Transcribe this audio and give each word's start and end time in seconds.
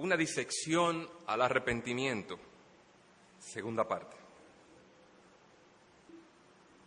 una 0.00 0.16
disección 0.16 1.06
al 1.26 1.42
arrepentimiento, 1.42 2.38
segunda 3.38 3.86
parte. 3.86 4.16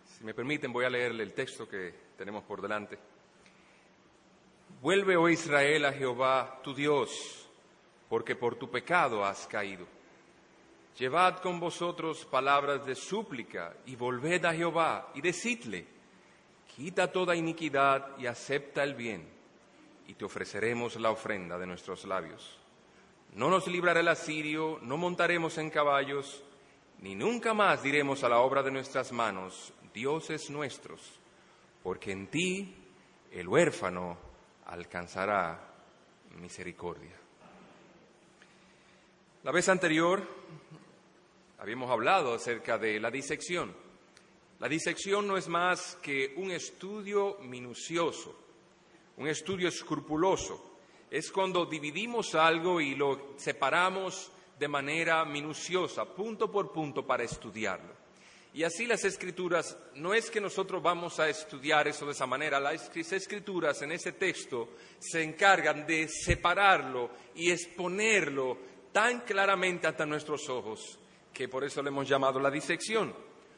Si 0.08 0.24
me 0.24 0.34
permiten, 0.34 0.74
voy 0.74 0.86
a 0.86 0.90
leerle 0.90 1.22
el 1.22 1.34
texto 1.34 1.70
que 1.70 1.94
tenemos 2.18 2.44
por 2.44 2.60
delante. 2.60 2.98
Vuelve, 4.82 5.16
oh 5.16 5.30
Israel, 5.30 5.86
a 5.86 5.94
Jehová, 5.94 6.60
tu 6.64 6.74
Dios, 6.74 7.48
porque 8.10 8.36
por 8.36 8.56
tu 8.56 8.72
pecado 8.72 9.24
has 9.24 9.46
caído. 9.46 9.86
Llevad 10.98 11.38
con 11.38 11.60
vosotros 11.60 12.26
palabras 12.26 12.84
de 12.84 12.96
súplica 12.96 13.76
y 13.86 13.96
volved 13.96 14.44
a 14.46 14.56
Jehová 14.56 15.12
y 15.14 15.22
decidle, 15.22 15.86
quita 16.76 17.12
toda 17.12 17.36
iniquidad 17.36 18.18
y 18.18 18.26
acepta 18.26 18.84
el 18.84 18.96
bien, 18.96 19.30
y 20.08 20.16
te 20.16 20.26
ofreceremos 20.26 20.96
la 20.96 21.12
ofrenda 21.12 21.60
de 21.60 21.68
nuestros 21.68 22.06
labios. 22.06 22.63
No 23.36 23.50
nos 23.50 23.68
librará 23.68 24.02
el 24.02 24.08
asirio, 24.08 24.78
no 24.84 24.96
montaremos 24.96 25.58
en 25.58 25.72
caballos, 25.72 26.44
ni 27.00 27.16
nunca 27.16 27.56
más 27.56 27.82
diremos 27.82 28.24
a 28.24 28.30
la 28.30 28.40
obra 28.40 28.62
de 28.62 28.70
nuestras 28.70 29.12
manos, 29.12 29.74
dioses 29.92 30.52
nuestros, 30.52 31.02
porque 31.82 32.12
en 32.12 32.28
ti 32.28 32.76
el 33.32 33.48
huérfano 33.48 34.18
alcanzará 34.66 35.60
misericordia. 36.40 37.16
La 39.42 39.52
vez 39.52 39.68
anterior 39.68 40.28
habíamos 41.58 41.90
hablado 41.90 42.36
acerca 42.36 42.78
de 42.78 43.00
la 43.00 43.10
disección. 43.10 43.76
La 44.60 44.70
disección 44.70 45.28
no 45.28 45.38
es 45.38 45.48
más 45.48 45.98
que 46.04 46.36
un 46.38 46.52
estudio 46.52 47.40
minucioso, 47.40 48.38
un 49.18 49.28
estudio 49.28 49.70
escrupuloso 49.70 50.73
es 51.14 51.32
cuando 51.32 51.68
dividimos 51.68 52.34
algo 52.34 52.82
y 52.82 52.96
lo 52.96 53.36
separamos 53.38 54.32
de 54.58 54.68
manera 54.68 55.24
minuciosa, 55.24 56.06
punto 56.06 56.52
por 56.52 56.72
punto, 56.72 57.06
para 57.06 57.24
estudiarlo. 57.24 57.94
Y 58.52 58.64
así 58.64 58.88
las 58.88 59.04
escrituras, 59.04 59.78
no 59.94 60.16
es 60.16 60.32
que 60.32 60.42
nosotros 60.42 60.82
vamos 60.82 61.20
a 61.20 61.30
estudiar 61.30 61.88
eso 61.88 62.08
de 62.08 62.14
esa 62.14 62.26
manera, 62.26 62.60
las 62.60 62.90
escrituras 62.98 63.80
en 63.84 63.92
ese 63.92 64.14
texto 64.14 64.70
se 64.98 65.22
encargan 65.22 65.86
de 65.86 66.08
separarlo 66.08 67.12
y 67.36 67.52
exponerlo 67.52 68.58
tan 68.92 69.22
claramente 69.22 69.86
hasta 69.86 70.08
nuestros 70.08 70.50
ojos, 70.50 70.98
que 71.32 71.48
por 71.48 71.64
eso 71.64 71.84
le 71.84 71.90
hemos 71.90 72.10
llamado 72.10 72.40
la 72.40 72.50
disección, 72.50 73.14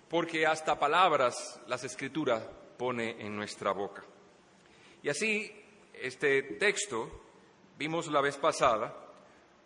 porque 0.10 0.46
hasta 0.46 0.78
palabras 0.78 1.62
las 1.68 1.86
escrituras 1.86 2.44
pone 2.78 3.12
en 3.12 3.34
nuestra 3.34 3.72
boca. 3.72 4.04
Y 5.02 5.08
así 5.08 5.50
este 5.94 6.42
texto 6.60 7.22
Vimos 7.78 8.08
la 8.08 8.22
vez 8.22 8.38
pasada 8.38 8.96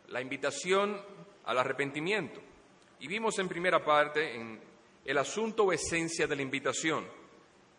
la 0.07 0.21
invitación 0.21 0.99
al 1.45 1.57
arrepentimiento 1.57 2.41
y 2.99 3.07
vimos 3.07 3.37
en 3.39 3.47
primera 3.47 3.83
parte 3.83 4.35
en 4.35 4.59
el 5.05 5.17
asunto 5.17 5.63
o 5.63 5.71
esencia 5.71 6.27
de 6.27 6.35
la 6.35 6.41
invitación. 6.41 7.05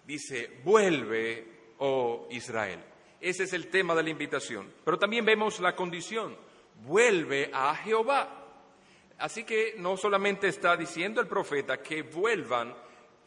Dice, 0.06 0.60
vuelve, 0.64 1.74
oh 1.78 2.26
Israel. 2.30 2.80
Ese 3.20 3.44
es 3.44 3.52
el 3.52 3.68
tema 3.68 3.94
de 3.94 4.02
la 4.02 4.10
invitación. 4.10 4.72
Pero 4.84 4.98
también 4.98 5.24
vemos 5.24 5.60
la 5.60 5.76
condición, 5.76 6.36
vuelve 6.84 7.50
a 7.52 7.74
Jehová. 7.76 8.36
Así 9.18 9.44
que 9.44 9.74
no 9.76 9.96
solamente 9.96 10.48
está 10.48 10.76
diciendo 10.76 11.20
el 11.20 11.26
profeta 11.26 11.82
que 11.82 12.02
vuelvan 12.02 12.74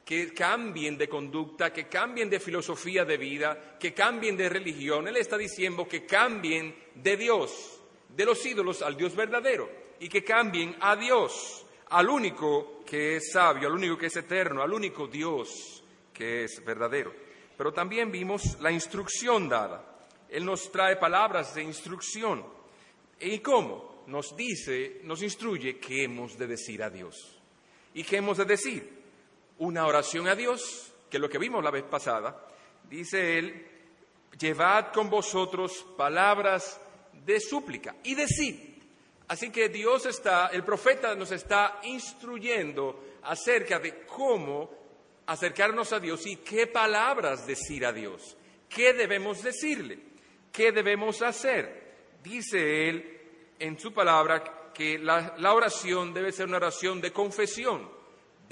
que 0.06 0.34
cambien 0.34 0.98
de 0.98 1.08
conducta, 1.08 1.72
que 1.72 1.88
cambien 1.88 2.30
de 2.30 2.40
filosofía 2.40 3.06
de 3.06 3.18
vida, 3.18 3.78
que 3.80 3.94
cambien 3.94 4.36
de 4.36 4.50
religión. 4.50 5.08
Él 5.08 5.18
está 5.18 5.38
diciendo 5.38 5.88
que 5.88 6.06
cambien 6.06 6.76
de 6.96 7.16
Dios, 7.16 7.80
de 8.10 8.26
los 8.26 8.46
ídolos 8.46 8.82
al 8.82 8.98
Dios 8.98 9.16
verdadero, 9.16 9.70
y 10.00 10.10
que 10.10 10.24
cambien 10.24 10.76
a 10.82 10.96
Dios, 10.96 11.66
al 11.90 12.10
único 12.10 12.84
que 12.86 13.18
es 13.18 13.32
sabio, 13.32 13.70
al 13.70 13.76
único 13.76 13.98
que 13.98 14.08
es 14.08 14.16
eterno, 14.18 14.62
al 14.62 14.74
único 14.74 15.08
Dios 15.08 15.84
que 16.14 16.44
es 16.44 16.64
verdadero. 16.66 17.14
Pero 17.58 17.72
también 17.72 18.12
vimos 18.12 18.60
la 18.60 18.72
instrucción 18.72 19.48
dada. 19.48 20.08
Él 20.30 20.44
nos 20.44 20.72
trae 20.72 20.98
palabras 20.98 21.56
de 21.56 21.64
instrucción. 21.64 22.44
¿Y 23.20 23.40
cómo? 23.40 24.04
Nos 24.08 24.36
dice, 24.36 25.00
nos 25.04 25.22
instruye 25.22 25.78
qué 25.78 26.04
hemos 26.04 26.38
de 26.38 26.48
decir 26.48 26.84
a 26.84 26.90
Dios. 26.90 27.40
¿Y 27.94 28.04
qué 28.04 28.18
hemos 28.18 28.38
de 28.38 28.46
decir? 28.46 29.03
Una 29.60 29.86
oración 29.86 30.28
a 30.28 30.36
Dios, 30.36 30.92
que 31.10 31.18
es 31.18 31.22
lo 31.22 31.30
que 31.30 31.38
vimos 31.38 31.64
la 31.64 31.72
vez 31.72 31.84
pasada. 31.84 32.48
Dice 32.90 33.38
él, 33.38 33.68
llevad 34.38 34.92
con 34.92 35.10
vosotros 35.10 35.86
palabras 35.98 36.80
de 37.26 37.40
súplica 37.40 37.96
y 38.04 38.16
decid. 38.16 38.74
Así 39.28 39.52
que 39.52 39.70
Dios 39.70 40.06
está, 40.06 40.48
el 40.48 40.64
profeta 40.64 41.16
nos 41.16 41.32
está 41.32 41.80
instruyendo 41.84 43.20
acerca 43.24 43.80
de 43.80 44.06
cómo 44.06 44.70
acercarnos 45.26 45.94
a 45.94 46.00
Dios 46.00 46.26
y 46.28 46.38
qué 46.38 46.68
palabras 46.68 47.48
decir 47.48 47.86
a 47.86 47.94
Dios, 47.94 48.36
qué 48.68 48.94
debemos 48.94 49.42
decirle, 49.42 50.00
qué 50.52 50.72
debemos 50.72 51.22
hacer. 51.22 51.94
Dice 52.22 52.90
él 52.90 53.22
en 53.60 53.80
su 53.80 53.94
palabra 53.94 54.72
que 54.74 55.00
la, 55.00 55.36
la 55.38 55.54
oración 55.54 56.14
debe 56.14 56.32
ser 56.32 56.48
una 56.48 56.58
oración 56.58 57.00
de 57.00 57.14
confesión 57.14 57.93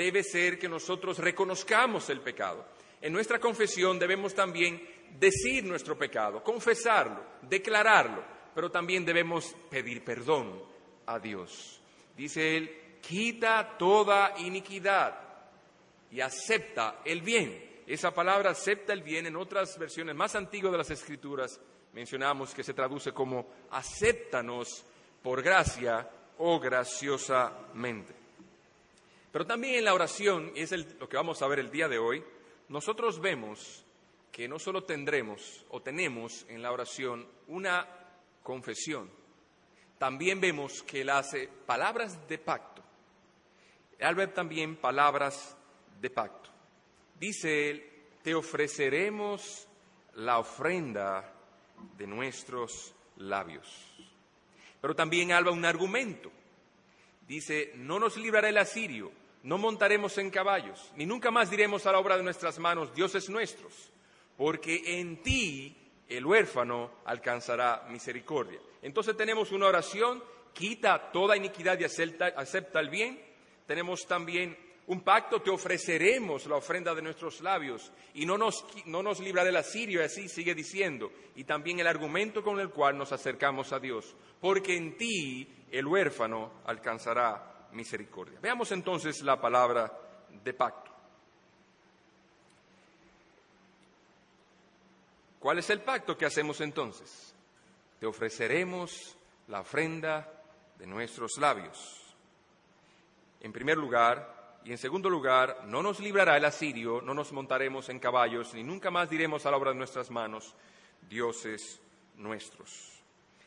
debe 0.02 0.24
ser 0.24 0.58
que 0.58 0.68
nosotros 0.68 1.20
reconozcamos 1.20 2.10
el 2.10 2.22
pecado. 2.22 2.66
En 3.00 3.14
nuestra 3.14 3.40
confesión 3.40 4.00
debemos 4.00 4.34
también 4.34 4.82
decir 5.20 5.64
nuestro 5.64 5.96
pecado, 5.96 6.44
confesarlo, 6.44 7.24
declararlo, 7.44 8.24
pero 8.56 8.72
también 8.72 9.06
debemos 9.06 9.56
pedir 9.70 10.04
perdón 10.04 10.60
a 11.06 11.20
Dios. 11.20 11.80
Dice 12.18 12.58
él, 12.58 12.98
quita 13.00 13.78
toda 13.78 14.34
iniquidad 14.40 15.20
y 16.10 16.20
acepta 16.20 17.02
el 17.06 17.22
bien. 17.22 17.84
Esa 17.86 18.12
palabra 18.12 18.50
acepta 18.50 18.94
el 18.94 19.04
bien 19.04 19.28
en 19.28 19.36
otras 19.36 19.78
versiones 19.78 20.16
más 20.16 20.34
antiguas 20.34 20.72
de 20.72 20.78
las 20.80 20.90
Escrituras 20.90 21.60
mencionamos 21.94 22.54
que 22.56 22.64
se 22.64 22.74
traduce 22.74 23.12
como 23.12 23.48
acéptanos 23.70 24.84
por 25.22 25.44
gracia 25.44 26.10
o 26.38 26.60
graciosamente. 26.60 28.21
Pero 29.32 29.46
también 29.46 29.76
en 29.76 29.86
la 29.86 29.94
oración, 29.94 30.52
y 30.56 30.62
es 30.62 30.72
lo 31.00 31.08
que 31.08 31.18
vamos 31.18 31.42
a 31.42 31.48
ver 31.48 31.60
el 31.60 31.72
día 31.72 31.88
de 31.88 31.98
hoy, 31.98 32.24
nosotros 32.70 33.20
vemos 33.20 33.86
que 34.32 34.48
no 34.48 34.60
solo 34.60 34.84
tendremos 34.84 35.66
o 35.70 35.82
tenemos 35.82 36.46
en 36.50 36.62
la 36.62 36.72
oración 36.72 37.28
una 37.48 37.88
confesión, 38.44 39.10
también 39.98 40.42
vemos 40.42 40.82
que 40.84 41.02
él 41.02 41.10
hace 41.10 41.48
palabras 41.48 42.28
de 42.28 42.38
pacto. 42.40 42.82
Al 44.00 44.34
también 44.34 44.76
palabras 44.78 45.56
de 46.00 46.10
pacto. 46.10 46.50
Dice 47.20 47.70
él, 47.70 47.86
te 48.24 48.34
ofreceremos 48.34 49.68
la 50.16 50.40
ofrenda 50.40 51.32
de 51.98 52.08
nuestros 52.08 52.96
labios. 53.18 53.94
Pero 54.82 54.96
también 54.96 55.32
alba 55.32 55.52
un 55.52 55.66
argumento. 55.66 56.32
Dice, 57.28 57.74
no 57.76 58.00
nos 58.00 58.18
librará 58.18 58.50
el 58.50 58.58
asirio, 58.58 59.12
no 59.44 59.58
montaremos 59.58 60.18
en 60.18 60.30
caballos, 60.30 60.92
ni 60.96 61.06
nunca 61.06 61.32
más 61.32 61.50
diremos 61.50 61.86
a 61.86 61.92
la 61.92 62.00
obra 62.00 62.18
de 62.18 62.24
nuestras 62.24 62.60
manos, 62.60 62.94
dioses 62.94 63.30
nuestros, 63.30 63.92
porque 64.38 65.00
en 65.00 65.22
ti 65.24 65.76
el 66.08 66.26
huérfano 66.26 66.92
alcanzará 67.06 67.86
misericordia. 67.90 68.60
Entonces 68.82 69.16
tenemos 69.16 69.52
una 69.52 69.68
oración, 69.68 70.24
quita 70.54 71.12
toda 71.12 71.38
iniquidad 71.38 71.80
y 71.80 71.86
acepta, 71.86 72.80
el 72.80 72.90
bien. 72.90 73.22
Tenemos 73.66 74.06
también 74.06 74.58
un 74.88 75.02
pacto, 75.02 75.42
te 75.42 75.50
ofreceremos 75.50 76.48
la 76.48 76.58
ofrenda 76.58 76.94
de 76.94 77.02
nuestros 77.02 77.42
labios 77.42 77.92
y 78.14 78.26
no 78.26 78.38
nos, 78.38 78.66
no 78.86 79.02
nos 79.02 79.20
librará 79.22 79.50
el 79.50 79.56
asirio, 79.56 80.02
y 80.02 80.06
así 80.06 80.28
sigue 80.28 80.54
diciendo. 80.54 81.12
Y 81.36 81.46
también 81.46 81.80
el 81.80 81.88
argumento 81.88 82.44
con 82.44 82.60
el 82.60 82.70
cual 82.70 82.98
nos 82.98 83.12
acercamos 83.12 83.72
a 83.72 83.80
Dios, 83.80 84.16
porque 84.42 84.76
en 84.76 84.98
ti 84.98 85.48
el 85.72 85.88
huérfano 85.88 86.52
alcanzará 86.66 87.51
misericordia. 87.74 88.40
Veamos 88.42 88.72
entonces 88.72 89.22
la 89.22 89.40
palabra 89.40 89.92
de 90.44 90.54
pacto. 90.54 90.92
¿Cuál 95.40 95.60
es 95.60 95.70
el 95.72 95.82
pacto 95.82 96.18
que 96.18 96.26
hacemos 96.26 96.62
entonces? 96.62 97.34
Te 98.00 98.06
ofreceremos 98.06 99.16
la 99.48 99.62
ofrenda 99.62 100.32
de 100.78 100.86
nuestros 100.86 101.38
labios. 101.40 102.16
En 103.40 103.52
primer 103.52 103.78
lugar, 103.78 104.60
y 104.64 104.72
en 104.72 104.78
segundo 104.78 105.10
lugar, 105.10 105.64
no 105.66 105.82
nos 105.82 106.00
librará 106.00 106.38
el 106.38 106.46
asirio, 106.46 107.02
no 107.02 107.16
nos 107.16 107.32
montaremos 107.32 107.90
en 107.90 108.00
caballos, 108.00 108.54
ni 108.54 108.64
nunca 108.64 108.92
más 108.92 109.10
diremos 109.10 109.46
a 109.46 109.52
la 109.52 109.58
obra 109.58 109.72
de 109.72 109.78
nuestras 109.78 110.12
manos, 110.12 110.54
dioses 111.10 111.80
nuestros. 112.18 112.92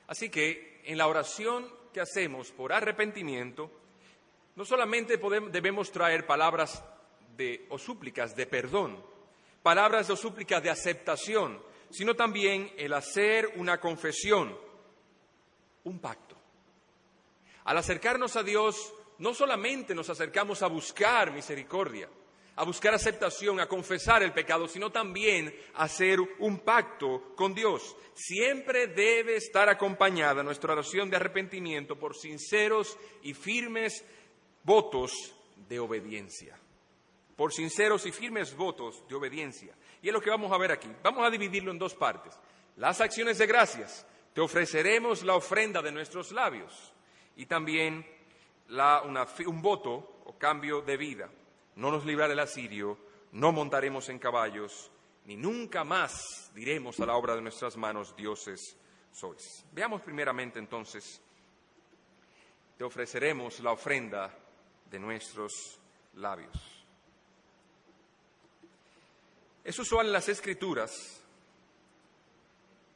Así 0.08 0.28
que 0.30 0.82
en 0.84 0.98
la 0.98 1.06
oración 1.06 1.66
que 1.92 2.00
hacemos 2.00 2.50
por 2.50 2.72
arrepentimiento, 2.72 3.70
no 4.56 4.64
solamente 4.64 5.18
debemos 5.50 5.90
traer 5.90 6.26
palabras 6.26 6.82
de, 7.36 7.66
o 7.70 7.78
súplicas 7.78 8.36
de 8.36 8.46
perdón, 8.46 9.04
palabras 9.62 10.08
o 10.10 10.16
súplicas 10.16 10.62
de 10.62 10.70
aceptación, 10.70 11.60
sino 11.90 12.14
también 12.14 12.72
el 12.76 12.92
hacer 12.92 13.52
una 13.56 13.80
confesión, 13.80 14.56
un 15.84 15.98
pacto. 15.98 16.36
Al 17.64 17.78
acercarnos 17.78 18.36
a 18.36 18.42
Dios, 18.42 18.92
no 19.18 19.32
solamente 19.32 19.94
nos 19.94 20.10
acercamos 20.10 20.62
a 20.62 20.66
buscar 20.66 21.32
misericordia, 21.32 22.08
a 22.56 22.64
buscar 22.64 22.94
aceptación, 22.94 23.58
a 23.58 23.66
confesar 23.66 24.22
el 24.22 24.32
pecado, 24.32 24.68
sino 24.68 24.90
también 24.90 25.54
a 25.74 25.84
hacer 25.84 26.18
un 26.38 26.60
pacto 26.60 27.34
con 27.34 27.54
Dios. 27.54 27.96
Siempre 28.14 28.86
debe 28.88 29.36
estar 29.36 29.68
acompañada 29.68 30.42
nuestra 30.42 30.72
oración 30.72 31.10
de 31.10 31.16
arrepentimiento 31.16 31.98
por 31.98 32.16
sinceros 32.16 32.96
y 33.22 33.34
firmes 33.34 34.04
votos 34.64 35.12
de 35.68 35.78
obediencia. 35.78 36.58
Por 37.36 37.52
sinceros 37.52 38.06
y 38.06 38.12
firmes 38.12 38.56
votos 38.56 39.06
de 39.08 39.14
obediencia. 39.14 39.74
Y 40.02 40.08
es 40.08 40.14
lo 40.14 40.20
que 40.20 40.30
vamos 40.30 40.52
a 40.52 40.58
ver 40.58 40.72
aquí. 40.72 40.90
Vamos 41.02 41.26
a 41.26 41.30
dividirlo 41.30 41.70
en 41.70 41.78
dos 41.78 41.94
partes. 41.94 42.38
Las 42.76 43.00
acciones 43.00 43.38
de 43.38 43.46
gracias. 43.46 44.06
Te 44.32 44.40
ofreceremos 44.40 45.22
la 45.22 45.36
ofrenda 45.36 45.80
de 45.80 45.92
nuestros 45.92 46.32
labios 46.32 46.92
y 47.36 47.46
también 47.46 48.04
un 49.46 49.62
voto 49.62 50.22
o 50.24 50.36
cambio 50.38 50.80
de 50.80 50.96
vida 50.96 51.30
no 51.76 51.90
nos 51.90 52.04
librará 52.04 52.32
el 52.32 52.38
asirio, 52.38 52.98
no 53.32 53.52
montaremos 53.52 54.08
en 54.08 54.18
caballos, 54.18 54.90
ni 55.24 55.36
nunca 55.36 55.84
más 55.84 56.52
diremos 56.54 57.00
a 57.00 57.06
la 57.06 57.16
obra 57.16 57.34
de 57.34 57.42
nuestras 57.42 57.76
manos, 57.76 58.14
dioses 58.16 58.76
sois. 59.10 59.64
Veamos 59.72 60.02
primeramente 60.02 60.58
entonces, 60.58 61.20
te 62.76 62.84
ofreceremos 62.84 63.60
la 63.60 63.72
ofrenda 63.72 64.36
de 64.94 65.00
nuestros 65.00 65.80
labios. 66.14 66.56
Es 69.64 69.76
usual 69.76 70.06
en 70.06 70.12
las 70.12 70.28
escrituras 70.28 71.20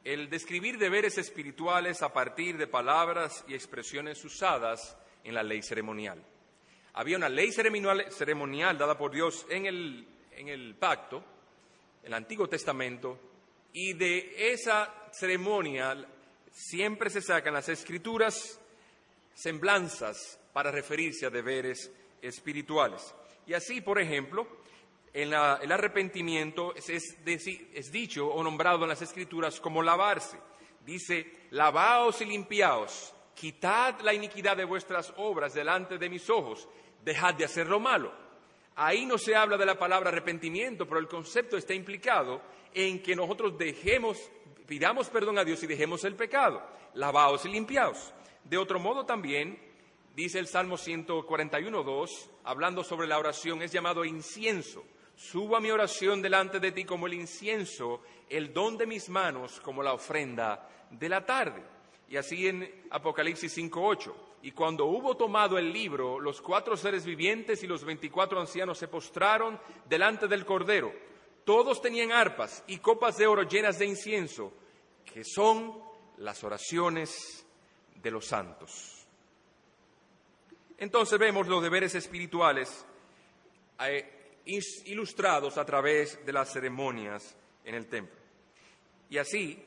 el 0.05 0.29
describir 0.29 0.77
deberes 0.77 1.17
espirituales 1.17 2.01
a 2.01 2.13
partir 2.13 2.57
de 2.57 2.67
palabras 2.67 3.43
y 3.49 3.53
expresiones 3.53 4.23
usadas 4.23 4.95
en 5.25 5.33
la 5.33 5.43
ley 5.43 5.61
ceremonial. 5.61 6.23
Había 6.93 7.17
una 7.17 7.27
ley 7.27 7.51
ceremonial, 7.51 8.77
dada 8.77 8.97
por 8.97 9.11
Dios 9.11 9.45
en 9.49 9.65
el, 9.65 10.07
en 10.31 10.47
el 10.47 10.75
pacto, 10.75 11.21
el 12.01 12.13
Antiguo 12.13 12.47
Testamento, 12.47 13.19
y 13.73 13.91
de 13.91 14.53
esa 14.53 15.09
ceremonia 15.11 15.97
siempre 16.49 17.09
se 17.09 17.21
sacan 17.21 17.55
las 17.55 17.67
escrituras 17.67 18.57
semblanzas 19.33 20.38
para 20.53 20.71
referirse 20.71 21.25
a 21.25 21.29
deberes 21.29 21.91
espirituales. 22.21 23.13
Y 23.45 23.53
así, 23.53 23.81
por 23.81 23.99
ejemplo, 23.99 24.47
en 25.13 25.29
el 25.29 25.71
arrepentimiento 25.71 26.75
es, 26.75 26.89
es, 26.89 27.91
dicho 27.91 28.27
o 28.27 28.43
nombrado 28.43 28.83
en 28.83 28.89
las 28.89 29.01
escrituras 29.01 29.59
como 29.59 29.81
lavarse. 29.81 30.37
Dice, 30.85 31.47
lavaos 31.51 32.21
y 32.21 32.25
limpiaos, 32.25 33.13
quitad 33.33 33.99
la 34.01 34.13
iniquidad 34.13 34.57
de 34.57 34.65
vuestras 34.65 35.13
obras 35.17 35.53
delante 35.53 35.97
de 35.97 36.09
mis 36.09 36.29
ojos, 36.29 36.67
dejad 37.03 37.33
de 37.35 37.45
hacer 37.45 37.67
lo 37.67 37.79
malo. 37.79 38.13
Ahí 38.75 39.05
no 39.05 39.17
se 39.17 39.35
habla 39.35 39.57
de 39.57 39.65
la 39.65 39.77
palabra 39.77 40.09
arrepentimiento, 40.09 40.87
pero 40.87 40.99
el 40.99 41.07
concepto 41.07 41.57
está 41.57 41.73
implicado 41.73 42.41
en 42.73 43.01
que 43.01 43.15
nosotros 43.15 43.57
dejemos, 43.57 44.17
pidamos 44.67 45.09
perdón 45.09 45.37
a 45.37 45.43
Dios 45.43 45.61
y 45.63 45.67
dejemos 45.67 46.03
el 46.05 46.15
pecado, 46.15 46.61
lavaos 46.93 47.45
y 47.45 47.49
limpiaos. 47.49 48.13
De 48.43 48.57
otro 48.57 48.79
modo 48.79 49.05
también, 49.05 49.59
dice 50.19 50.39
el 50.39 50.47
Salmo 50.47 50.75
141.2, 50.75 52.29
hablando 52.43 52.83
sobre 52.83 53.07
la 53.07 53.17
oración, 53.17 53.61
es 53.61 53.71
llamado 53.71 54.03
incienso. 54.03 54.83
Subo 55.15 55.55
a 55.55 55.61
mi 55.61 55.71
oración 55.71 56.21
delante 56.21 56.59
de 56.59 56.71
ti 56.71 56.83
como 56.83 57.07
el 57.07 57.13
incienso, 57.13 58.01
el 58.29 58.53
don 58.53 58.77
de 58.77 58.85
mis 58.85 59.07
manos 59.09 59.61
como 59.61 59.81
la 59.81 59.93
ofrenda 59.93 60.67
de 60.89 61.07
la 61.07 61.25
tarde. 61.25 61.63
Y 62.09 62.17
así 62.17 62.47
en 62.47 62.87
Apocalipsis 62.89 63.57
5.8. 63.57 64.13
Y 64.41 64.51
cuando 64.51 64.85
hubo 64.85 65.15
tomado 65.15 65.57
el 65.57 65.71
libro, 65.71 66.19
los 66.19 66.41
cuatro 66.41 66.75
seres 66.75 67.05
vivientes 67.05 67.63
y 67.63 67.67
los 67.67 67.83
veinticuatro 67.83 68.41
ancianos 68.41 68.77
se 68.77 68.87
postraron 68.87 69.59
delante 69.87 70.27
del 70.27 70.45
Cordero. 70.45 70.91
Todos 71.45 71.81
tenían 71.81 72.11
arpas 72.11 72.63
y 72.67 72.77
copas 72.79 73.17
de 73.17 73.27
oro 73.27 73.43
llenas 73.43 73.79
de 73.79 73.85
incienso, 73.85 74.51
que 75.05 75.23
son 75.23 75.81
las 76.17 76.43
oraciones 76.43 77.45
de 77.95 78.11
los 78.11 78.25
santos. 78.25 78.98
Entonces 80.79 81.19
vemos 81.19 81.47
los 81.47 81.61
deberes 81.61 81.93
espirituales 81.93 82.85
eh, 83.81 84.41
ilustrados 84.85 85.57
a 85.57 85.65
través 85.65 86.25
de 86.25 86.33
las 86.33 86.51
ceremonias 86.51 87.35
en 87.65 87.75
el 87.75 87.87
templo. 87.87 88.17
Y 89.09 89.17
así 89.17 89.65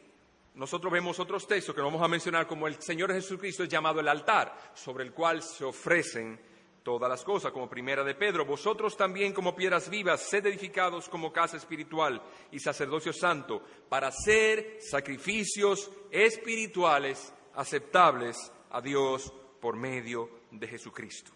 nosotros 0.54 0.92
vemos 0.92 1.18
otros 1.20 1.46
textos 1.46 1.74
que 1.74 1.80
no 1.80 1.88
vamos 1.88 2.02
a 2.02 2.08
mencionar, 2.08 2.46
como 2.46 2.66
el 2.66 2.80
Señor 2.80 3.12
Jesucristo 3.12 3.62
es 3.62 3.68
llamado 3.68 4.00
el 4.00 4.08
altar, 4.08 4.72
sobre 4.74 5.04
el 5.04 5.12
cual 5.12 5.42
se 5.42 5.64
ofrecen 5.64 6.40
todas 6.82 7.08
las 7.08 7.22
cosas, 7.24 7.52
como 7.52 7.68
primera 7.68 8.02
de 8.02 8.14
Pedro. 8.14 8.44
Vosotros 8.44 8.96
también 8.96 9.32
como 9.32 9.54
piedras 9.54 9.88
vivas, 9.88 10.28
sed 10.28 10.46
edificados 10.46 11.08
como 11.08 11.32
casa 11.32 11.56
espiritual 11.56 12.22
y 12.50 12.58
sacerdocio 12.58 13.12
santo, 13.12 13.62
para 13.88 14.10
ser 14.10 14.78
sacrificios 14.80 15.90
espirituales 16.10 17.32
aceptables 17.54 18.36
a 18.70 18.80
Dios 18.80 19.32
por 19.62 19.76
medio 19.76 20.28
de 20.50 20.66
Jesucristo. 20.66 21.30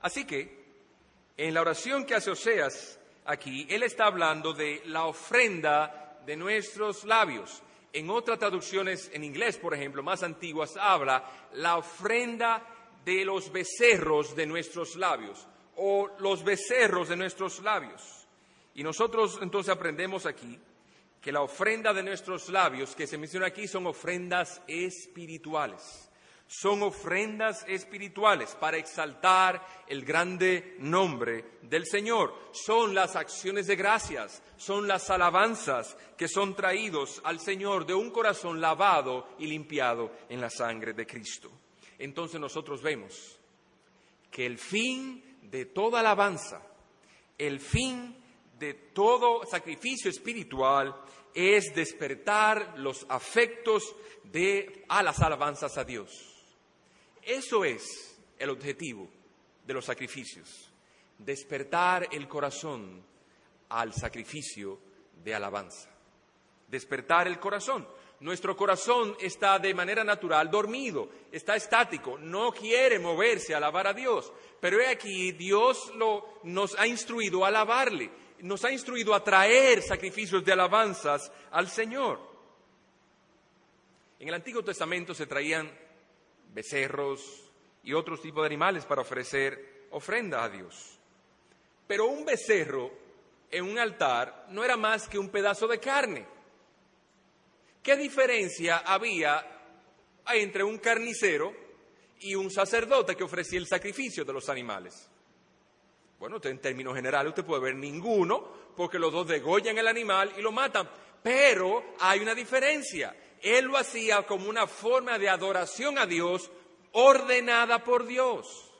Así 0.00 0.24
que, 0.24 0.62
en 1.36 1.52
la 1.52 1.60
oración 1.60 2.06
que 2.06 2.14
hace 2.14 2.30
Oseas 2.30 2.98
aquí, 3.26 3.66
él 3.68 3.82
está 3.82 4.06
hablando 4.06 4.54
de 4.54 4.80
la 4.86 5.04
ofrenda 5.04 6.18
de 6.24 6.36
nuestros 6.36 7.04
labios 7.04 7.62
en 7.92 8.08
otras 8.08 8.38
traducciones 8.38 9.10
en 9.12 9.24
inglés, 9.24 9.58
por 9.58 9.74
ejemplo, 9.74 10.02
más 10.02 10.22
antiguas, 10.22 10.74
habla 10.78 11.50
la 11.52 11.76
ofrenda 11.76 12.66
de 13.04 13.26
los 13.26 13.52
becerros 13.52 14.34
de 14.34 14.46
nuestros 14.46 14.96
labios 14.96 15.46
o 15.76 16.08
los 16.18 16.42
becerros 16.42 17.10
de 17.10 17.16
nuestros 17.16 17.60
labios. 17.60 18.26
Y 18.74 18.82
nosotros 18.82 19.38
entonces 19.42 19.70
aprendemos 19.70 20.24
aquí 20.24 20.58
que 21.20 21.30
la 21.30 21.42
ofrenda 21.42 21.92
de 21.92 22.02
nuestros 22.02 22.48
labios 22.48 22.96
que 22.96 23.06
se 23.06 23.18
menciona 23.18 23.48
aquí 23.48 23.68
son 23.68 23.86
ofrendas 23.86 24.62
espirituales 24.66 26.08
son 26.46 26.82
ofrendas 26.82 27.64
espirituales 27.66 28.54
para 28.60 28.76
exaltar 28.76 29.66
el 29.86 30.04
grande 30.04 30.76
nombre 30.78 31.58
del 31.62 31.86
Señor. 31.86 32.34
Son 32.52 32.94
las 32.94 33.16
acciones 33.16 33.66
de 33.66 33.76
gracias, 33.76 34.42
son 34.56 34.86
las 34.86 35.08
alabanzas 35.10 35.96
que 36.16 36.28
son 36.28 36.54
traídos 36.54 37.20
al 37.24 37.40
Señor 37.40 37.86
de 37.86 37.94
un 37.94 38.10
corazón 38.10 38.60
lavado 38.60 39.28
y 39.38 39.46
limpiado 39.46 40.12
en 40.28 40.40
la 40.40 40.50
sangre 40.50 40.92
de 40.92 41.06
Cristo. 41.06 41.50
Entonces 41.98 42.40
nosotros 42.40 42.82
vemos 42.82 43.38
que 44.30 44.46
el 44.46 44.58
fin 44.58 45.38
de 45.42 45.66
toda 45.66 46.00
alabanza, 46.00 46.62
el 47.38 47.60
fin 47.60 48.16
de 48.58 48.74
todo 48.74 49.44
sacrificio 49.44 50.10
espiritual 50.10 50.94
es 51.34 51.74
despertar 51.74 52.74
los 52.78 53.06
afectos 53.08 53.94
de 54.24 54.84
a 54.88 55.02
las 55.02 55.20
alabanzas 55.20 55.76
a 55.78 55.84
Dios. 55.84 56.31
Eso 57.22 57.64
es 57.64 58.18
el 58.38 58.50
objetivo 58.50 59.08
de 59.64 59.74
los 59.74 59.84
sacrificios, 59.84 60.70
despertar 61.18 62.08
el 62.10 62.26
corazón 62.26 63.02
al 63.68 63.92
sacrificio 63.92 64.78
de 65.22 65.34
alabanza. 65.34 65.88
Despertar 66.68 67.28
el 67.28 67.38
corazón. 67.38 67.86
Nuestro 68.20 68.56
corazón 68.56 69.16
está 69.20 69.58
de 69.58 69.74
manera 69.74 70.04
natural 70.04 70.50
dormido, 70.50 71.08
está 71.30 71.56
estático, 71.56 72.18
no 72.18 72.52
quiere 72.52 72.98
moverse 72.98 73.52
a 73.52 73.56
alabar 73.56 73.88
a 73.88 73.92
Dios. 73.92 74.32
Pero 74.60 74.80
he 74.80 74.88
aquí, 74.88 75.32
Dios 75.32 75.92
nos 76.44 76.78
ha 76.78 76.86
instruido 76.86 77.44
a 77.44 77.48
alabarle, 77.48 78.10
nos 78.40 78.64
ha 78.64 78.72
instruido 78.72 79.14
a 79.14 79.24
traer 79.24 79.82
sacrificios 79.82 80.44
de 80.44 80.52
alabanzas 80.52 81.32
al 81.50 81.68
Señor. 81.68 82.20
En 84.20 84.28
el 84.28 84.34
Antiguo 84.34 84.62
Testamento 84.62 85.14
se 85.14 85.26
traían 85.26 85.68
becerros 86.52 87.50
y 87.82 87.92
otros 87.92 88.20
tipos 88.20 88.42
de 88.42 88.46
animales 88.46 88.84
para 88.84 89.02
ofrecer 89.02 89.86
ofrenda 89.90 90.44
a 90.44 90.48
Dios. 90.48 90.98
Pero 91.86 92.06
un 92.06 92.24
becerro 92.24 92.90
en 93.50 93.64
un 93.64 93.78
altar 93.78 94.46
no 94.50 94.64
era 94.64 94.76
más 94.76 95.08
que 95.08 95.18
un 95.18 95.28
pedazo 95.28 95.66
de 95.66 95.78
carne. 95.78 96.26
¿Qué 97.82 97.96
diferencia 97.96 98.78
había 98.78 99.44
entre 100.32 100.62
un 100.62 100.78
carnicero 100.78 101.52
y 102.20 102.34
un 102.34 102.50
sacerdote 102.50 103.16
que 103.16 103.24
ofrecía 103.24 103.58
el 103.58 103.66
sacrificio 103.66 104.24
de 104.24 104.32
los 104.32 104.48
animales? 104.48 105.08
Bueno, 106.18 106.38
en 106.42 106.60
términos 106.60 106.94
generales 106.94 107.30
usted 107.30 107.44
puede 107.44 107.62
ver 107.62 107.74
ninguno, 107.74 108.72
porque 108.76 108.98
los 108.98 109.12
dos 109.12 109.26
degollan 109.26 109.76
el 109.76 109.88
animal 109.88 110.32
y 110.38 110.40
lo 110.40 110.52
matan. 110.52 110.88
Pero 111.20 111.94
hay 111.98 112.20
una 112.20 112.34
diferencia. 112.34 113.14
Él 113.42 113.66
lo 113.66 113.76
hacía 113.76 114.22
como 114.22 114.48
una 114.48 114.66
forma 114.66 115.18
de 115.18 115.28
adoración 115.28 115.98
a 115.98 116.06
Dios 116.06 116.50
ordenada 116.92 117.82
por 117.82 118.06
Dios. 118.06 118.70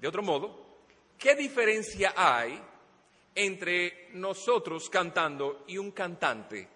De 0.00 0.08
otro 0.08 0.22
modo, 0.22 0.58
¿qué 1.18 1.34
diferencia 1.34 2.14
hay 2.16 2.60
entre 3.34 4.08
nosotros 4.12 4.88
cantando 4.88 5.64
y 5.66 5.78
un 5.78 5.90
cantante? 5.90 6.68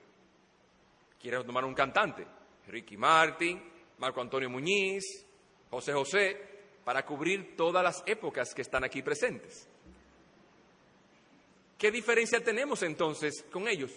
¿Quieres 1.20 1.46
tomar 1.46 1.64
un 1.64 1.74
cantante? 1.74 2.26
Ricky 2.68 2.96
Martin, 2.96 3.62
Marco 3.98 4.20
Antonio 4.20 4.50
Muñiz, 4.50 5.24
José 5.70 5.92
José, 5.92 6.56
para 6.84 7.04
cubrir 7.04 7.56
todas 7.56 7.82
las 7.82 8.02
épocas 8.06 8.54
que 8.54 8.62
están 8.62 8.84
aquí 8.84 9.02
presentes. 9.02 9.68
¿Qué 11.78 11.90
diferencia 11.90 12.42
tenemos 12.42 12.82
entonces 12.82 13.44
con 13.50 13.68
ellos? 13.68 13.90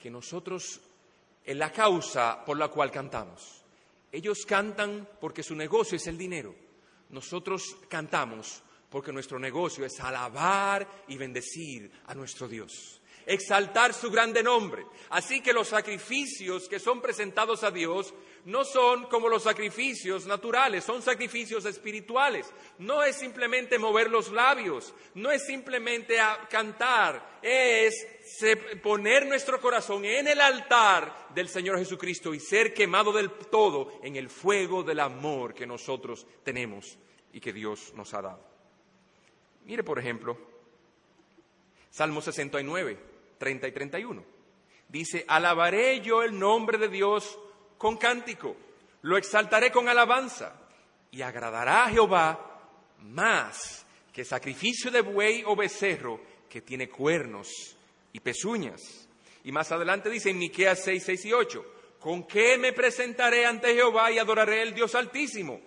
Que 0.00 0.10
nosotros, 0.10 0.80
en 1.50 1.58
la 1.58 1.72
causa 1.72 2.44
por 2.44 2.56
la 2.56 2.68
cual 2.68 2.92
cantamos, 2.92 3.64
ellos 4.12 4.46
cantan 4.46 5.08
porque 5.20 5.42
su 5.42 5.56
negocio 5.56 5.96
es 5.96 6.06
el 6.06 6.16
dinero. 6.16 6.54
Nosotros 7.08 7.76
cantamos 7.88 8.62
porque 8.88 9.12
nuestro 9.12 9.36
negocio 9.36 9.84
es 9.84 9.98
alabar 9.98 10.86
y 11.08 11.16
bendecir 11.16 11.90
a 12.06 12.14
nuestro 12.14 12.46
Dios 12.46 12.99
exaltar 13.30 13.94
su 13.94 14.10
grande 14.10 14.42
nombre. 14.42 14.84
Así 15.10 15.40
que 15.40 15.52
los 15.52 15.68
sacrificios 15.68 16.68
que 16.68 16.80
son 16.80 17.00
presentados 17.00 17.62
a 17.62 17.70
Dios 17.70 18.12
no 18.44 18.64
son 18.64 19.04
como 19.04 19.28
los 19.28 19.44
sacrificios 19.44 20.26
naturales, 20.26 20.82
son 20.82 21.00
sacrificios 21.00 21.64
espirituales. 21.64 22.52
No 22.78 23.04
es 23.04 23.16
simplemente 23.16 23.78
mover 23.78 24.10
los 24.10 24.32
labios, 24.32 24.92
no 25.14 25.30
es 25.30 25.46
simplemente 25.46 26.16
cantar, 26.48 27.38
es 27.40 27.94
poner 28.82 29.26
nuestro 29.26 29.60
corazón 29.60 30.04
en 30.04 30.26
el 30.26 30.40
altar 30.40 31.28
del 31.32 31.48
Señor 31.48 31.78
Jesucristo 31.78 32.34
y 32.34 32.40
ser 32.40 32.74
quemado 32.74 33.12
del 33.12 33.30
todo 33.30 33.92
en 34.02 34.16
el 34.16 34.28
fuego 34.28 34.82
del 34.82 34.98
amor 34.98 35.54
que 35.54 35.66
nosotros 35.66 36.26
tenemos 36.42 36.98
y 37.32 37.38
que 37.38 37.52
Dios 37.52 37.92
nos 37.94 38.12
ha 38.12 38.22
dado. 38.22 38.44
Mire, 39.66 39.84
por 39.84 40.00
ejemplo, 40.00 40.36
Salmo 41.90 42.20
69, 42.20 43.09
30 43.40 43.68
y 43.68 43.72
31. 43.72 44.24
Dice, 44.86 45.24
alabaré 45.26 46.00
yo 46.00 46.22
el 46.22 46.38
nombre 46.38 46.76
de 46.76 46.88
Dios 46.88 47.38
con 47.78 47.96
cántico, 47.96 48.54
lo 49.02 49.16
exaltaré 49.16 49.72
con 49.72 49.88
alabanza 49.88 50.60
y 51.10 51.22
agradará 51.22 51.84
a 51.84 51.88
Jehová 51.88 52.60
más 52.98 53.86
que 54.12 54.24
sacrificio 54.24 54.90
de 54.90 55.00
buey 55.00 55.42
o 55.46 55.56
becerro 55.56 56.20
que 56.50 56.60
tiene 56.60 56.90
cuernos 56.90 57.48
y 58.12 58.20
pezuñas. 58.20 59.08
Y 59.42 59.52
más 59.52 59.72
adelante 59.72 60.10
dice 60.10 60.30
en 60.30 60.38
Miqueas 60.38 60.84
6, 60.84 61.02
6 61.02 61.24
y 61.24 61.32
8, 61.32 61.64
¿con 61.98 62.26
qué 62.26 62.58
me 62.58 62.74
presentaré 62.74 63.46
ante 63.46 63.74
Jehová 63.74 64.12
y 64.12 64.18
adoraré 64.18 64.60
al 64.60 64.74
Dios 64.74 64.94
Altísimo? 64.94 65.62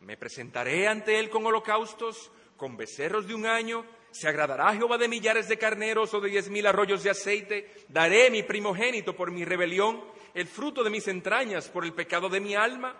Me 0.00 0.16
presentaré 0.16 0.86
ante 0.86 1.18
él 1.18 1.28
con 1.28 1.44
holocaustos, 1.44 2.30
con 2.56 2.76
becerros 2.76 3.26
de 3.26 3.34
un 3.34 3.46
año, 3.46 3.84
se 4.18 4.28
agradará 4.28 4.74
Jehová 4.74 4.96
de 4.96 5.08
millares 5.08 5.48
de 5.48 5.58
carneros 5.58 6.14
o 6.14 6.20
de 6.20 6.30
diez 6.30 6.48
mil 6.48 6.66
arroyos 6.66 7.02
de 7.02 7.10
aceite, 7.10 7.70
daré 7.88 8.30
mi 8.30 8.42
primogénito 8.42 9.14
por 9.14 9.30
mi 9.30 9.44
rebelión 9.44 10.02
el 10.34 10.46
fruto 10.46 10.82
de 10.82 10.90
mis 10.90 11.06
entrañas 11.08 11.68
por 11.68 11.84
el 11.84 11.92
pecado 11.92 12.28
de 12.28 12.40
mi 12.40 12.54
alma? 12.54 12.96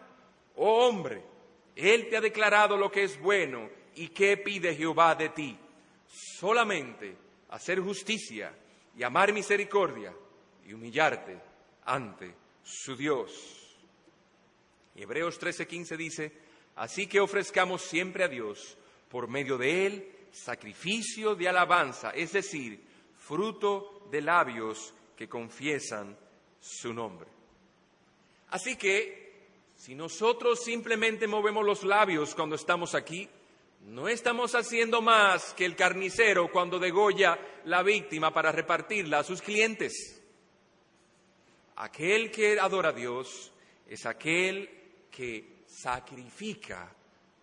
Oh 0.56 0.86
hombre, 0.86 1.22
Él 1.74 2.08
te 2.08 2.16
ha 2.16 2.20
declarado 2.20 2.76
lo 2.76 2.90
que 2.90 3.04
es 3.04 3.18
bueno 3.20 3.68
y 3.94 4.08
qué 4.08 4.36
pide 4.36 4.74
Jehová 4.74 5.14
de 5.14 5.30
ti. 5.30 5.58
Solamente 6.06 7.16
hacer 7.50 7.80
justicia 7.80 8.52
y 8.96 9.02
amar 9.02 9.32
misericordia 9.32 10.14
y 10.66 10.72
humillarte 10.72 11.38
ante 11.84 12.34
su 12.62 12.96
Dios. 12.96 13.74
Hebreos 14.94 15.40
13:15 15.40 15.96
dice, 15.96 16.32
así 16.76 17.06
que 17.06 17.20
ofrezcamos 17.20 17.82
siempre 17.82 18.24
a 18.24 18.28
Dios 18.28 18.76
por 19.08 19.28
medio 19.28 19.56
de 19.58 19.86
Él 19.86 20.15
sacrificio 20.36 21.34
de 21.34 21.48
alabanza, 21.48 22.10
es 22.10 22.32
decir, 22.32 22.80
fruto 23.18 24.06
de 24.10 24.20
labios 24.20 24.92
que 25.16 25.28
confiesan 25.28 26.16
su 26.60 26.92
nombre. 26.92 27.28
Así 28.50 28.76
que, 28.76 29.26
si 29.74 29.94
nosotros 29.94 30.62
simplemente 30.62 31.26
movemos 31.26 31.64
los 31.64 31.82
labios 31.84 32.34
cuando 32.34 32.56
estamos 32.56 32.94
aquí, 32.94 33.28
no 33.86 34.08
estamos 34.08 34.54
haciendo 34.54 35.00
más 35.00 35.54
que 35.54 35.64
el 35.64 35.76
carnicero 35.76 36.50
cuando 36.50 36.78
degolla 36.78 37.38
la 37.64 37.82
víctima 37.82 38.32
para 38.32 38.52
repartirla 38.52 39.20
a 39.20 39.24
sus 39.24 39.42
clientes. 39.42 40.22
Aquel 41.76 42.30
que 42.30 42.58
adora 42.58 42.90
a 42.90 42.92
Dios 42.92 43.52
es 43.88 44.06
aquel 44.06 44.70
que 45.10 45.64
sacrifica 45.66 46.94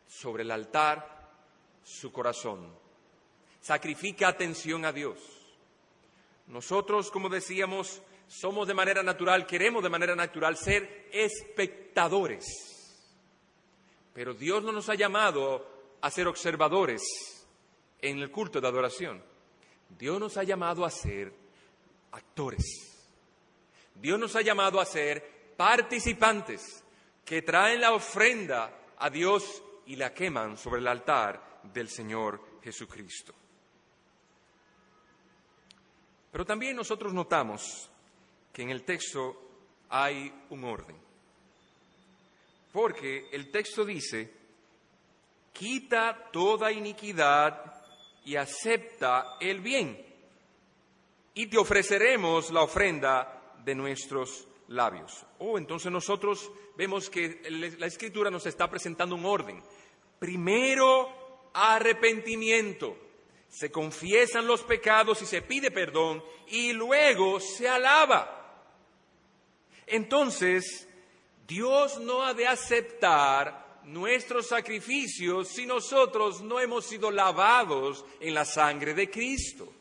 sobre 0.07 0.43
el 0.43 0.51
altar 0.51 1.13
su 1.83 2.11
corazón, 2.11 2.82
sacrifica 3.63 4.27
atención 4.27 4.83
a 4.83 4.91
Dios. 4.91 5.17
Nosotros, 6.47 7.09
como 7.09 7.29
decíamos, 7.29 8.01
somos 8.27 8.67
de 8.67 8.73
manera 8.73 9.01
natural, 9.01 9.47
queremos 9.47 9.81
de 9.81 9.89
manera 9.89 10.15
natural 10.15 10.57
ser 10.57 11.07
espectadores. 11.13 12.45
Pero 14.13 14.33
Dios 14.33 14.61
no 14.63 14.73
nos 14.73 14.89
ha 14.89 14.95
llamado 14.95 15.95
a 16.01 16.11
ser 16.11 16.27
observadores 16.27 17.01
en 18.01 18.19
el 18.19 18.29
culto 18.29 18.59
de 18.59 18.67
adoración. 18.67 19.23
Dios 19.97 20.19
nos 20.19 20.35
ha 20.35 20.43
llamado 20.43 20.83
a 20.83 20.89
ser 20.89 21.33
actores. 22.11 22.65
Dios 23.95 24.19
nos 24.19 24.35
ha 24.35 24.41
llamado 24.41 24.81
a 24.81 24.85
ser 24.85 25.53
participantes 25.55 26.83
que 27.23 27.41
traen 27.43 27.79
la 27.79 27.93
ofrenda 27.93 28.77
a 28.97 29.09
Dios 29.09 29.63
y 29.85 29.95
la 29.95 30.13
queman 30.13 30.57
sobre 30.57 30.81
el 30.81 30.87
altar 30.87 31.61
del 31.63 31.87
Señor 31.87 32.59
Jesucristo. 32.61 33.33
Pero 36.33 36.45
también 36.45 36.75
nosotros 36.75 37.13
notamos 37.13 37.87
que 38.51 38.63
en 38.63 38.71
el 38.71 38.83
texto 38.83 39.37
hay 39.87 40.33
un 40.49 40.63
orden. 40.63 40.97
Porque 42.71 43.29
el 43.31 43.51
texto 43.51 43.85
dice, 43.85 44.33
quita 45.53 46.31
toda 46.31 46.71
iniquidad 46.71 47.75
y 48.25 48.35
acepta 48.35 49.37
el 49.39 49.61
bien, 49.61 50.03
y 51.35 51.45
te 51.45 51.59
ofreceremos 51.59 52.49
la 52.49 52.63
ofrenda 52.63 53.53
de 53.63 53.75
nuestros 53.75 54.47
labios. 54.69 55.23
Oh, 55.37 55.59
entonces 55.59 55.91
nosotros 55.91 56.51
vemos 56.75 57.11
que 57.11 57.41
la 57.77 57.85
escritura 57.85 58.31
nos 58.31 58.47
está 58.47 58.67
presentando 58.67 59.13
un 59.13 59.25
orden. 59.27 59.61
Primero, 60.17 61.51
arrepentimiento 61.53 63.02
se 63.53 63.71
confiesan 63.71 64.47
los 64.47 64.63
pecados 64.63 65.21
y 65.21 65.27
se 65.27 65.43
pide 65.43 65.69
perdón 65.69 66.23
y 66.47 66.73
luego 66.73 67.39
se 67.39 67.69
alaba. 67.69 68.65
Entonces, 69.85 70.87
Dios 71.47 71.99
no 71.99 72.23
ha 72.23 72.33
de 72.33 72.47
aceptar 72.47 73.81
nuestros 73.83 74.47
sacrificios 74.47 75.49
si 75.49 75.67
nosotros 75.67 76.41
no 76.41 76.59
hemos 76.59 76.87
sido 76.87 77.11
lavados 77.11 78.03
en 78.19 78.33
la 78.33 78.43
sangre 78.43 78.95
de 78.95 79.11
Cristo. 79.11 79.71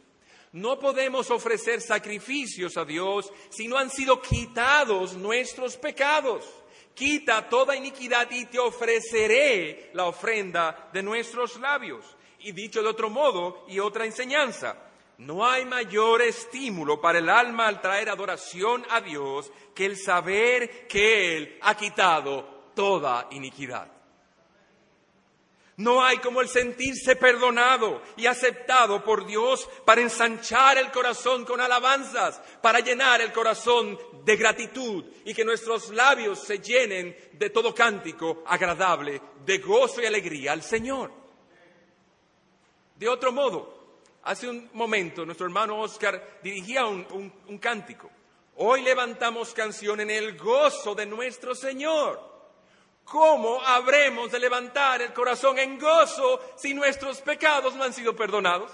No 0.53 0.79
podemos 0.79 1.31
ofrecer 1.31 1.81
sacrificios 1.81 2.77
a 2.77 2.85
Dios 2.85 3.33
si 3.49 3.69
no 3.69 3.79
han 3.79 3.89
sido 3.89 4.21
quitados 4.21 5.15
nuestros 5.15 5.79
pecados. 5.79 6.45
Quita 6.93 7.49
toda 7.49 7.75
iniquidad 7.75 8.31
y 8.33 8.45
te 8.45 8.59
ofreceré 8.59 9.89
la 9.95 10.05
ofrenda 10.05 10.91
de 10.93 11.03
nuestros 11.03 11.59
labios. 11.59 12.05
Y 12.43 12.53
dicho 12.53 12.83
de 12.83 12.89
otro 12.89 13.09
modo 13.09 13.65
y 13.69 13.79
otra 13.79 14.05
enseñanza, 14.05 14.77
no 15.19 15.47
hay 15.49 15.65
mayor 15.65 16.23
estímulo 16.23 17.01
para 17.01 17.19
el 17.19 17.29
alma 17.29 17.69
al 17.69 17.81
traer 17.81 18.09
adoración 18.09 18.85
a 18.91 19.01
Dios 19.01 19.53
que 19.75 19.87
el 19.87 19.97
saber 19.97 20.89
que 20.89 21.37
Él 21.37 21.59
ha 21.63 21.77
quitado 21.77 22.71
toda 22.75 23.29
iniquidad. 23.31 23.89
No 25.77 26.05
hay 26.05 26.19
como 26.19 26.41
el 26.41 26.49
sentirse 26.49 27.17
perdonado 27.17 28.03
y 28.17 28.27
aceptado 28.27 29.03
por 29.03 29.27
Dios 29.27 29.69
para 29.85 30.03
ensanchar 30.03 30.77
el 30.79 30.91
corazón 30.91 31.45
con 31.45 31.61
alabanzas, 31.61 32.41
para 32.61 32.81
llenar 32.81 33.21
el 33.21 33.33
corazón 33.33 33.99
de 34.25 34.37
gratitud 34.37 35.05
y 35.25 35.33
que 35.33 35.45
nuestros 35.45 35.91
labios 35.91 36.41
se 36.41 36.59
llenen 36.59 37.17
de 37.33 37.51
todo 37.51 37.75
cántico 37.75 38.45
agradable, 38.47 39.21
de 39.45 39.59
gozo 39.59 40.03
y 40.03 40.07
alegría 40.07 40.53
al 40.53 40.63
Señor. 40.63 41.22
De 43.03 43.09
otro 43.09 43.33
modo, 43.33 43.99
hace 44.23 44.49
un 44.49 44.71
momento 44.75 45.27
nuestro 45.27 45.45
hermano 45.45 45.81
Oscar 45.81 46.39
dirigía 46.41 46.87
un, 46.87 47.59
cántico. 47.61 48.09
Hoy 48.59 48.83
levantamos 48.83 49.53
canción 49.53 49.99
en 50.03 50.09
el 50.09 50.39
gozo 50.39 50.95
de 50.95 51.05
nuestro 51.05 51.53
Señor. 51.53 52.21
¿Cómo 53.03 53.61
habremos 53.61 54.31
de 54.31 54.39
levantar 54.39 55.03
el 55.03 55.13
corazón 55.13 55.59
en 55.59 55.81
gozo 55.81 56.55
si 56.57 56.75
nuestros 56.75 57.21
pecados 57.23 57.75
no 57.75 57.83
han 57.83 57.93
sido 57.93 58.15
perdonados? 58.15 58.71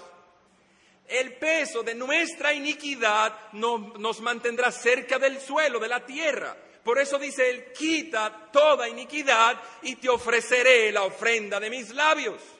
El 1.07 1.33
peso 1.37 1.81
de 1.81 1.95
nuestra 1.95 2.53
iniquidad 2.53 3.51
nos 3.53 4.21
mantendrá 4.21 4.71
cerca 4.71 5.17
del 5.17 5.41
suelo, 5.41 5.79
de 5.79 5.87
la 5.87 6.05
tierra. 6.05 6.55
Por 6.83 6.99
eso 6.99 7.17
dice 7.17 7.49
Él, 7.49 7.73
quita 7.73 8.51
toda 8.53 8.87
iniquidad 8.87 9.59
y 9.81 9.95
te 9.95 10.07
ofreceré 10.07 10.91
la 10.91 11.01
ofrenda 11.01 11.59
de 11.59 11.71
mis 11.71 11.89
labios. 11.95 12.58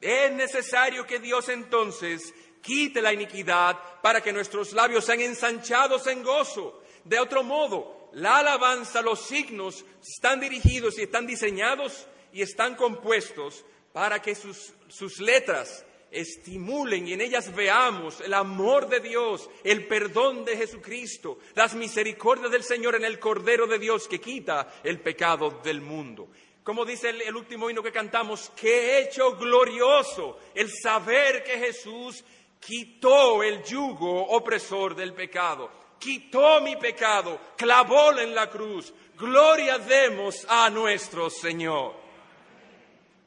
Es 0.00 0.32
necesario 0.32 1.06
que 1.06 1.18
Dios 1.18 1.48
entonces 1.48 2.34
quite 2.60 3.00
la 3.00 3.12
iniquidad 3.12 3.78
para 4.02 4.20
que 4.20 4.32
nuestros 4.32 4.72
labios 4.72 5.04
sean 5.04 5.20
ensanchados 5.20 6.06
en 6.06 6.22
gozo. 6.22 6.82
De 7.04 7.18
otro 7.18 7.42
modo, 7.42 8.10
la 8.12 8.38
alabanza, 8.38 9.02
los 9.02 9.20
signos 9.20 9.84
están 10.02 10.40
dirigidos 10.40 10.98
y 10.98 11.02
están 11.02 11.26
diseñados 11.26 12.06
y 12.32 12.42
están 12.42 12.74
compuestos 12.74 13.64
para 13.92 14.20
que 14.20 14.34
sus, 14.34 14.72
sus 14.88 15.20
letras 15.20 15.84
estimulen 16.10 17.06
y 17.08 17.12
en 17.12 17.20
ellas 17.20 17.54
veamos 17.54 18.20
el 18.20 18.34
amor 18.34 18.88
de 18.88 19.00
Dios, 19.00 19.48
el 19.64 19.86
perdón 19.86 20.44
de 20.44 20.56
Jesucristo, 20.56 21.38
las 21.54 21.74
misericordias 21.74 22.50
del 22.50 22.62
Señor 22.62 22.94
en 22.94 23.04
el 23.04 23.18
Cordero 23.18 23.66
de 23.66 23.78
Dios 23.78 24.08
que 24.08 24.20
quita 24.20 24.80
el 24.82 25.00
pecado 25.00 25.60
del 25.62 25.80
mundo. 25.80 26.28
Como 26.66 26.84
dice 26.84 27.10
el, 27.10 27.36
último 27.36 27.70
himno 27.70 27.80
que 27.80 27.92
cantamos, 27.92 28.50
qué 28.56 28.98
hecho 28.98 29.36
glorioso 29.36 30.36
el 30.52 30.68
saber 30.68 31.44
que 31.44 31.60
Jesús 31.60 32.24
quitó 32.58 33.40
el 33.44 33.62
yugo 33.62 34.30
opresor 34.30 34.96
del 34.96 35.14
pecado, 35.14 35.70
quitó 35.96 36.60
mi 36.60 36.74
pecado, 36.74 37.38
clavólo 37.56 38.20
en 38.20 38.34
la 38.34 38.50
cruz. 38.50 38.92
Gloria 39.16 39.78
demos 39.78 40.44
a 40.48 40.68
nuestro 40.68 41.30
Señor. 41.30 41.94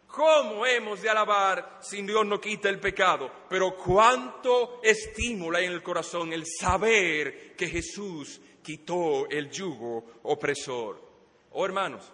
¿Cómo 0.07 0.65
hemos 0.65 1.01
de 1.01 1.09
alabar 1.09 1.79
si 1.81 2.01
Dios 2.01 2.25
no 2.25 2.41
quita 2.41 2.67
el 2.67 2.81
pecado? 2.81 3.31
Pero 3.47 3.73
cuánto 3.77 4.81
estimula 4.83 5.61
en 5.61 5.71
el 5.71 5.81
corazón 5.81 6.33
el 6.33 6.43
saber 6.45 7.55
que 7.55 7.69
Jesús 7.69 8.41
quitó 8.61 9.29
el 9.29 9.49
yugo 9.49 10.19
opresor. 10.23 11.01
Oh 11.51 11.65
hermanos, 11.65 12.11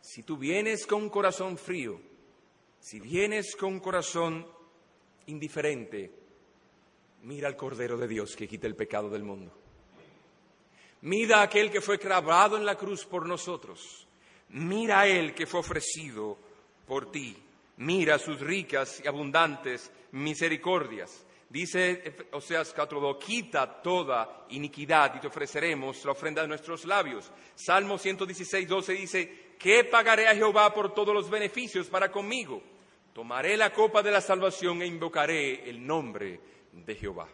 si 0.00 0.22
tú 0.22 0.36
vienes 0.36 0.86
con 0.86 1.02
un 1.02 1.10
corazón 1.10 1.58
frío, 1.58 2.00
si 2.80 3.00
vienes 3.00 3.54
con 3.56 3.80
corazón 3.80 4.46
indiferente, 5.26 6.10
mira 7.22 7.48
al 7.48 7.56
Cordero 7.56 7.96
de 7.96 8.08
Dios 8.08 8.34
que 8.34 8.48
quita 8.48 8.66
el 8.66 8.76
pecado 8.76 9.10
del 9.10 9.22
mundo. 9.22 9.56
Mira 11.02 11.38
a 11.38 11.42
aquel 11.42 11.70
que 11.70 11.80
fue 11.80 11.98
clavado 11.98 12.56
en 12.56 12.66
la 12.66 12.76
cruz 12.76 13.06
por 13.06 13.26
nosotros. 13.26 14.06
Mira 14.50 15.00
a 15.00 15.06
él 15.06 15.34
que 15.34 15.46
fue 15.46 15.60
ofrecido 15.60 16.36
por 16.86 17.10
ti. 17.10 17.36
Mira 17.78 18.18
sus 18.18 18.40
ricas 18.40 19.00
y 19.02 19.08
abundantes 19.08 19.90
misericordias. 20.12 21.24
Dice 21.48 22.14
Oseas 22.32 22.74
4.2, 22.76 23.18
quita 23.18 23.82
toda 23.82 24.46
iniquidad 24.50 25.16
y 25.16 25.20
te 25.20 25.26
ofreceremos 25.26 26.04
la 26.04 26.12
ofrenda 26.12 26.42
de 26.42 26.48
nuestros 26.48 26.84
labios. 26.84 27.30
Salmo 27.54 27.98
116.12 27.98 28.98
dice, 28.98 29.49
¿qué 29.60 29.84
pagaré 29.84 30.26
a 30.26 30.34
Jehová 30.34 30.74
por 30.74 30.92
todos 30.92 31.14
los 31.14 31.30
beneficios 31.30 31.86
para 31.86 32.10
conmigo? 32.10 32.60
Tomaré 33.12 33.56
la 33.56 33.72
copa 33.72 34.02
de 34.02 34.10
la 34.10 34.20
salvación 34.20 34.82
e 34.82 34.86
invocaré 34.86 35.68
el 35.68 35.86
nombre 35.86 36.40
de 36.72 36.94
Jehová. 36.96 37.28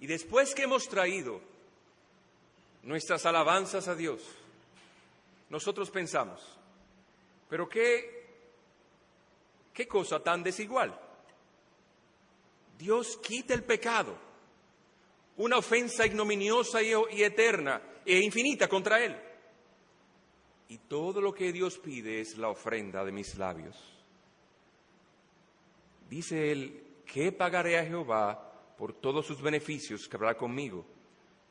Y 0.00 0.06
después 0.06 0.54
que 0.54 0.64
hemos 0.64 0.88
traído 0.88 1.40
nuestras 2.82 3.24
alabanzas 3.24 3.88
a 3.88 3.94
Dios, 3.94 4.22
nosotros 5.48 5.90
pensamos, 5.90 6.58
pero 7.48 7.68
qué, 7.68 8.26
qué 9.72 9.86
cosa 9.86 10.20
tan 10.22 10.42
desigual. 10.42 10.98
Dios 12.76 13.18
quita 13.18 13.54
el 13.54 13.64
pecado, 13.64 14.16
una 15.36 15.58
ofensa 15.58 16.06
ignominiosa 16.06 16.82
y, 16.82 16.92
y 17.12 17.22
eterna 17.22 17.82
e 18.04 18.18
infinita 18.18 18.68
contra 18.68 19.04
Él. 19.04 19.27
Y 20.68 20.78
todo 20.78 21.20
lo 21.20 21.34
que 21.34 21.52
Dios 21.52 21.78
pide 21.78 22.20
es 22.20 22.36
la 22.36 22.50
ofrenda 22.50 23.04
de 23.04 23.12
mis 23.12 23.36
labios. 23.36 23.76
Dice 26.08 26.52
Él, 26.52 26.84
¿qué 27.06 27.32
pagaré 27.32 27.78
a 27.78 27.86
Jehová 27.86 28.74
por 28.76 28.92
todos 28.92 29.26
sus 29.26 29.40
beneficios 29.40 30.08
que 30.08 30.16
habrá 30.16 30.36
conmigo? 30.36 30.84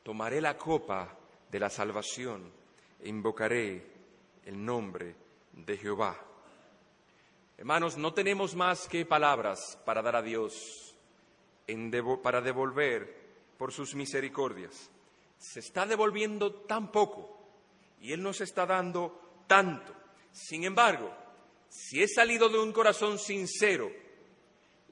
Tomaré 0.04 0.40
la 0.40 0.56
copa 0.56 1.16
de 1.50 1.58
la 1.60 1.68
salvación 1.68 2.50
e 3.00 3.08
invocaré 3.08 3.86
el 4.44 4.64
nombre 4.64 5.14
de 5.52 5.76
Jehová. 5.76 6.16
Hermanos, 7.56 7.96
no 7.96 8.14
tenemos 8.14 8.54
más 8.54 8.86
que 8.88 9.04
palabras 9.04 9.78
para 9.84 10.00
dar 10.00 10.14
a 10.14 10.22
Dios, 10.22 10.94
para 12.22 12.40
devolver 12.40 13.16
por 13.56 13.72
sus 13.72 13.96
misericordias. 13.96 14.90
Se 15.38 15.58
está 15.60 15.86
devolviendo 15.86 16.52
tan 16.52 16.92
poco 16.92 17.37
y 18.00 18.12
Él 18.12 18.22
nos 18.22 18.40
está 18.40 18.66
dando 18.66 19.44
tanto. 19.46 19.94
Sin 20.32 20.64
embargo, 20.64 21.12
si 21.68 22.02
he 22.02 22.08
salido 22.08 22.48
de 22.48 22.58
un 22.58 22.72
corazón 22.72 23.18
sincero, 23.18 23.90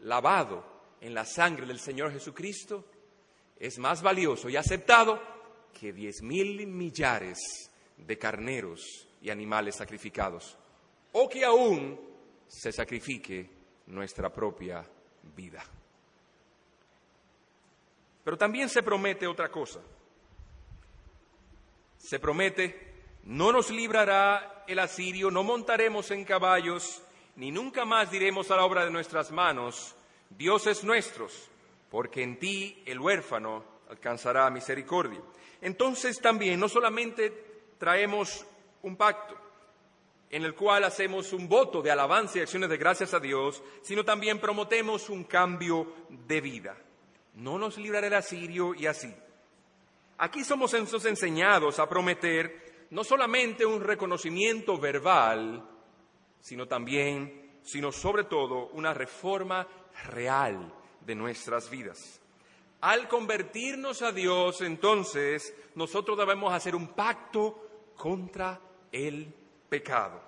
lavado 0.01 0.65
en 1.01 1.15
la 1.15 1.25
sangre 1.25 1.67
del 1.67 1.79
Señor 1.79 2.13
Jesucristo, 2.13 2.85
es 3.59 3.79
más 3.79 4.03
valioso 4.03 4.49
y 4.49 4.57
aceptado 4.57 5.21
que 5.73 5.93
diez 5.93 6.23
mil 6.23 6.67
millares 6.67 7.39
de 7.97 8.19
carneros 8.19 9.09
y 9.21 9.31
animales 9.31 9.77
sacrificados, 9.77 10.57
o 11.13 11.29
que 11.29 11.45
aún 11.45 11.99
se 12.47 12.73
sacrifique 12.73 13.51
nuestra 13.87 14.33
propia 14.33 14.85
vida. 15.35 15.65
Pero 18.25 18.37
también 18.37 18.69
se 18.69 18.83
promete 18.83 19.27
otra 19.27 19.51
cosa. 19.51 19.81
Se 21.97 22.19
promete, 22.19 22.86
no 23.27 23.51
nos 23.51 23.71
librará 23.71 24.65
el 24.69 24.79
asirio, 24.79 25.31
no 25.31 25.43
montaremos 25.43 26.11
en 26.13 26.25
caballos, 26.25 27.03
ni 27.35 27.51
nunca 27.51 27.85
más 27.85 28.11
diremos 28.11 28.51
a 28.51 28.57
la 28.57 28.65
obra 28.65 28.85
de 28.85 28.91
nuestras 28.93 29.33
manos, 29.33 29.97
Dios 30.31 30.67
es 30.69 30.85
nuestros, 30.85 31.51
porque 31.91 32.23
en 32.23 32.39
ti 32.39 32.83
el 32.87 33.01
huérfano 33.01 33.65
alcanzará 33.91 34.49
misericordia. 34.51 35.21
Entonces 35.61 36.21
también 36.21 36.61
no 36.61 36.69
solamente 36.69 37.73
traemos 37.79 38.47
un 38.83 38.97
pacto 38.97 39.37
en 40.31 40.45
el 40.45 40.55
cual 40.55 40.85
hacemos 40.85 41.33
un 41.33 41.49
voto 41.49 41.83
de 41.83 41.91
alabanza 41.91 42.39
y 42.39 42.43
acciones 42.43 42.71
de 42.71 42.77
gracias 42.77 43.13
a 43.13 43.21
Dios, 43.21 43.63
sino 43.83 44.05
también 44.05 44.39
promotemos 44.39 45.11
un 45.11 45.25
cambio 45.25 45.93
de 46.09 46.41
vida. 46.41 46.77
No 47.35 47.59
nos 47.59 47.77
librará 47.77 48.07
el 48.07 48.15
asirio 48.15 48.73
y 48.75 48.87
así. 48.87 49.13
Aquí 50.19 50.45
somos 50.45 50.75
enseñados 50.75 51.79
a 51.79 51.89
prometer 51.89 52.67
no 52.91 53.05
solamente 53.05 53.67
un 53.67 53.81
reconocimiento 53.81 54.79
verbal, 54.79 55.63
sino 56.41 56.67
también, 56.67 57.61
sino 57.63 57.91
sobre 57.91 58.25
todo, 58.25 58.69
una 58.69 58.95
reforma 58.95 59.67
real 60.11 60.73
de 61.01 61.15
nuestras 61.15 61.69
vidas. 61.69 62.21
Al 62.81 63.09
convertirnos 63.09 64.03
a 64.03 64.13
Dios, 64.13 64.61
entonces, 64.61 65.55
nosotros 65.75 66.17
debemos 66.17 66.53
hacer 66.53 66.77
un 66.77 66.89
pacto 66.89 67.93
contra 67.97 68.61
el 68.93 69.33
pecado. 69.69 70.21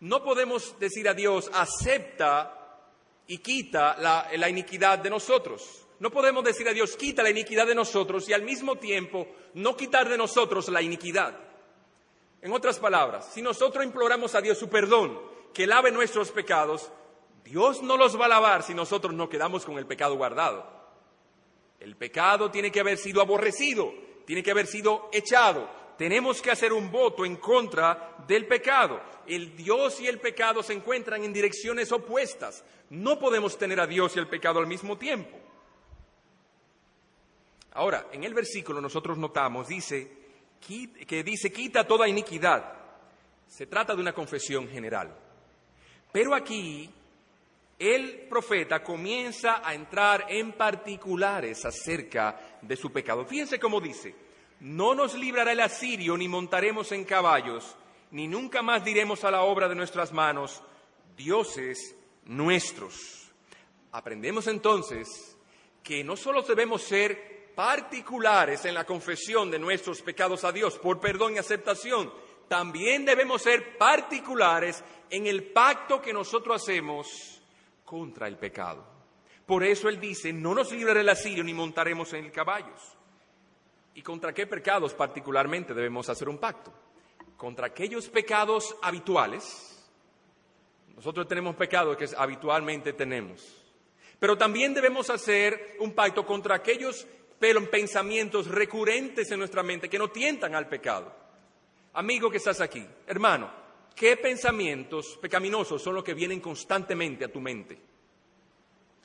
No 0.00 0.22
podemos 0.22 0.78
decir 0.78 1.08
a 1.08 1.14
Dios, 1.14 1.50
acepta 1.54 2.82
y 3.26 3.38
quita 3.38 3.96
la, 3.98 4.28
la, 4.36 4.48
iniquidad 4.48 4.98
de 4.98 5.10
nosotros. 5.10 5.85
No 5.98 6.10
podemos 6.10 6.44
decir 6.44 6.68
a 6.68 6.72
Dios, 6.72 6.96
quita 6.96 7.22
la 7.22 7.30
iniquidad 7.30 7.66
de 7.66 7.74
nosotros 7.74 8.28
y 8.28 8.32
al 8.32 8.42
mismo 8.42 8.76
tiempo 8.76 9.26
no 9.54 9.76
quitar 9.76 10.08
de 10.08 10.18
nosotros 10.18 10.68
la 10.68 10.82
iniquidad. 10.82 11.38
En 12.42 12.52
otras 12.52 12.78
palabras, 12.78 13.30
si 13.32 13.40
nosotros 13.40 13.84
imploramos 13.84 14.34
a 14.34 14.40
Dios 14.40 14.58
su 14.58 14.68
perdón, 14.68 15.18
que 15.54 15.66
lave 15.66 15.90
nuestros 15.90 16.30
pecados, 16.30 16.90
Dios 17.42 17.82
no 17.82 17.96
los 17.96 18.20
va 18.20 18.26
a 18.26 18.28
lavar 18.28 18.62
si 18.62 18.74
nosotros 18.74 19.14
no 19.14 19.28
quedamos 19.28 19.64
con 19.64 19.78
el 19.78 19.86
pecado 19.86 20.16
guardado. 20.16 20.66
El 21.80 21.96
pecado 21.96 22.50
tiene 22.50 22.70
que 22.70 22.80
haber 22.80 22.98
sido 22.98 23.22
aborrecido, 23.22 23.92
tiene 24.26 24.42
que 24.42 24.50
haber 24.50 24.66
sido 24.66 25.08
echado. 25.12 25.68
Tenemos 25.96 26.42
que 26.42 26.50
hacer 26.50 26.74
un 26.74 26.90
voto 26.90 27.24
en 27.24 27.36
contra 27.36 28.16
del 28.26 28.46
pecado. 28.46 29.00
El 29.26 29.56
Dios 29.56 29.98
y 30.00 30.06
el 30.06 30.20
pecado 30.20 30.62
se 30.62 30.74
encuentran 30.74 31.24
en 31.24 31.32
direcciones 31.32 31.90
opuestas. 31.90 32.64
No 32.90 33.18
podemos 33.18 33.56
tener 33.56 33.80
a 33.80 33.86
Dios 33.86 34.14
y 34.14 34.18
el 34.18 34.28
pecado 34.28 34.58
al 34.58 34.66
mismo 34.66 34.98
tiempo. 34.98 35.45
Ahora, 37.76 38.08
en 38.10 38.24
el 38.24 38.34
versículo 38.34 38.80
nosotros 38.80 39.18
notamos, 39.18 39.68
dice, 39.68 40.10
que 40.60 41.22
dice, 41.22 41.52
quita 41.52 41.86
toda 41.86 42.08
iniquidad. 42.08 42.72
Se 43.46 43.66
trata 43.66 43.94
de 43.94 44.00
una 44.00 44.14
confesión 44.14 44.66
general. 44.68 45.14
Pero 46.10 46.34
aquí 46.34 46.90
el 47.78 48.26
profeta 48.28 48.82
comienza 48.82 49.60
a 49.62 49.74
entrar 49.74 50.24
en 50.30 50.52
particulares 50.52 51.64
acerca 51.66 52.58
de 52.62 52.76
su 52.76 52.90
pecado. 52.90 53.26
Fíjense 53.26 53.60
cómo 53.60 53.80
dice, 53.80 54.14
no 54.60 54.94
nos 54.94 55.14
librará 55.14 55.52
el 55.52 55.60
asirio, 55.60 56.16
ni 56.16 56.28
montaremos 56.28 56.90
en 56.92 57.04
caballos, 57.04 57.76
ni 58.10 58.26
nunca 58.26 58.62
más 58.62 58.82
diremos 58.82 59.24
a 59.24 59.30
la 59.30 59.42
obra 59.42 59.68
de 59.68 59.74
nuestras 59.74 60.12
manos, 60.12 60.62
dioses 61.16 61.94
nuestros. 62.24 63.30
Aprendemos 63.92 64.46
entonces 64.46 65.36
que 65.82 66.02
no 66.02 66.16
solo 66.16 66.42
debemos 66.42 66.82
ser 66.82 67.35
particulares 67.56 68.64
en 68.64 68.74
la 68.74 68.84
confesión 68.84 69.50
de 69.50 69.58
nuestros 69.58 70.00
pecados 70.02 70.44
a 70.44 70.52
Dios 70.52 70.78
por 70.78 71.00
perdón 71.00 71.34
y 71.34 71.38
aceptación, 71.38 72.12
también 72.46 73.04
debemos 73.04 73.42
ser 73.42 73.76
particulares 73.76 74.84
en 75.10 75.26
el 75.26 75.42
pacto 75.50 76.00
que 76.00 76.12
nosotros 76.12 76.62
hacemos 76.62 77.42
contra 77.84 78.28
el 78.28 78.36
pecado. 78.36 78.86
Por 79.44 79.64
eso 79.64 79.88
él 79.88 79.98
dice, 79.98 80.32
no 80.32 80.54
nos 80.54 80.70
librará 80.70 81.00
el 81.00 81.08
asirio 81.08 81.42
ni 81.42 81.52
montaremos 81.52 82.12
en 82.12 82.30
caballos. 82.30 82.80
¿Y 83.94 84.02
contra 84.02 84.32
qué 84.32 84.46
pecados 84.46 84.94
particularmente 84.94 85.74
debemos 85.74 86.08
hacer 86.08 86.28
un 86.28 86.38
pacto? 86.38 86.72
contra 87.36 87.66
aquellos 87.66 88.08
pecados 88.08 88.76
habituales. 88.82 89.72
Nosotros 90.94 91.28
tenemos 91.28 91.54
pecados 91.56 91.96
que 91.96 92.08
habitualmente 92.16 92.92
tenemos. 92.94 93.62
Pero 94.18 94.38
también 94.38 94.72
debemos 94.72 95.10
hacer 95.10 95.76
un 95.80 95.92
pacto 95.92 96.24
contra 96.24 96.56
aquellos 96.56 97.06
pensamientos 97.38 98.48
recurrentes 98.48 99.30
en 99.30 99.38
nuestra 99.38 99.62
mente 99.62 99.88
que 99.88 99.98
no 99.98 100.08
tientan 100.08 100.54
al 100.54 100.68
pecado. 100.68 101.14
Amigo 101.94 102.30
que 102.30 102.38
estás 102.38 102.60
aquí, 102.60 102.86
hermano, 103.06 103.50
¿qué 103.94 104.16
pensamientos 104.16 105.18
pecaminosos 105.20 105.82
son 105.82 105.94
los 105.94 106.04
que 106.04 106.14
vienen 106.14 106.40
constantemente 106.40 107.24
a 107.24 107.32
tu 107.32 107.40
mente? 107.40 107.78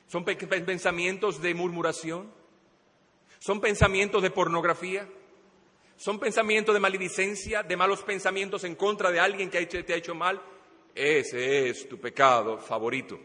¿Son 0.06 0.24
pensamientos 0.24 1.40
de 1.40 1.54
murmuración? 1.54 2.30
¿Son 3.38 3.60
pensamientos 3.60 4.22
de 4.22 4.30
pornografía? 4.30 5.08
¿Son 5.96 6.18
pensamientos 6.18 6.74
de 6.74 6.80
maledicencia, 6.80 7.62
de 7.62 7.76
malos 7.76 8.02
pensamientos 8.02 8.64
en 8.64 8.74
contra 8.74 9.10
de 9.10 9.20
alguien 9.20 9.48
que 9.48 9.64
te 9.64 9.94
ha 9.94 9.96
hecho 9.96 10.14
mal? 10.14 10.42
Ese 10.94 11.70
es 11.70 11.88
tu 11.88 11.98
pecado 11.98 12.58
favorito. 12.58 13.18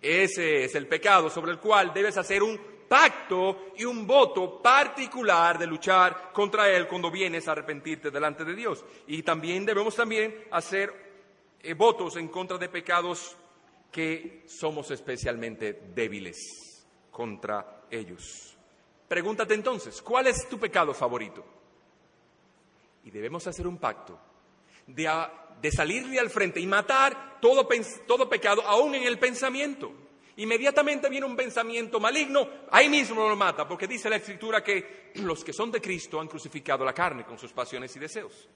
Ese 0.00 0.64
es 0.64 0.74
el 0.74 0.86
pecado 0.86 1.30
sobre 1.30 1.52
el 1.52 1.58
cual 1.58 1.92
debes 1.94 2.16
hacer 2.18 2.42
un 2.42 2.60
pacto 2.88 3.72
y 3.76 3.84
un 3.84 4.06
voto 4.06 4.60
particular 4.62 5.58
de 5.58 5.66
luchar 5.66 6.32
contra 6.32 6.68
él 6.70 6.88
cuando 6.88 7.10
vienes 7.10 7.46
a 7.46 7.52
arrepentirte 7.52 8.10
delante 8.10 8.44
de 8.44 8.54
Dios. 8.54 8.84
Y 9.06 9.22
también 9.22 9.64
debemos 9.66 9.94
también 9.94 10.46
hacer 10.50 10.92
eh, 11.60 11.74
votos 11.74 12.16
en 12.16 12.28
contra 12.28 12.56
de 12.56 12.68
pecados 12.68 13.36
que 13.92 14.44
somos 14.46 14.90
especialmente 14.90 15.72
débiles 15.94 16.86
contra 17.10 17.84
ellos. 17.90 18.56
Pregúntate 19.08 19.54
entonces, 19.54 20.02
¿cuál 20.02 20.26
es 20.26 20.48
tu 20.48 20.58
pecado 20.58 20.92
favorito? 20.92 21.44
Y 23.04 23.10
debemos 23.10 23.46
hacer 23.46 23.66
un 23.66 23.78
pacto 23.78 24.18
de, 24.86 25.10
de 25.60 25.72
salirle 25.72 26.18
al 26.18 26.30
frente 26.30 26.60
y 26.60 26.66
matar 26.66 27.38
todo, 27.40 27.66
todo 28.06 28.28
pecado, 28.28 28.62
aún 28.62 28.94
en 28.94 29.04
el 29.04 29.18
pensamiento. 29.18 30.07
Inmediatamente 30.38 31.08
viene 31.08 31.26
un 31.26 31.34
pensamiento 31.34 31.98
maligno, 31.98 32.48
ahí 32.70 32.88
mismo 32.88 33.28
lo 33.28 33.34
mata, 33.34 33.66
porque 33.66 33.88
dice 33.88 34.08
la 34.08 34.16
Escritura 34.16 34.62
que 34.62 35.10
los 35.14 35.42
que 35.42 35.52
son 35.52 35.68
de 35.72 35.80
Cristo 35.80 36.20
han 36.20 36.28
crucificado 36.28 36.84
la 36.84 36.92
carne 36.92 37.24
con 37.24 37.36
sus 37.36 37.52
pasiones 37.52 37.94
y 37.96 37.98
deseos. 37.98 38.48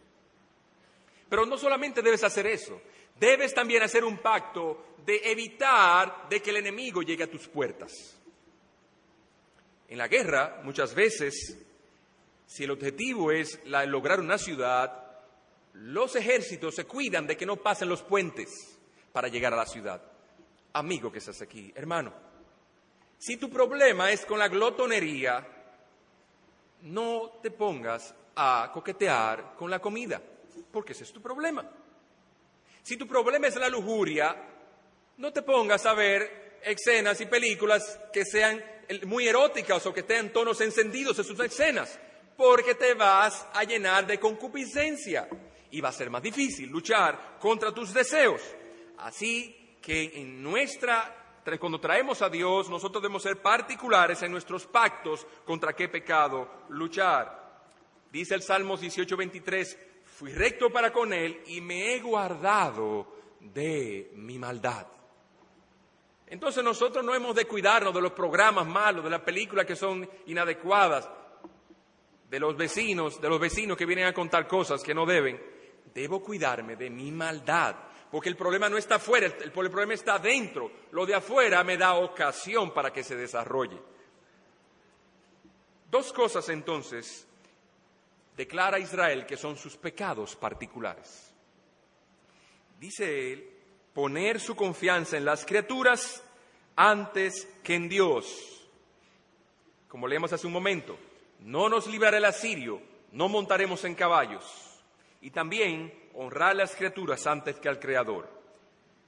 Pero 1.28 1.44
no 1.44 1.58
solamente 1.58 2.00
debes 2.00 2.22
hacer 2.22 2.46
eso, 2.46 2.80
debes 3.18 3.52
también 3.52 3.82
hacer 3.82 4.04
un 4.04 4.18
pacto 4.18 4.94
de 5.04 5.22
evitar 5.24 6.28
de 6.28 6.40
que 6.40 6.50
el 6.50 6.58
enemigo 6.58 7.02
llegue 7.02 7.24
a 7.24 7.30
tus 7.30 7.48
puertas. 7.48 8.16
En 9.88 9.98
la 9.98 10.06
guerra, 10.06 10.60
muchas 10.62 10.94
veces, 10.94 11.58
si 12.46 12.62
el 12.62 12.70
objetivo 12.70 13.32
es 13.32 13.58
lograr 13.66 14.20
una 14.20 14.38
ciudad, 14.38 15.18
los 15.72 16.14
ejércitos 16.14 16.76
se 16.76 16.84
cuidan 16.84 17.26
de 17.26 17.36
que 17.36 17.44
no 17.44 17.56
pasen 17.56 17.88
los 17.88 18.04
puentes 18.04 18.78
para 19.12 19.26
llegar 19.26 19.52
a 19.52 19.56
la 19.56 19.66
ciudad 19.66 20.11
amigo 20.72 21.10
que 21.12 21.18
estás 21.18 21.42
aquí, 21.42 21.72
hermano, 21.74 22.12
si 23.18 23.36
tu 23.36 23.48
problema 23.48 24.10
es 24.10 24.24
con 24.24 24.38
la 24.38 24.48
glotonería, 24.48 25.46
no 26.82 27.38
te 27.42 27.50
pongas 27.50 28.14
a 28.34 28.70
coquetear 28.72 29.54
con 29.56 29.70
la 29.70 29.78
comida, 29.78 30.20
porque 30.72 30.92
ese 30.92 31.04
es 31.04 31.12
tu 31.12 31.22
problema. 31.22 31.68
Si 32.82 32.96
tu 32.96 33.06
problema 33.06 33.46
es 33.46 33.56
la 33.56 33.68
lujuria, 33.68 34.36
no 35.18 35.32
te 35.32 35.42
pongas 35.42 35.86
a 35.86 35.94
ver 35.94 36.58
escenas 36.64 37.20
y 37.20 37.26
películas 37.26 38.00
que 38.12 38.24
sean 38.24 38.62
muy 39.06 39.28
eróticas 39.28 39.86
o 39.86 39.94
que 39.94 40.02
tengan 40.02 40.32
tonos 40.32 40.60
encendidos 40.60 41.18
en 41.18 41.24
sus 41.24 41.38
escenas, 41.38 41.98
porque 42.36 42.74
te 42.74 42.94
vas 42.94 43.46
a 43.52 43.62
llenar 43.62 44.06
de 44.06 44.18
concupiscencia 44.18 45.28
y 45.70 45.80
va 45.80 45.90
a 45.90 45.92
ser 45.92 46.10
más 46.10 46.22
difícil 46.22 46.68
luchar 46.68 47.38
contra 47.38 47.72
tus 47.72 47.94
deseos. 47.94 48.42
Así 48.98 49.61
que 49.82 50.12
en 50.14 50.42
nuestra 50.42 51.22
cuando 51.58 51.80
traemos 51.80 52.22
a 52.22 52.28
Dios, 52.28 52.68
nosotros 52.70 53.02
debemos 53.02 53.22
ser 53.22 53.42
particulares 53.42 54.22
en 54.22 54.30
nuestros 54.30 54.66
pactos 54.66 55.26
contra 55.44 55.72
qué 55.72 55.88
pecado 55.88 56.48
luchar. 56.68 57.42
Dice 58.12 58.34
el 58.34 58.42
Salmos 58.42 58.80
18:23, 58.80 59.76
fui 60.04 60.32
recto 60.32 60.70
para 60.70 60.92
con 60.92 61.12
él 61.12 61.42
y 61.46 61.60
me 61.60 61.94
he 61.94 62.00
guardado 62.00 63.08
de 63.40 64.12
mi 64.14 64.38
maldad. 64.38 64.86
Entonces 66.28 66.62
nosotros 66.62 67.04
no 67.04 67.14
hemos 67.14 67.34
de 67.34 67.44
cuidarnos 67.44 67.92
de 67.92 68.00
los 68.00 68.12
programas 68.12 68.66
malos, 68.66 69.04
de 69.04 69.10
las 69.10 69.20
películas 69.20 69.66
que 69.66 69.76
son 69.76 70.08
inadecuadas, 70.26 71.10
de 72.30 72.40
los 72.40 72.56
vecinos, 72.56 73.20
de 73.20 73.28
los 73.28 73.40
vecinos 73.40 73.76
que 73.76 73.84
vienen 73.84 74.06
a 74.06 74.14
contar 74.14 74.46
cosas 74.46 74.82
que 74.82 74.94
no 74.94 75.04
deben. 75.04 75.42
Debo 75.92 76.22
cuidarme 76.22 76.76
de 76.76 76.88
mi 76.88 77.10
maldad 77.10 77.74
porque 78.12 78.28
el 78.28 78.36
problema 78.36 78.68
no 78.68 78.76
está 78.76 78.96
afuera, 78.96 79.26
el, 79.26 79.50
problema 79.50 79.94
está 79.94 80.18
dentro. 80.18 80.70
Lo 80.90 81.06
de 81.06 81.14
afuera 81.14 81.64
me 81.64 81.78
da 81.78 81.94
ocasión 81.94 82.74
para 82.74 82.92
que 82.92 83.02
se 83.02 83.16
desarrolle. 83.16 83.78
Dos 85.90 86.12
cosas 86.12 86.46
entonces 86.50 87.26
declara 88.36 88.78
Israel 88.78 89.24
que 89.24 89.38
son 89.38 89.56
sus 89.56 89.78
pecados 89.78 90.36
particulares. 90.36 91.32
Dice 92.78 93.32
él, 93.32 93.50
poner 93.94 94.40
su 94.40 94.54
confianza 94.54 95.16
en 95.16 95.24
las 95.24 95.46
criaturas 95.46 96.22
antes 96.76 97.48
que 97.64 97.76
en 97.76 97.88
Dios. 97.88 98.68
Como 99.88 100.06
leemos 100.06 100.34
hace 100.34 100.46
un 100.46 100.52
momento, 100.52 100.98
no 101.40 101.70
nos 101.70 101.86
librará 101.86 102.18
el 102.18 102.26
asirio, 102.26 102.82
no 103.10 103.30
montaremos 103.30 103.84
en 103.84 103.94
caballos. 103.94 104.44
Y 105.22 105.30
también 105.30 106.01
honrar 106.14 106.56
las 106.56 106.74
criaturas 106.74 107.26
antes 107.26 107.58
que 107.58 107.68
al 107.68 107.78
Creador, 107.78 108.28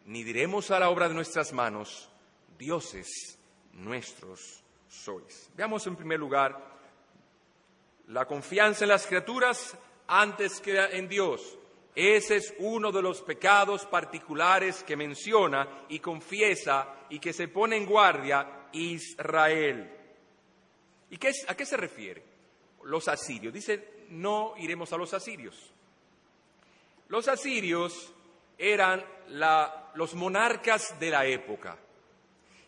ni 0.07 0.23
diremos 0.23 0.71
a 0.71 0.79
la 0.79 0.91
obra 0.91 1.09
de 1.09 1.15
nuestras 1.15 1.53
manos, 1.53 2.11
dioses 2.59 3.39
nuestros 3.73 4.63
sois. 4.89 5.51
Veamos 5.57 5.87
en 5.87 5.97
primer 5.97 6.19
lugar 6.19 6.75
la 8.09 8.27
confianza 8.27 8.85
en 8.85 8.91
las 8.91 9.07
criaturas 9.07 9.77
antes 10.07 10.61
que 10.61 10.79
en 10.79 11.09
Dios. 11.09 11.59
Ese 11.95 12.37
es 12.37 12.55
uno 12.59 12.91
de 12.91 13.03
los 13.03 13.23
pecados 13.23 13.87
particulares 13.87 14.83
que 14.83 14.97
menciona 14.97 15.85
y 15.89 16.01
confiesa 16.01 17.07
y 17.09 17.19
que 17.21 17.33
se 17.33 17.49
pone 17.49 17.77
en 17.77 17.87
guardia 17.87 18.69
Israel. 18.73 19.91
¿Y 21.11 21.17
qué 21.17 21.33
a 21.47 21.55
qué 21.55 21.65
se 21.65 21.77
refiere? 21.77 22.23
Los 22.83 23.07
asirios. 23.07 23.55
Dice, 23.55 24.07
no 24.11 24.55
iremos 24.59 24.93
a 24.93 24.97
los 24.97 25.15
asirios. 25.15 25.74
Los 27.09 27.29
asirios 27.29 28.13
eran 28.57 29.05
los 29.95 30.15
monarcas 30.15 30.99
de 30.99 31.11
la 31.11 31.27
época. 31.27 31.79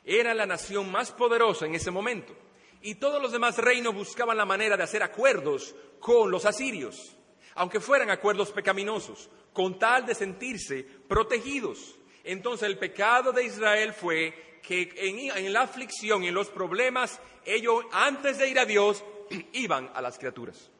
Eran 0.04 0.36
la 0.36 0.46
nación 0.46 0.90
más 0.90 1.10
poderosa 1.10 1.66
en 1.66 1.74
ese 1.74 1.90
momento. 1.90 2.36
Y 2.82 2.96
todos 2.96 3.20
los 3.20 3.32
demás 3.32 3.58
reinos 3.58 3.94
buscaban 3.94 4.36
la 4.36 4.44
manera 4.44 4.76
de 4.76 4.82
hacer 4.82 5.02
acuerdos 5.02 5.74
con 5.98 6.30
los 6.30 6.44
asirios, 6.44 7.16
aunque 7.54 7.80
fueran 7.80 8.10
acuerdos 8.10 8.52
pecaminosos, 8.52 9.30
con 9.52 9.78
tal 9.78 10.06
de 10.06 10.14
sentirse 10.14 10.86
protegidos. 11.08 11.96
Entonces 12.22 12.68
el 12.68 12.78
pecado 12.78 13.32
de 13.32 13.44
Israel 13.44 13.92
fue 13.92 14.60
que 14.62 14.92
en, 14.96 15.44
en 15.44 15.52
la 15.52 15.62
aflicción 15.62 16.24
en 16.24 16.34
los 16.34 16.48
problemas, 16.48 17.18
ellos 17.44 17.84
antes 17.92 18.38
de 18.38 18.48
ir 18.48 18.58
a 18.58 18.66
Dios, 18.66 19.02
iban 19.52 19.90
a 19.94 20.02
las 20.02 20.18
criaturas. 20.18 20.70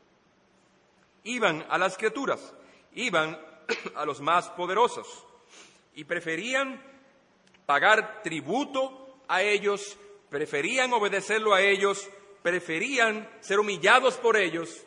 Iban 1.25 1.65
a 1.69 1.79
las 1.79 1.97
criaturas 1.97 2.55
iban 2.97 3.39
a 3.95 4.05
los 4.05 4.21
más 4.21 4.49
poderosos 4.51 5.27
y 5.95 6.05
preferían 6.05 6.83
pagar 7.65 8.23
tributo 8.23 9.21
a 9.29 9.43
ellos, 9.43 9.97
preferían 10.29 10.93
obedecerlo 10.93 11.55
a 11.55 11.63
ellos, 11.63 12.09
preferían 12.43 13.29
ser 13.41 13.59
humillados 13.59 14.17
por 14.17 14.37
ellos 14.37 14.87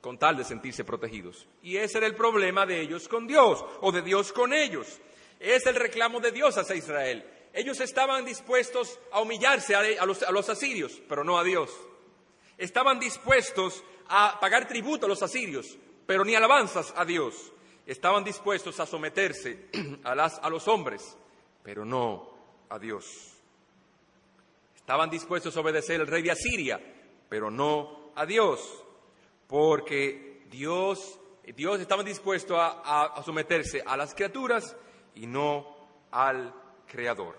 con 0.00 0.18
tal 0.18 0.36
de 0.36 0.44
sentirse 0.44 0.84
protegidos. 0.84 1.46
Y 1.62 1.78
ese 1.78 1.96
era 1.98 2.06
el 2.06 2.14
problema 2.14 2.66
de 2.66 2.80
ellos 2.80 3.08
con 3.08 3.26
Dios 3.26 3.64
o 3.80 3.90
de 3.90 4.02
Dios 4.02 4.32
con 4.32 4.52
ellos. 4.52 5.00
Es 5.40 5.64
el 5.66 5.76
reclamo 5.76 6.20
de 6.20 6.30
Dios 6.30 6.58
hacia 6.58 6.76
Israel. 6.76 7.24
Ellos 7.54 7.80
estaban 7.80 8.24
dispuestos 8.24 8.98
a 9.12 9.20
humillarse 9.20 9.74
a, 9.74 10.04
los, 10.04 10.22
a 10.22 10.30
los 10.30 10.48
asirios, 10.50 11.00
pero 11.08 11.24
no 11.24 11.38
a 11.38 11.44
Dios. 11.44 11.70
Estaban 12.58 12.98
dispuestos 12.98 13.82
a 14.08 14.38
pagar 14.40 14.68
tributo 14.68 15.06
a 15.06 15.08
los 15.08 15.22
asirios, 15.22 15.78
pero 16.06 16.24
ni 16.24 16.34
alabanzas 16.34 16.92
a 16.96 17.04
Dios. 17.04 17.52
Estaban 17.86 18.24
dispuestos 18.24 18.80
a 18.80 18.86
someterse 18.86 19.68
a, 20.04 20.50
los 20.50 20.68
hombres, 20.68 21.16
pero 21.62 21.84
no 21.84 22.30
a 22.70 22.78
Dios. 22.78 23.32
Estaban 24.74 25.10
dispuestos 25.10 25.56
a 25.56 25.60
obedecer 25.60 26.00
al 26.00 26.06
rey 26.06 26.22
de 26.22 26.30
Asiria, 26.30 26.80
pero 27.28 27.50
no 27.50 28.12
a 28.14 28.24
Dios, 28.24 28.84
porque 29.46 30.42
Dios, 30.50 31.18
Dios 31.54 31.80
estaba 31.80 32.02
dispuesto 32.02 32.60
a, 32.60 33.22
someterse 33.24 33.82
a 33.84 33.96
las 33.96 34.14
criaturas 34.14 34.76
y 35.14 35.26
no 35.26 35.76
al 36.10 36.54
Creador. 36.86 37.36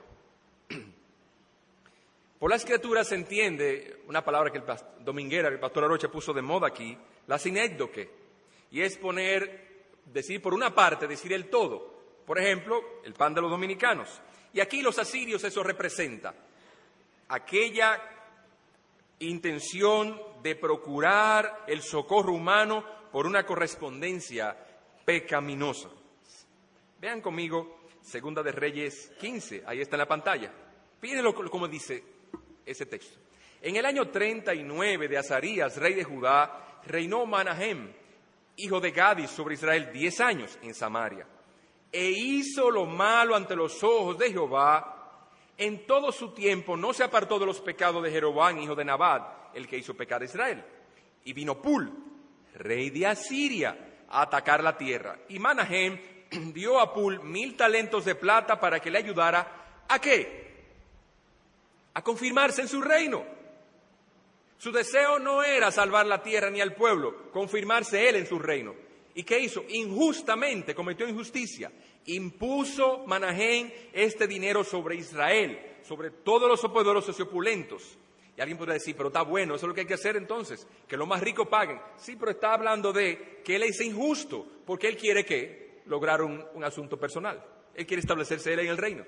Por 2.40 2.52
las 2.52 2.66
criaturas 2.66 3.08
se 3.08 3.16
entiende 3.16 4.02
una 4.08 4.24
palabra 4.24 4.52
que 4.52 4.58
el 4.60 4.66
dominguera, 5.00 5.48
el 5.48 5.60
pastor 5.60 5.86
Arocha 5.86 6.10
puso 6.10 6.34
de 6.34 6.42
moda 6.42 6.68
aquí, 6.68 6.98
la 7.28 7.40
sinécdoque 7.40 8.10
y 8.72 8.82
es 8.82 8.98
poner 8.98 9.75
decir 10.06 10.42
por 10.42 10.54
una 10.54 10.74
parte, 10.74 11.08
decir 11.08 11.34
el 11.34 11.50
todo. 11.50 11.94
Por 12.26 12.40
ejemplo, 12.40 13.02
el 13.04 13.14
pan 13.14 13.34
de 13.34 13.42
los 13.42 13.52
dominicanos. 13.52 14.22
Y 14.54 14.60
aquí 14.60 14.82
los 14.82 14.98
asirios 14.98 15.44
eso 15.44 15.64
representa 15.64 16.34
aquella 17.28 18.02
intención 19.20 20.22
de 20.42 20.56
procurar 20.56 21.64
el 21.68 21.82
socorro 21.82 22.34
humano 22.34 22.84
por 23.12 23.26
una 23.26 23.46
correspondencia 23.46 24.56
pecaminosa. 25.06 25.90
Vean 27.00 27.22
conmigo 27.22 27.80
Segunda 28.02 28.44
de 28.44 28.52
Reyes 28.52 29.12
15, 29.20 29.64
ahí 29.66 29.82
está 29.82 29.96
en 29.96 30.00
la 30.00 30.08
pantalla. 30.08 30.52
Pídenlo 31.00 31.34
como 31.50 31.68
dice 31.68 32.04
ese 32.66 32.86
texto. 32.86 33.20
En 33.62 33.76
el 33.76 33.86
año 33.86 34.10
39 34.10 35.08
de 35.08 35.18
Azarías, 35.18 35.78
rey 35.78 35.96
de 35.96 36.04
Judá, 36.04 36.82
reinó 36.86 37.26
Manahem, 37.26 37.92
hijo 38.58 38.80
de 38.80 38.92
Gadis, 38.92 39.30
sobre 39.30 39.56
Israel 39.56 39.90
diez 39.92 40.20
años 40.20 40.58
en 40.62 40.74
Samaria. 40.74 41.28
E 41.92 42.10
hizo 42.10 42.70
lo 42.70 42.86
malo 42.86 43.36
ante 43.36 43.56
los 43.56 43.84
ojos 43.84 44.18
de 44.18 44.32
Jehová. 44.32 44.92
En 45.58 45.86
todo 45.86 46.12
su 46.12 46.34
tiempo 46.34 46.76
no 46.76 46.94
se 46.94 47.04
apartó 47.04 47.40
de 47.40 47.46
los 47.46 47.62
pecados 47.62 48.04
de 48.04 48.12
Jeroboam, 48.12 48.60
hijo 48.60 48.76
de 48.76 48.84
Nabat, 48.84 49.56
el 49.56 49.68
que 49.68 49.78
hizo 49.78 49.94
pecar 49.94 50.22
a 50.22 50.26
Israel. 50.26 50.64
Y 51.24 51.34
vino 51.34 51.62
Pul, 51.62 51.92
rey 52.56 52.90
de 52.90 53.08
Asiria, 53.08 54.04
a 54.10 54.24
atacar 54.24 54.64
la 54.64 54.78
tierra. 54.78 55.18
Y 55.30 55.40
Manahem 55.40 56.00
dio 56.54 56.80
a 56.80 56.94
Pul 56.94 57.22
mil 57.24 57.56
talentos 57.56 58.06
de 58.06 58.16
plata 58.16 58.60
para 58.60 58.80
que 58.80 58.92
le 58.92 58.98
ayudara 58.98 59.84
a 59.88 60.00
qué? 60.00 60.46
A 61.94 62.04
confirmarse 62.04 62.62
en 62.62 62.68
su 62.68 62.82
reino. 62.82 63.35
Su 64.58 64.72
deseo 64.72 65.20
no 65.20 65.44
era 65.44 65.72
salvar 65.72 66.06
la 66.06 66.24
tierra 66.24 66.50
ni 66.50 66.62
al 66.62 66.76
pueblo, 66.76 67.32
confirmarse 67.32 68.08
él 68.08 68.16
en 68.16 68.26
su 68.26 68.40
reino. 68.40 68.74
¿Y 69.14 69.24
qué 69.24 69.40
hizo? 69.40 69.64
Injustamente 69.70 70.76
cometió 70.76 71.08
injusticia. 71.08 71.72
Impuso 72.08 73.04
Manahem 73.06 73.72
este 73.94 74.28
dinero 74.28 74.64
sobre 74.64 74.96
Israel, 74.96 75.78
sobre 75.84 76.12
todos 76.12 76.50
los 76.50 76.62
poderosos 76.72 77.18
y 77.18 77.22
opulentos. 77.22 77.98
Y 78.38 78.42
alguien 78.42 78.58
podría 78.58 78.74
decir, 78.74 78.96
pero 78.98 79.08
está 79.08 79.22
bueno, 79.22 79.56
eso 79.56 79.66
es 79.66 79.70
lo 79.70 79.74
que 79.74 79.82
hay 79.82 79.88
que 79.88 79.94
hacer 79.94 80.18
entonces, 80.18 80.68
que 80.88 80.98
los 80.98 81.08
más 81.08 81.22
ricos 81.22 81.48
paguen. 81.48 81.80
Sí, 81.96 82.18
pero 82.18 82.32
está 82.32 82.54
hablando 82.54 82.92
de 82.92 83.42
que 83.46 83.56
él 83.56 83.64
es 83.64 83.80
injusto, 83.80 84.46
porque 84.66 84.90
él 84.90 84.98
quiere 84.98 85.24
que 85.24 85.82
lograr 85.86 86.22
un 86.22 86.64
asunto 86.64 87.00
personal. 87.00 87.42
Él 87.74 87.86
quiere 87.86 88.02
establecerse 88.02 88.52
él 88.52 88.60
en 88.60 88.68
el 88.68 88.78
reino. 88.78 89.06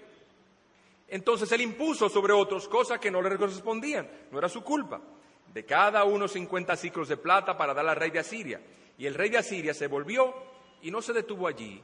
Entonces 1.10 1.52
él 1.52 1.62
impuso 1.62 2.10
sobre 2.10 2.34
otros 2.34 2.68
cosas 2.68 3.00
que 3.00 3.12
no 3.12 3.22
le 3.22 3.38
correspondían, 3.38 4.10
no 4.32 4.38
era 4.38 4.50
su 4.50 4.62
culpa. 4.62 5.02
De 5.58 5.66
cada 5.66 6.04
uno 6.04 6.28
cincuenta 6.28 6.76
ciclos 6.76 7.08
de 7.08 7.18
plata 7.18 7.58
para 7.58 7.74
dar 7.74 7.88
al 7.88 7.96
rey 7.96 8.12
de 8.12 8.20
Asiria. 8.20 8.62
Y 8.96 9.08
el 9.08 9.16
rey 9.16 9.32
de 9.32 9.40
Asiria 9.40 9.74
se 9.74 9.88
volvió 9.88 10.32
y 10.84 10.92
no 10.92 11.02
se 11.02 11.14
detuvo 11.14 11.48
allí 11.48 11.82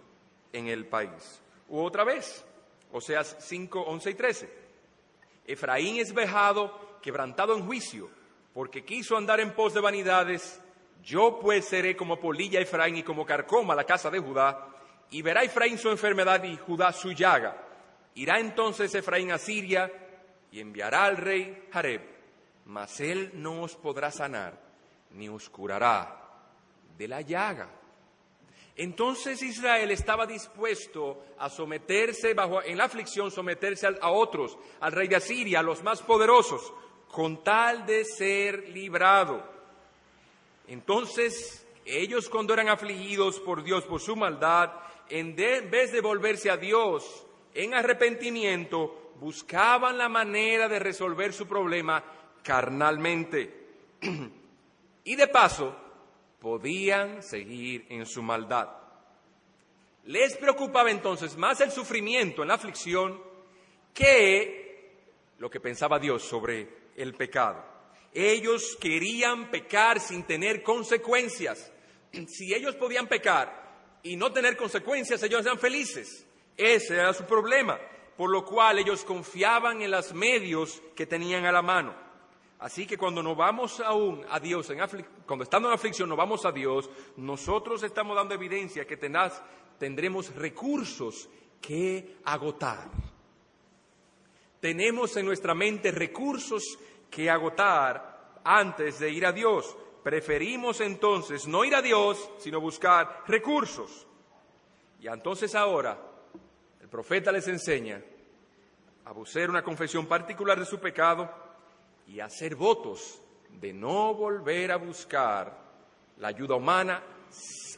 en 0.51 0.67
el 0.67 0.85
país. 0.85 1.41
U 1.69 1.79
otra 1.79 2.03
vez, 2.03 2.45
Oseas 2.91 3.35
5, 3.39 3.81
11 3.81 4.09
y 4.11 4.13
13. 4.13 4.53
Efraín 5.47 5.97
es 5.97 6.13
vejado, 6.13 6.99
quebrantado 7.01 7.57
en 7.57 7.65
juicio, 7.65 8.11
porque 8.53 8.85
quiso 8.85 9.17
andar 9.17 9.39
en 9.39 9.55
pos 9.55 9.73
de 9.73 9.81
vanidades. 9.81 10.61
Yo 11.01 11.39
pues 11.41 11.65
seré 11.65 11.95
como 11.95 12.19
polilla 12.19 12.59
Efraín 12.59 12.97
y 12.97 13.01
como 13.01 13.25
carcoma 13.25 13.73
la 13.73 13.85
casa 13.85 14.11
de 14.11 14.19
Judá, 14.19 14.67
y 15.09 15.23
verá 15.23 15.41
Efraín 15.41 15.79
su 15.79 15.89
enfermedad 15.89 16.43
y 16.43 16.57
Judá 16.57 16.93
su 16.93 17.11
llaga. 17.11 17.57
Irá 18.13 18.39
entonces 18.39 18.93
Efraín 18.93 19.31
a 19.31 19.39
Siria 19.39 19.91
y 20.51 20.59
enviará 20.59 21.05
al 21.05 21.17
rey 21.17 21.69
Jareb, 21.71 22.12
mas 22.65 22.99
él 22.99 23.31
no 23.35 23.63
os 23.63 23.75
podrá 23.75 24.11
sanar, 24.11 24.59
ni 25.11 25.29
os 25.29 25.49
curará 25.49 26.19
de 26.97 27.07
la 27.07 27.21
llaga. 27.21 27.69
Entonces 28.75 29.41
Israel 29.43 29.91
estaba 29.91 30.25
dispuesto 30.25 31.23
a 31.37 31.49
someterse 31.49 32.33
bajo, 32.33 32.63
en 32.63 32.77
la 32.77 32.85
aflicción, 32.85 33.29
someterse 33.29 33.85
a, 33.85 33.93
a 34.01 34.11
otros, 34.11 34.57
al 34.79 34.91
rey 34.91 35.07
de 35.07 35.17
Asiria, 35.17 35.59
a 35.59 35.63
los 35.63 35.83
más 35.83 36.01
poderosos, 36.01 36.73
con 37.11 37.43
tal 37.43 37.85
de 37.85 38.03
ser 38.03 38.69
librado. 38.69 39.43
Entonces 40.67 41.67
ellos 41.85 42.29
cuando 42.29 42.53
eran 42.53 42.69
afligidos 42.69 43.39
por 43.39 43.63
Dios 43.63 43.83
por 43.83 44.01
su 44.01 44.15
maldad, 44.15 44.71
en 45.09 45.35
vez 45.35 45.91
de 45.91 46.01
volverse 46.01 46.49
a 46.49 46.57
Dios 46.57 47.25
en 47.53 47.73
arrepentimiento, 47.73 49.11
buscaban 49.19 49.97
la 49.97 50.09
manera 50.09 50.67
de 50.67 50.79
resolver 50.79 51.33
su 51.33 51.47
problema 51.47 52.03
carnalmente. 52.43 53.63
y 55.03 55.15
de 55.15 55.27
paso, 55.27 55.75
podían 56.39 57.23
seguir 57.23 57.85
en 57.89 58.05
su 58.05 58.21
maldad. 58.21 58.69
Les 60.05 60.35
preocupaba 60.35 60.91
entonces 60.91 61.37
más 61.37 61.61
el 61.61 61.71
sufrimiento 61.71 62.41
en 62.41 62.49
la 62.49 62.55
aflicción 62.55 63.21
que 63.93 64.91
lo 65.37 65.49
que 65.49 65.61
pensaba 65.61 65.99
Dios 65.99 66.23
sobre 66.23 66.67
el 66.97 67.13
pecado. 67.13 67.63
Ellos 68.13 68.77
querían 68.79 69.49
pecar 69.49 69.99
sin 69.99 70.23
tener 70.23 70.61
consecuencias. 70.61 71.71
Si 72.27 72.53
ellos 72.53 72.75
podían 72.75 73.07
pecar 73.07 73.99
y 74.03 74.15
no 74.17 74.31
tener 74.31 74.55
consecuencias, 74.55 75.23
ellos 75.23 75.43
eran 75.45 75.57
felices. 75.57 76.27
Ese 76.55 76.93
era 76.95 77.11
su 77.13 77.23
problema, 77.23 77.79
por 78.15 78.29
lo 78.29 78.45
cual 78.45 78.77
ellos 78.77 79.03
confiaban 79.03 79.81
en 79.81 79.89
los 79.89 80.13
medios 80.13 80.79
que 80.95 81.07
tenían 81.07 81.45
a 81.45 81.51
la 81.51 81.63
mano. 81.63 82.02
Así 82.63 82.87
que 82.87 82.97
cuando 82.97 83.21
nos 83.21 83.35
vamos 83.35 83.81
aún 83.81 84.25
a 84.29 84.39
Dios, 84.39 84.71
cuando 85.27 85.43
estamos 85.43 85.67
en 85.67 85.73
aflicción, 85.73 86.07
nos 86.07 86.17
vamos 86.17 86.45
a 86.45 86.51
Dios, 86.53 86.89
nosotros 87.17 87.83
estamos 87.83 88.15
dando 88.15 88.35
evidencia 88.35 88.87
que 88.87 88.95
tendremos 89.77 90.33
recursos 90.33 91.27
que 91.59 92.19
agotar. 92.23 92.89
Tenemos 94.61 95.17
en 95.17 95.25
nuestra 95.25 95.53
mente 95.53 95.91
recursos 95.91 96.79
que 97.11 97.29
agotar 97.29 98.39
antes 98.45 98.97
de 98.97 99.11
ir 99.11 99.25
a 99.25 99.33
Dios. 99.33 99.75
Preferimos 100.01 100.79
entonces 100.79 101.45
no 101.45 101.65
ir 101.65 101.75
a 101.75 101.81
Dios, 101.81 102.31
sino 102.37 102.61
buscar 102.61 103.25
recursos. 103.27 104.07
Y 105.01 105.09
entonces 105.09 105.53
ahora 105.53 105.99
el 106.79 106.87
profeta 106.87 107.29
les 107.29 107.45
enseña 107.49 108.01
a 109.03 109.09
hacer 109.09 109.49
una 109.49 109.65
confesión 109.65 110.05
particular 110.05 110.57
de 110.57 110.65
su 110.65 110.79
pecado 110.79 111.42
y 112.07 112.19
hacer 112.19 112.55
votos 112.55 113.19
de 113.49 113.73
no 113.73 114.13
volver 114.13 114.71
a 114.71 114.77
buscar 114.77 115.57
la 116.17 116.29
ayuda 116.29 116.55
humana 116.55 117.03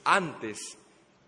antes 0.03 0.77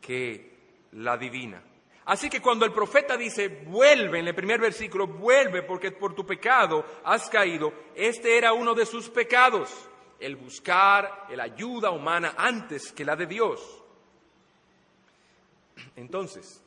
que 0.02 0.58
la 0.94 1.18
divina. 1.18 1.62
Así 2.06 2.30
que 2.30 2.42
cuando 2.42 2.66
el 2.66 2.72
profeta 2.72 3.18
dice, 3.18 3.50
vuelve, 3.50 4.20
en 4.20 4.28
el 4.28 4.36
primer 4.36 4.62
versículo, 4.62 5.08
vuelve 5.08 5.64
porque 5.64 5.92
por 5.92 6.16
tu 6.16 6.26
pecado 6.26 6.86
has 7.04 7.30
caído, 7.30 7.74
este 7.96 8.38
era 8.38 8.54
uno 8.54 8.74
de 8.74 8.86
sus 8.86 9.10
pecados, 9.10 9.70
el 10.20 10.38
buscar 10.38 11.28
la 11.30 11.44
ayuda 11.44 11.92
humana 11.92 12.34
antes 12.38 12.94
que 12.94 13.04
la 13.04 13.18
de 13.18 13.26
Dios. 13.26 13.84
Entonces, 15.98 16.62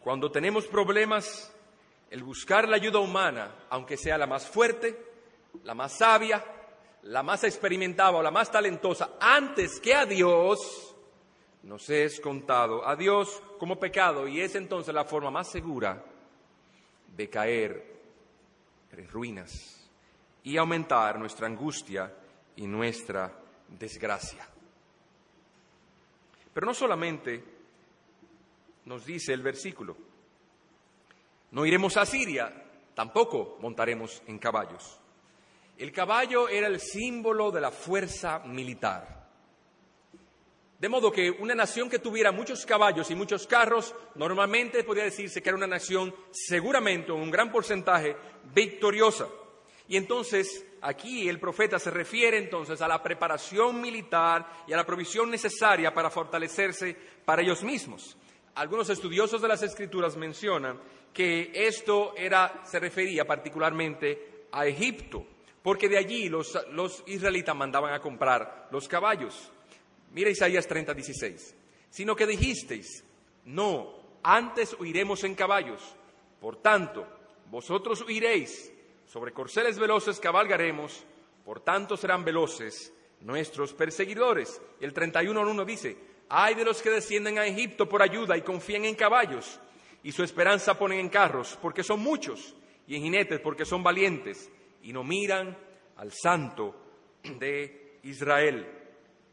cuando 0.00 0.30
tenemos 0.30 0.66
problemas 0.66 1.54
el 2.10 2.22
buscar 2.22 2.68
la 2.68 2.76
ayuda 2.76 2.98
humana, 2.98 3.54
aunque 3.70 3.96
sea 3.96 4.16
la 4.16 4.26
más 4.26 4.46
fuerte, 4.46 4.98
la 5.64 5.74
más 5.74 5.98
sabia, 5.98 6.44
la 7.02 7.22
más 7.22 7.44
experimentada 7.44 8.12
o 8.12 8.22
la 8.22 8.30
más 8.30 8.50
talentosa, 8.50 9.16
antes 9.20 9.80
que 9.80 9.94
a 9.94 10.06
Dios, 10.06 10.94
nos 11.62 11.88
es 11.90 12.20
contado 12.20 12.86
a 12.86 12.96
Dios 12.96 13.42
como 13.58 13.78
pecado 13.78 14.26
y 14.26 14.40
es 14.40 14.54
entonces 14.54 14.94
la 14.94 15.04
forma 15.04 15.30
más 15.30 15.50
segura 15.50 16.02
de 17.14 17.28
caer 17.28 17.98
en 18.92 19.08
ruinas 19.08 19.86
y 20.44 20.56
aumentar 20.56 21.18
nuestra 21.18 21.46
angustia 21.46 22.14
y 22.56 22.66
nuestra 22.66 23.32
desgracia. 23.68 24.48
Pero 26.54 26.66
no 26.66 26.74
solamente 26.74 27.44
nos 28.86 29.04
dice 29.04 29.32
el 29.32 29.42
versículo, 29.42 29.96
no 31.50 31.64
iremos 31.64 31.96
a 31.96 32.06
Siria, 32.06 32.52
tampoco 32.94 33.58
montaremos 33.60 34.22
en 34.26 34.38
caballos. 34.38 35.00
El 35.76 35.92
caballo 35.92 36.48
era 36.48 36.66
el 36.66 36.80
símbolo 36.80 37.50
de 37.50 37.60
la 37.60 37.70
fuerza 37.70 38.40
militar. 38.40 39.18
De 40.78 40.88
modo 40.88 41.10
que 41.10 41.30
una 41.30 41.54
nación 41.54 41.90
que 41.90 41.98
tuviera 41.98 42.30
muchos 42.30 42.64
caballos 42.64 43.10
y 43.10 43.14
muchos 43.14 43.46
carros, 43.46 43.94
normalmente 44.14 44.84
podría 44.84 45.04
decirse 45.04 45.42
que 45.42 45.48
era 45.48 45.56
una 45.56 45.66
nación 45.66 46.14
seguramente, 46.30 47.12
en 47.12 47.18
un 47.18 47.30
gran 47.30 47.50
porcentaje, 47.50 48.16
victoriosa. 48.54 49.26
Y 49.88 49.96
entonces 49.96 50.64
aquí 50.80 51.28
el 51.28 51.40
profeta 51.40 51.78
se 51.78 51.90
refiere 51.90 52.38
entonces 52.38 52.80
a 52.80 52.88
la 52.88 53.02
preparación 53.02 53.80
militar 53.80 54.46
y 54.68 54.72
a 54.72 54.76
la 54.76 54.86
provisión 54.86 55.30
necesaria 55.30 55.92
para 55.92 56.10
fortalecerse 56.10 56.96
para 57.24 57.42
ellos 57.42 57.62
mismos. 57.62 58.16
Algunos 58.54 58.90
estudiosos 58.90 59.40
de 59.40 59.48
las 59.48 59.62
escrituras 59.62 60.16
mencionan 60.16 60.80
que 61.12 61.50
esto 61.54 62.14
era, 62.16 62.62
se 62.64 62.78
refería 62.78 63.26
particularmente 63.26 64.46
a 64.52 64.66
Egipto, 64.66 65.26
porque 65.62 65.88
de 65.88 65.98
allí 65.98 66.28
los, 66.28 66.56
israelitas 67.06 67.54
mandaban 67.54 67.92
a 67.92 68.00
comprar 68.00 68.68
los 68.70 68.88
caballos. 68.88 69.50
Mira 70.12 70.30
Isaías 70.30 70.66
30, 70.66 70.94
16. 70.94 71.54
sino 71.90 72.14
que 72.14 72.26
dijisteis, 72.26 73.04
no, 73.44 73.94
antes 74.22 74.76
huiremos 74.78 75.24
en 75.24 75.34
caballos. 75.34 75.82
Por 76.40 76.56
tanto, 76.56 77.06
vosotros 77.50 78.02
huiréis, 78.02 78.72
sobre 79.06 79.32
corceles 79.32 79.78
veloces 79.78 80.20
cabalgaremos, 80.20 81.04
por 81.44 81.60
tanto 81.60 81.96
serán 81.96 82.24
veloces 82.24 82.92
nuestros 83.20 83.72
perseguidores. 83.72 84.60
El 84.80 84.92
31 84.92 85.40
al 85.40 85.46
1 85.48 85.64
dice, 85.64 85.96
hay 86.28 86.54
de 86.54 86.64
los 86.64 86.82
que 86.82 86.90
descienden 86.90 87.38
a 87.38 87.46
Egipto 87.46 87.88
por 87.88 88.02
ayuda 88.02 88.36
y 88.36 88.42
confían 88.42 88.84
en 88.84 88.94
caballos, 88.94 89.58
y 90.02 90.12
su 90.12 90.22
esperanza 90.22 90.78
ponen 90.78 91.00
en 91.00 91.08
carros, 91.08 91.58
porque 91.60 91.82
son 91.82 92.00
muchos, 92.00 92.54
y 92.86 92.96
en 92.96 93.02
jinetes, 93.02 93.40
porque 93.40 93.64
son 93.64 93.82
valientes, 93.82 94.50
y 94.82 94.92
no 94.92 95.04
miran 95.04 95.56
al 95.96 96.12
santo 96.12 96.74
de 97.38 97.98
Israel. 98.04 98.66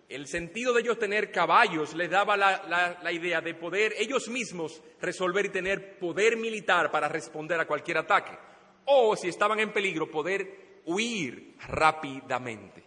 El 0.07 0.27
sentido 0.27 0.73
de 0.73 0.81
ellos 0.81 0.99
tener 0.99 1.31
caballos 1.31 1.95
les 1.95 2.09
daba 2.09 2.37
la, 2.37 3.11
idea 3.11 3.41
de 3.41 3.55
poder 3.55 3.93
ellos 3.97 4.27
mismos 4.27 4.81
resolver 5.01 5.47
y 5.47 5.49
tener 5.49 5.97
poder 5.97 6.37
militar 6.37 6.91
para 6.91 7.07
responder 7.07 7.59
a 7.59 7.65
cualquier 7.65 7.97
ataque. 7.97 8.37
O 8.85 9.15
si 9.15 9.29
estaban 9.29 9.59
en 9.59 9.73
peligro, 9.73 10.11
poder 10.11 10.81
huir 10.85 11.55
rápidamente. 11.67 12.83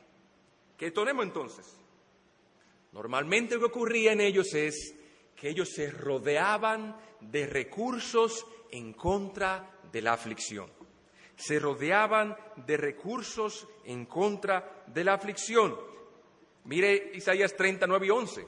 ¿Qué 0.77 0.93
tenemos 0.93 1.25
entonces? 1.25 1.77
Normalmente 2.93 3.55
lo 3.55 3.61
que 3.61 3.67
ocurría 3.67 4.13
en 4.13 4.21
ellos 4.21 4.55
es 4.55 4.95
que 5.39 5.49
ellos 5.49 5.71
se 5.71 5.91
rodeaban 5.91 6.97
de 7.21 7.47
recursos 7.47 8.45
en 8.71 8.93
contra 8.93 9.81
de 9.91 10.03
la 10.03 10.13
aflicción. 10.13 10.71
Se 11.37 11.59
rodeaban 11.61 12.37
de 12.57 12.77
recursos 12.77 13.69
en 13.85 14.07
contra 14.07 14.85
de 14.89 15.05
la 15.05 15.15
aflicción. 15.15 15.77
Mire 16.65 17.13
Isaías 17.15 17.55
39 17.55 18.07
y 18.07 18.11
11. 18.11 18.47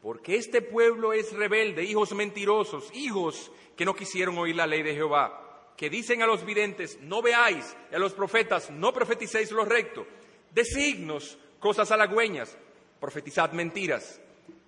Porque 0.00 0.36
este 0.36 0.62
pueblo 0.62 1.12
es 1.12 1.32
rebelde, 1.32 1.84
hijos 1.84 2.14
mentirosos, 2.14 2.90
hijos 2.94 3.50
que 3.76 3.84
no 3.84 3.94
quisieron 3.94 4.38
oír 4.38 4.56
la 4.56 4.66
ley 4.66 4.82
de 4.82 4.94
Jehová, 4.94 5.72
que 5.76 5.90
dicen 5.90 6.22
a 6.22 6.26
los 6.26 6.44
videntes, 6.46 6.98
no 7.02 7.20
veáis, 7.20 7.76
y 7.90 7.94
a 7.94 7.98
los 7.98 8.14
profetas, 8.14 8.70
no 8.70 8.92
profeticéis 8.92 9.50
lo 9.50 9.64
recto, 9.64 10.06
de 10.52 10.64
signos, 10.64 11.38
cosas 11.58 11.90
halagüeñas, 11.90 12.56
profetizad 13.00 13.52
mentiras. 13.52 14.20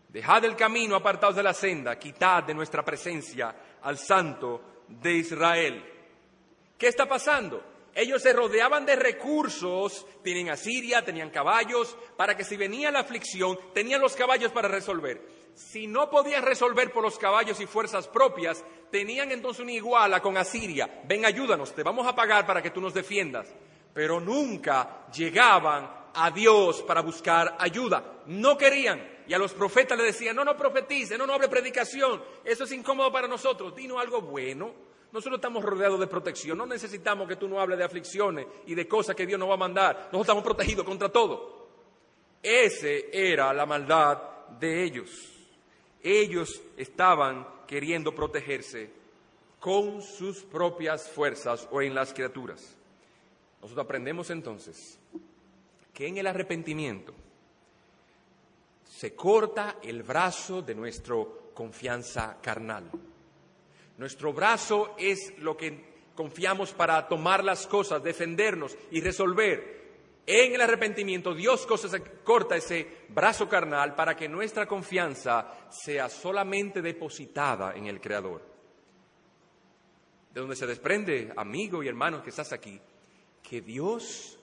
Dejad 0.08 0.44
el 0.44 0.56
camino, 0.56 0.96
apartados 0.96 1.36
de 1.36 1.42
la 1.42 1.52
senda, 1.52 1.98
quitad 1.98 2.42
de 2.42 2.54
nuestra 2.54 2.82
presencia 2.84 3.54
al 3.82 3.98
santo 3.98 4.84
de 4.88 5.12
Israel. 5.12 5.84
¿Qué 6.78 6.88
está 6.88 7.06
pasando? 7.06 7.62
Ellos 7.94 8.22
se 8.22 8.32
rodeaban 8.32 8.86
de 8.86 8.96
recursos, 8.96 10.06
tienen 10.22 10.50
Asiria, 10.50 11.04
tenían 11.04 11.30
caballos, 11.30 11.96
para 12.16 12.36
que 12.36 12.44
si 12.44 12.56
venía 12.56 12.90
la 12.90 13.00
aflicción, 13.00 13.58
tenían 13.74 14.00
los 14.00 14.14
caballos 14.14 14.52
para 14.52 14.68
resolver. 14.68 15.20
Si 15.54 15.88
no 15.88 16.08
podían 16.08 16.44
resolver 16.44 16.92
por 16.92 17.02
los 17.02 17.18
caballos 17.18 17.60
y 17.60 17.66
fuerzas 17.66 18.06
propias, 18.06 18.64
tenían 18.92 19.32
entonces 19.32 19.62
una 19.62 19.72
iguala 19.72 20.22
con 20.22 20.36
Asiria. 20.36 21.02
Ven, 21.04 21.24
ayúdanos, 21.24 21.74
te 21.74 21.82
vamos 21.82 22.06
a 22.06 22.14
pagar 22.14 22.46
para 22.46 22.62
que 22.62 22.70
tú 22.70 22.80
nos 22.80 22.94
defiendas. 22.94 23.52
Pero 23.92 24.20
nunca 24.20 25.06
llegaban 25.12 25.90
a 26.14 26.30
Dios 26.30 26.82
para 26.82 27.00
buscar 27.00 27.56
ayuda. 27.58 28.22
No 28.26 28.56
querían. 28.56 29.17
Y 29.28 29.34
a 29.34 29.38
los 29.38 29.52
profetas 29.52 29.98
le 29.98 30.04
decían, 30.04 30.34
no, 30.34 30.42
no 30.42 30.56
profetice, 30.56 31.18
no, 31.18 31.26
no 31.26 31.34
hable 31.34 31.48
predicación. 31.48 32.22
Eso 32.44 32.64
es 32.64 32.72
incómodo 32.72 33.12
para 33.12 33.28
nosotros. 33.28 33.76
Dino 33.76 33.98
algo 33.98 34.22
bueno. 34.22 34.72
Nosotros 35.12 35.38
estamos 35.38 35.62
rodeados 35.64 36.00
de 36.00 36.06
protección, 36.06 36.58
no 36.58 36.66
necesitamos 36.66 37.26
que 37.26 37.36
tú 37.36 37.48
no 37.48 37.58
hables 37.58 37.78
de 37.78 37.84
aflicciones 37.84 38.46
y 38.66 38.74
de 38.74 38.86
cosas 38.86 39.16
que 39.16 39.26
Dios 39.26 39.40
nos 39.40 39.48
va 39.48 39.54
a 39.54 39.58
mandar. 39.58 39.96
Nosotros 39.96 40.22
estamos 40.22 40.44
protegidos 40.44 40.84
contra 40.84 41.08
todo. 41.08 41.68
Ese 42.42 43.08
era 43.12 43.52
la 43.54 43.64
maldad 43.64 44.18
de 44.60 44.84
ellos. 44.84 45.10
Ellos 46.02 46.60
estaban 46.76 47.46
queriendo 47.66 48.14
protegerse 48.14 48.90
con 49.58 50.02
sus 50.02 50.42
propias 50.42 51.10
fuerzas 51.10 51.66
o 51.70 51.80
en 51.80 51.94
las 51.94 52.12
criaturas. 52.12 52.76
Nosotros 53.62 53.84
aprendemos 53.84 54.30
entonces 54.30 54.98
que 55.94 56.06
en 56.06 56.18
el 56.18 56.26
arrepentimiento 56.26 57.14
se 58.98 59.14
corta 59.14 59.76
el 59.80 60.02
brazo 60.02 60.60
de 60.60 60.74
nuestra 60.74 61.14
confianza 61.54 62.36
carnal. 62.42 62.90
Nuestro 63.96 64.32
brazo 64.32 64.96
es 64.98 65.38
lo 65.38 65.56
que 65.56 65.84
confiamos 66.16 66.72
para 66.72 67.06
tomar 67.06 67.44
las 67.44 67.68
cosas, 67.68 68.02
defendernos 68.02 68.76
y 68.90 69.00
resolver. 69.00 70.22
En 70.26 70.52
el 70.52 70.60
arrepentimiento 70.60 71.32
Dios 71.32 71.64
corta 72.24 72.56
ese 72.56 73.04
brazo 73.10 73.48
carnal 73.48 73.94
para 73.94 74.16
que 74.16 74.28
nuestra 74.28 74.66
confianza 74.66 75.46
sea 75.70 76.08
solamente 76.08 76.82
depositada 76.82 77.76
en 77.76 77.86
el 77.86 78.00
Creador. 78.00 78.42
De 80.34 80.40
donde 80.40 80.56
se 80.56 80.66
desprende, 80.66 81.32
amigo 81.36 81.84
y 81.84 81.88
hermano 81.88 82.20
que 82.20 82.30
estás 82.30 82.52
aquí, 82.52 82.80
que 83.48 83.60
Dios 83.60 84.37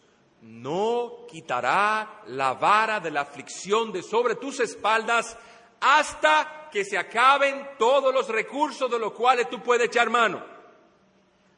no 0.46 1.26
quitará 1.28 2.22
la 2.28 2.54
vara 2.54 3.00
de 3.00 3.10
la 3.10 3.22
aflicción 3.22 3.92
de 3.92 4.04
sobre 4.04 4.36
tus 4.36 4.60
espaldas 4.60 5.36
hasta 5.82 6.70
que 6.72 6.86
se 6.86 6.98
acaben 6.98 7.70
todos 7.80 8.14
los 8.14 8.30
recursos 8.30 8.90
de 8.90 9.00
los 9.00 9.14
cuales 9.14 9.50
tú 9.50 9.62
puedes 9.64 9.88
echar 9.88 10.10
mano. 10.10 10.44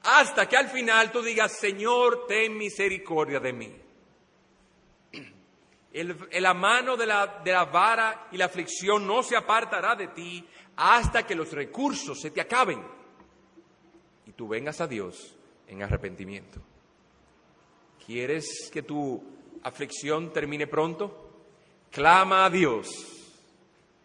Hasta 0.03 0.47
que 0.47 0.55
al 0.55 0.69
final 0.69 1.11
tú 1.11 1.21
digas, 1.21 1.59
Señor, 1.59 2.27
ten 2.27 2.57
misericordia 2.57 3.41
de 3.41 3.53
mí. 3.53 3.75
la 6.31 6.53
mano 6.53 6.95
de 6.95 7.07
la, 7.07 7.41
de 7.43 7.51
la 7.51 7.65
vara 7.65 8.27
y 8.31 8.37
la 8.37 8.45
aflicción 8.45 9.05
no 9.05 9.21
se 9.21 9.35
apartará 9.35 9.95
de 9.95 10.07
ti 10.07 10.47
hasta 10.77 11.25
que 11.25 11.35
los 11.35 11.51
recursos 11.51 12.21
se 12.21 12.31
te 12.31 12.39
acaben 12.39 12.81
y 14.25 14.31
tú 14.31 14.47
vengas 14.47 14.79
a 14.79 14.87
Dios 14.87 15.35
en 15.67 15.83
arrepentimiento. 15.83 16.61
¿Quieres 18.07 18.69
que 18.71 18.83
tu 18.83 19.21
aflicción 19.63 20.31
termine 20.31 20.65
pronto? 20.65 21.29
Clama 21.91 22.45
a 22.45 22.49
Dios 22.49 22.87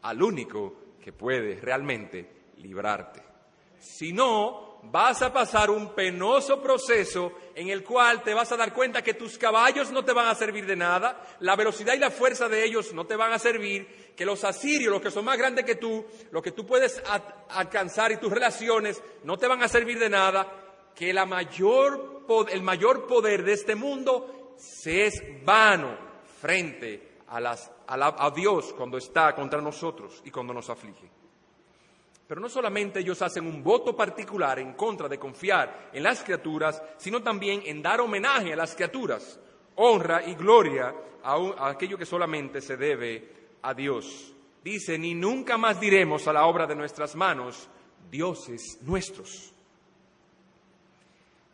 al 0.02 0.20
único 0.20 0.74
que 1.00 1.12
puede 1.12 1.60
realmente 1.60 2.28
librarte. 2.56 3.22
Si 3.78 4.12
no, 4.12 4.80
vas 4.82 5.22
a 5.22 5.32
pasar 5.32 5.70
un 5.70 5.94
penoso 5.94 6.60
proceso 6.60 7.32
en 7.54 7.68
el 7.68 7.84
cual 7.84 8.24
te 8.24 8.34
vas 8.34 8.50
a 8.50 8.56
dar 8.56 8.74
cuenta 8.74 9.02
que 9.02 9.14
tus 9.14 9.38
caballos 9.38 9.92
no 9.92 10.04
te 10.04 10.12
van 10.12 10.26
a 10.26 10.34
servir 10.34 10.66
de 10.66 10.74
nada, 10.74 11.22
la 11.38 11.54
velocidad 11.54 11.94
y 11.94 12.00
la 12.00 12.10
fuerza 12.10 12.48
de 12.48 12.64
ellos 12.64 12.92
no 12.92 13.06
te 13.06 13.14
van 13.14 13.32
a 13.32 13.38
servir, 13.38 14.14
que 14.16 14.26
los 14.26 14.42
asirios, 14.42 14.92
los 14.92 15.00
que 15.00 15.12
son 15.12 15.24
más 15.24 15.38
grandes 15.38 15.64
que 15.64 15.76
tú, 15.76 16.04
lo 16.32 16.42
que 16.42 16.50
tú 16.50 16.66
puedes 16.66 17.00
alcanzar 17.50 18.10
y 18.10 18.16
tus 18.16 18.32
relaciones 18.32 19.00
no 19.22 19.38
te 19.38 19.46
van 19.46 19.62
a 19.62 19.68
servir 19.68 20.00
de 20.00 20.10
nada, 20.10 20.52
que 20.92 21.12
la 21.12 21.24
mayor, 21.24 22.11
el 22.50 22.62
mayor 22.62 23.06
poder 23.06 23.44
de 23.44 23.52
este 23.52 23.74
mundo 23.74 24.54
se 24.56 25.06
es 25.06 25.22
vano 25.44 25.96
frente 26.40 27.12
a, 27.28 28.30
Dios 28.34 28.72
cuando 28.76 28.98
está 28.98 29.34
contra 29.34 29.60
nosotros 29.60 30.22
y 30.24 30.30
cuando 30.30 30.52
nos 30.52 30.68
aflige. 30.68 31.10
Pero 32.26 32.40
no 32.40 32.48
solamente 32.48 33.00
ellos 33.00 33.20
hacen 33.22 33.46
un 33.46 33.62
voto 33.62 33.96
particular 33.96 34.58
en 34.58 34.74
contra 34.74 35.08
de 35.08 35.18
confiar 35.18 35.90
en 35.92 36.02
las 36.02 36.22
criaturas, 36.22 36.82
sino 36.96 37.22
también 37.22 37.62
en 37.64 37.82
dar 37.82 38.00
homenaje 38.00 38.52
a 38.52 38.56
las 38.56 38.74
criaturas, 38.74 39.38
honra 39.76 40.22
y 40.26 40.34
gloria 40.34 40.94
a, 41.22 41.34
a 41.34 41.70
aquello 41.70 41.98
que 41.98 42.06
solamente 42.06 42.60
se 42.60 42.76
debe 42.76 43.58
a 43.62 43.74
Dios. 43.74 44.34
Dice, 44.62 44.98
ni 44.98 45.14
nunca 45.14 45.58
más 45.58 45.80
diremos 45.80 46.26
a 46.28 46.32
la 46.32 46.46
obra 46.46 46.66
de 46.66 46.76
nuestras 46.76 47.14
manos, 47.14 47.68
dioses 48.10 48.78
nuestros. 48.82 49.51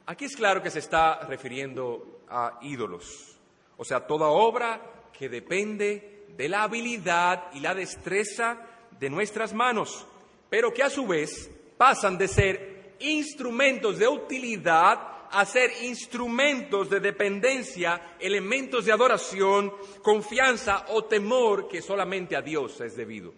Aquí 0.09 0.25
es 0.25 0.37
claro 0.37 0.62
que 0.62 0.71
se 0.71 0.79
está 0.79 1.21
refiriendo 1.29 2.23
a 2.31 2.61
ídolos, 2.62 3.37
o 3.76 3.85
sea, 3.85 4.07
toda 4.07 4.28
obra 4.28 5.11
que 5.12 5.28
depende 5.28 6.24
de 6.35 6.49
la 6.49 6.62
habilidad 6.62 7.53
y 7.53 7.61
la 7.61 7.74
destreza 7.74 8.57
de 8.99 9.11
nuestras 9.11 9.53
manos, 9.53 10.07
pero 10.49 10.72
que 10.72 10.82
a 10.82 10.89
su 10.89 11.07
vez 11.07 11.51
pasan 11.76 12.16
de 12.16 12.26
ser 12.26 12.95
instrumentos 13.01 13.99
de 13.99 14.09
utilidad 14.09 14.99
a 15.30 15.45
ser 15.45 15.70
instrumentos 15.82 16.89
de 16.89 17.01
dependencia, 17.01 18.16
elementos 18.18 18.87
de 18.87 18.93
adoración, 18.93 19.74
confianza 20.01 20.87
o 20.89 21.05
temor 21.05 21.68
que 21.68 21.82
solamente 21.82 22.35
a 22.35 22.41
Dios 22.41 22.80
es 22.80 22.97
debido. 22.97 23.35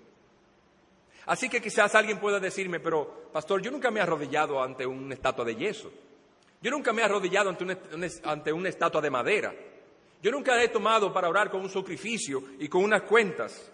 Así 1.26 1.48
que 1.48 1.60
quizás 1.60 1.96
alguien 1.96 2.20
pueda 2.20 2.38
decirme, 2.38 2.78
pero 2.78 3.28
pastor, 3.32 3.60
yo 3.60 3.72
nunca 3.72 3.90
me 3.90 3.98
he 3.98 4.04
arrodillado 4.04 4.62
ante 4.62 4.86
una 4.86 5.14
estatua 5.14 5.44
de 5.44 5.56
yeso. 5.56 5.90
Yo 6.60 6.70
nunca 6.70 6.92
me 6.92 7.02
he 7.02 7.04
arrodillado 7.04 7.48
ante 7.48 7.78
ante 8.24 8.52
una 8.52 8.68
estatua 8.68 9.00
de 9.00 9.10
madera. 9.10 9.54
Yo 10.22 10.30
nunca 10.30 10.62
he 10.62 10.68
tomado 10.68 11.12
para 11.12 11.28
orar 11.28 11.50
con 11.50 11.62
un 11.62 11.70
sacrificio 11.70 12.42
y 12.58 12.68
con 12.68 12.84
unas 12.84 13.02
cuentas. 13.02 13.72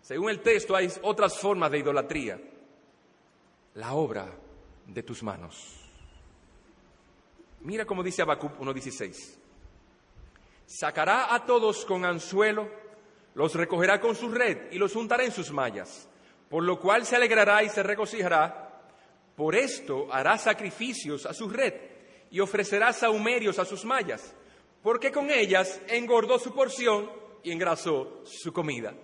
Según 0.00 0.30
el 0.30 0.40
texto 0.40 0.76
hay 0.76 0.88
otras 1.02 1.36
formas 1.38 1.70
de 1.72 1.78
idolatría. 1.78 2.40
La 3.74 3.94
obra 3.94 4.30
de 4.86 5.02
tus 5.02 5.22
manos. 5.22 5.80
Mira 7.62 7.84
cómo 7.84 8.02
dice 8.02 8.22
Habacuc 8.22 8.58
1.16. 8.60 9.38
Sacará 10.66 11.34
a 11.34 11.44
todos 11.44 11.84
con 11.84 12.04
anzuelo, 12.04 12.70
los 13.34 13.54
recogerá 13.54 14.00
con 14.00 14.14
su 14.14 14.30
red 14.30 14.70
y 14.70 14.78
los 14.78 14.92
juntará 14.92 15.24
en 15.24 15.32
sus 15.32 15.50
mallas. 15.50 16.08
por 16.48 16.62
lo 16.62 16.78
cual 16.78 17.04
se 17.04 17.16
alegrará 17.16 17.64
y 17.64 17.68
se 17.68 17.82
regocijará. 17.82 18.70
Por 19.34 19.56
esto 19.56 20.06
hará 20.12 20.38
sacrificios 20.38 21.26
a 21.26 21.34
su 21.34 21.48
red 21.48 21.93
y 22.30 22.40
ofrecerá 22.40 22.92
saumerios 22.92 23.58
a 23.58 23.64
sus 23.64 23.84
mallas, 23.84 24.34
porque 24.82 25.12
con 25.12 25.30
ellas 25.30 25.80
engordó 25.88 26.38
su 26.38 26.54
porción 26.54 27.10
y 27.42 27.52
engrasó 27.52 28.22
su 28.24 28.52
comida. 28.52 28.94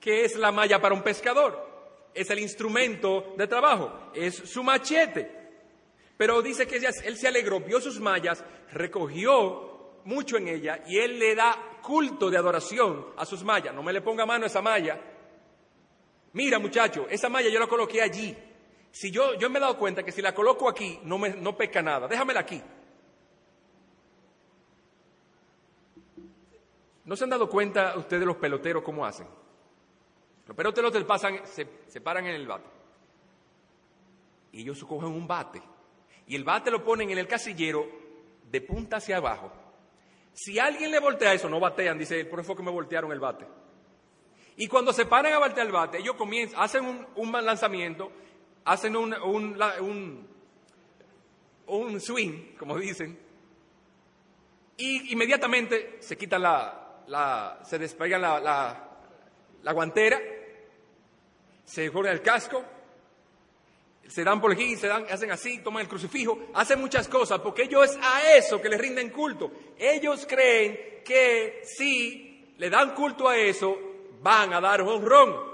¿Qué 0.00 0.24
es 0.24 0.36
la 0.36 0.52
malla 0.52 0.80
para 0.80 0.94
un 0.94 1.02
pescador? 1.02 1.66
Es 2.14 2.30
el 2.30 2.38
instrumento 2.38 3.34
de 3.36 3.46
trabajo, 3.46 4.10
es 4.14 4.34
su 4.34 4.62
machete. 4.62 5.38
Pero 6.16 6.42
dice 6.42 6.66
que 6.66 6.76
él 6.76 7.16
se 7.16 7.28
alegró, 7.28 7.60
vio 7.60 7.80
sus 7.80 8.00
mallas, 8.00 8.44
recogió 8.72 10.00
mucho 10.04 10.36
en 10.36 10.48
ella 10.48 10.82
y 10.86 10.98
él 10.98 11.18
le 11.18 11.34
da 11.34 11.80
culto 11.82 12.30
de 12.30 12.38
adoración 12.38 13.06
a 13.16 13.24
sus 13.24 13.44
mallas. 13.44 13.74
No 13.74 13.82
me 13.82 13.92
le 13.92 14.00
ponga 14.00 14.26
mano 14.26 14.44
a 14.44 14.48
esa 14.48 14.62
malla. 14.62 15.00
Mira, 16.32 16.58
muchacho, 16.58 17.06
esa 17.08 17.28
malla 17.28 17.48
yo 17.48 17.60
la 17.60 17.66
coloqué 17.66 18.02
allí. 18.02 18.36
Si 18.98 19.12
yo, 19.12 19.34
yo 19.34 19.48
me 19.48 19.58
he 19.58 19.60
dado 19.60 19.78
cuenta 19.78 20.02
que 20.02 20.10
si 20.10 20.20
la 20.20 20.34
coloco 20.34 20.68
aquí 20.68 20.98
no, 21.04 21.18
me, 21.18 21.28
no 21.28 21.56
pesca 21.56 21.80
nada, 21.80 22.08
déjamela 22.08 22.40
aquí. 22.40 22.60
¿No 27.04 27.14
se 27.14 27.22
han 27.22 27.30
dado 27.30 27.48
cuenta 27.48 27.96
ustedes 27.96 28.26
los 28.26 28.38
peloteros 28.38 28.82
cómo 28.82 29.06
hacen? 29.06 29.28
Los 30.48 30.56
peloteros 30.56 30.92
pasan, 31.04 31.46
se, 31.46 31.68
se 31.86 32.00
paran 32.00 32.26
en 32.26 32.34
el 32.34 32.48
bate. 32.48 32.68
Y 34.50 34.62
ellos 34.62 34.82
cogen 34.82 35.10
un 35.10 35.28
bate. 35.28 35.62
Y 36.26 36.34
el 36.34 36.42
bate 36.42 36.72
lo 36.72 36.82
ponen 36.82 37.08
en 37.08 37.18
el 37.18 37.28
casillero 37.28 37.86
de 38.50 38.60
punta 38.62 38.96
hacia 38.96 39.18
abajo. 39.18 39.52
Si 40.32 40.58
alguien 40.58 40.90
le 40.90 40.98
voltea 40.98 41.34
eso, 41.34 41.48
no 41.48 41.60
batean, 41.60 42.00
dice, 42.00 42.22
eso 42.22 42.42
fue 42.42 42.56
que 42.56 42.64
me 42.64 42.72
voltearon 42.72 43.12
el 43.12 43.20
bate. 43.20 43.46
Y 44.56 44.66
cuando 44.66 44.92
se 44.92 45.06
paran 45.06 45.34
a 45.34 45.38
voltear 45.38 45.68
el 45.68 45.72
bate, 45.72 45.98
ellos 45.98 46.16
comienzan, 46.16 46.60
hacen 46.60 46.84
un, 46.84 47.06
un 47.14 47.30
lanzamiento, 47.30 48.10
hacen 48.70 48.96
un, 48.96 49.14
un, 49.14 50.28
un, 51.66 52.00
swing, 52.00 52.56
como 52.58 52.78
dicen, 52.78 53.18
y 54.76 55.12
inmediatamente 55.12 55.98
se 56.00 56.16
quitan 56.16 56.42
la, 56.42 57.02
la 57.08 57.60
se 57.64 57.78
despegan 57.78 58.22
la, 58.22 58.38
la, 58.40 58.88
la 59.62 59.72
guantera 59.72 60.20
se 61.68 61.90
ponen 61.90 62.12
el 62.12 62.22
casco, 62.22 62.64
se 64.06 64.24
dan 64.24 64.40
por 64.40 64.52
aquí, 64.52 64.74
se 64.76 64.88
dan, 64.88 65.04
hacen 65.10 65.30
así, 65.30 65.58
toman 65.58 65.82
el 65.82 65.88
crucifijo, 65.88 66.48
hacen 66.54 66.80
muchas 66.80 67.08
cosas, 67.08 67.40
porque 67.40 67.64
ellos 67.64 67.90
es 67.90 67.98
a 68.00 68.36
eso 68.36 68.58
que 68.60 68.70
les 68.70 68.80
rinden 68.80 69.10
culto. 69.10 69.52
Ellos 69.78 70.26
creen 70.26 71.02
que 71.04 71.60
si 71.64 72.54
le 72.56 72.70
dan 72.70 72.94
culto 72.94 73.28
a 73.28 73.36
eso, 73.36 73.76
van 74.22 74.54
a 74.54 74.62
dar 74.62 74.80
honrón. 74.80 75.47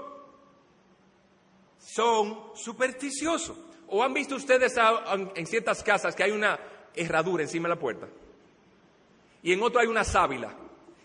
Son 1.85 2.51
supersticiosos. 2.55 3.57
¿O 3.87 4.03
han 4.03 4.13
visto 4.13 4.35
ustedes 4.35 4.75
en 5.35 5.45
ciertas 5.45 5.83
casas 5.83 6.15
que 6.15 6.23
hay 6.23 6.31
una 6.31 6.59
herradura 6.95 7.43
encima 7.43 7.69
de 7.69 7.75
la 7.75 7.79
puerta? 7.79 8.07
Y 9.43 9.53
en 9.53 9.61
otro 9.61 9.79
hay 9.79 9.87
una 9.87 10.03
sábila. 10.03 10.51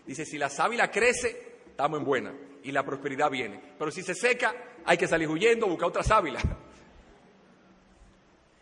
Dice, 0.05 0.25
si 0.25 0.39
la 0.39 0.49
sábila 0.49 0.89
crece, 0.89 1.59
estamos 1.67 1.99
en 1.99 2.05
buena 2.05 2.33
y 2.63 2.71
la 2.71 2.83
prosperidad 2.83 3.29
viene. 3.29 3.61
Pero 3.77 3.91
si 3.91 4.01
se 4.01 4.15
seca, 4.15 4.55
hay 4.83 4.97
que 4.97 5.07
salir 5.07 5.29
huyendo, 5.29 5.67
buscar 5.67 5.89
otra 5.89 6.03
sábila. 6.03 6.41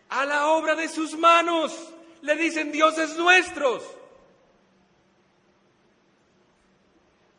A 0.09 0.25
la 0.25 0.47
obra 0.47 0.75
de 0.75 0.89
sus 0.89 1.17
manos 1.17 1.93
le 2.21 2.35
dicen 2.35 2.71
dioses 2.71 3.15
nuestros. 3.15 3.83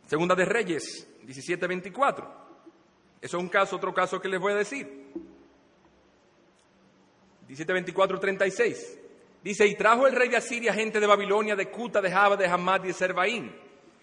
Segunda 0.07 0.35
de 0.35 0.45
Reyes 0.47 1.07
17:24. 1.27 2.40
Eso 3.21 3.37
es 3.37 3.43
un 3.43 3.49
caso, 3.49 3.77
otro 3.77 3.93
caso 3.93 4.21
que 4.21 4.29
les 4.29 4.41
voy 4.41 4.53
a 4.53 4.57
decir. 4.57 5.13
17:24, 7.49 8.19
36. 8.19 8.99
Dice, 9.43 9.67
y 9.67 9.75
trajo 9.75 10.07
el 10.07 10.15
rey 10.15 10.29
de 10.29 10.37
Asiria 10.37 10.73
gente 10.73 11.01
de 11.01 11.07
Babilonia, 11.07 11.57
de 11.57 11.71
Cuta, 11.71 12.01
de 12.01 12.11
Java, 12.11 12.37
de 12.37 12.47
Hamad 12.47 12.85
y 12.85 12.89
de 12.89 12.93
Serbaín 12.93 13.53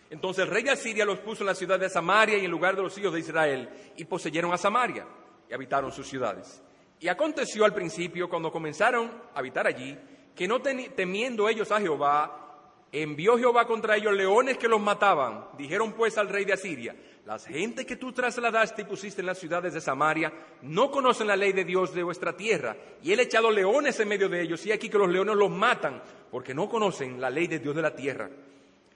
entonces 0.09 0.45
el 0.45 0.51
rey 0.51 0.63
de 0.63 0.71
Asiria 0.71 1.05
los 1.05 1.19
puso 1.19 1.43
en 1.43 1.47
la 1.47 1.55
ciudad 1.55 1.79
de 1.79 1.89
Samaria 1.89 2.37
y 2.37 2.45
en 2.45 2.51
lugar 2.51 2.75
de 2.75 2.81
los 2.81 2.97
hijos 2.97 3.13
de 3.13 3.19
Israel, 3.19 3.69
y 3.97 4.05
poseyeron 4.05 4.53
a 4.53 4.57
Samaria 4.57 5.05
y 5.49 5.53
habitaron 5.53 5.91
sus 5.91 6.07
ciudades. 6.07 6.61
Y 6.99 7.09
aconteció 7.09 7.65
al 7.65 7.73
principio, 7.73 8.29
cuando 8.29 8.51
comenzaron 8.51 9.11
a 9.33 9.39
habitar 9.39 9.67
allí, 9.67 9.97
que 10.35 10.47
no 10.47 10.61
temiendo 10.61 11.49
ellos 11.49 11.71
a 11.71 11.79
Jehová, 11.79 12.85
envió 12.91 13.37
Jehová 13.37 13.67
contra 13.67 13.97
ellos 13.97 14.13
leones 14.13 14.57
que 14.57 14.67
los 14.67 14.81
mataban. 14.81 15.49
Dijeron 15.57 15.93
pues 15.93 16.17
al 16.17 16.29
rey 16.29 16.45
de 16.45 16.53
Asiria, 16.53 16.95
las 17.27 17.45
gentes 17.45 17.85
que 17.85 17.97
tú 17.97 18.13
trasladaste 18.13 18.83
y 18.83 18.85
pusiste 18.85 19.19
en 19.19 19.25
las 19.25 19.37
ciudades 19.37 19.73
de 19.73 19.81
Samaria 19.81 20.31
no 20.61 20.89
conocen 20.89 21.27
la 21.27 21.35
ley 21.35 21.51
de 21.51 21.65
Dios 21.65 21.93
de 21.93 22.01
vuestra 22.01 22.37
tierra, 22.37 22.77
y 23.03 23.11
él 23.11 23.19
ha 23.19 23.23
echado 23.23 23.51
leones 23.51 23.99
en 23.99 24.07
medio 24.07 24.29
de 24.29 24.41
ellos, 24.41 24.65
y 24.65 24.71
aquí 24.71 24.87
que 24.87 24.97
los 24.97 25.09
leones 25.09 25.35
los 25.35 25.51
matan, 25.51 26.01
porque 26.31 26.53
no 26.53 26.69
conocen 26.69 27.19
la 27.19 27.29
ley 27.29 27.47
de 27.47 27.59
Dios 27.59 27.75
de 27.75 27.81
la 27.81 27.93
tierra. 27.93 28.29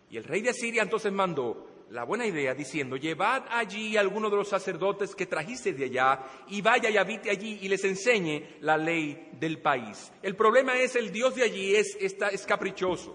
Y 0.09 0.15
el 0.15 0.23
rey 0.23 0.41
de 0.41 0.51
Asiria 0.51 0.81
entonces 0.81 1.11
mandó 1.11 1.67
la 1.89 2.05
buena 2.05 2.25
idea 2.25 2.53
diciendo, 2.53 2.95
llevad 2.95 3.43
allí 3.49 3.97
a 3.97 3.99
alguno 3.99 4.29
de 4.29 4.37
los 4.37 4.47
sacerdotes 4.47 5.13
que 5.13 5.25
trajiste 5.25 5.73
de 5.73 5.83
allá 5.83 6.19
y 6.47 6.61
vaya 6.61 6.89
y 6.89 6.95
habite 6.95 7.29
allí 7.29 7.59
y 7.61 7.67
les 7.67 7.83
enseñe 7.83 8.61
la 8.61 8.77
ley 8.77 9.31
del 9.41 9.59
país. 9.59 10.09
El 10.23 10.37
problema 10.37 10.77
es 10.77 10.95
el 10.95 11.11
Dios 11.11 11.35
de 11.35 11.43
allí 11.43 11.75
es, 11.75 11.97
está, 11.99 12.29
es 12.29 12.45
caprichoso. 12.45 13.13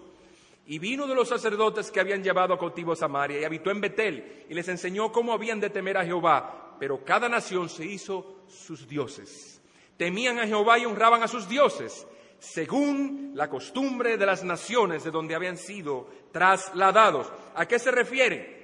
Y 0.67 0.79
vino 0.79 1.07
de 1.07 1.15
los 1.15 1.29
sacerdotes 1.29 1.91
que 1.91 2.01
habían 2.01 2.25
llevado 2.25 2.55
a 2.55 2.59
cautivo 2.59 2.93
a 2.93 2.97
Samaria 2.97 3.41
y 3.41 3.45
habitó 3.45 3.71
en 3.71 3.81
Betel 3.81 4.47
y 4.49 4.55
les 4.55 4.69
enseñó 4.69 5.13
cómo 5.13 5.33
habían 5.33 5.61
de 5.61 5.71
temer 5.71 5.97
a 5.97 6.05
Jehová, 6.05 6.77
pero 6.81 7.05
cada 7.05 7.29
nación 7.29 7.69
se 7.69 7.85
hizo 7.87 8.43
sus 8.49 8.89
dioses. 8.89 9.63
Temían 9.97 10.39
a 10.39 10.47
Jehová 10.47 10.79
y 10.79 10.85
honraban 10.85 11.23
a 11.23 11.29
sus 11.29 11.49
dioses 11.49 12.07
según 12.39 13.33
la 13.35 13.49
costumbre 13.49 14.17
de 14.17 14.27
las 14.27 14.45
naciones 14.45 15.05
de 15.05 15.11
donde 15.11 15.35
habían 15.35 15.57
sido 15.57 16.09
trasladados. 16.33 17.33
¿A 17.55 17.67
qué 17.67 17.79
se 17.79 17.91
refiere? 17.91 18.57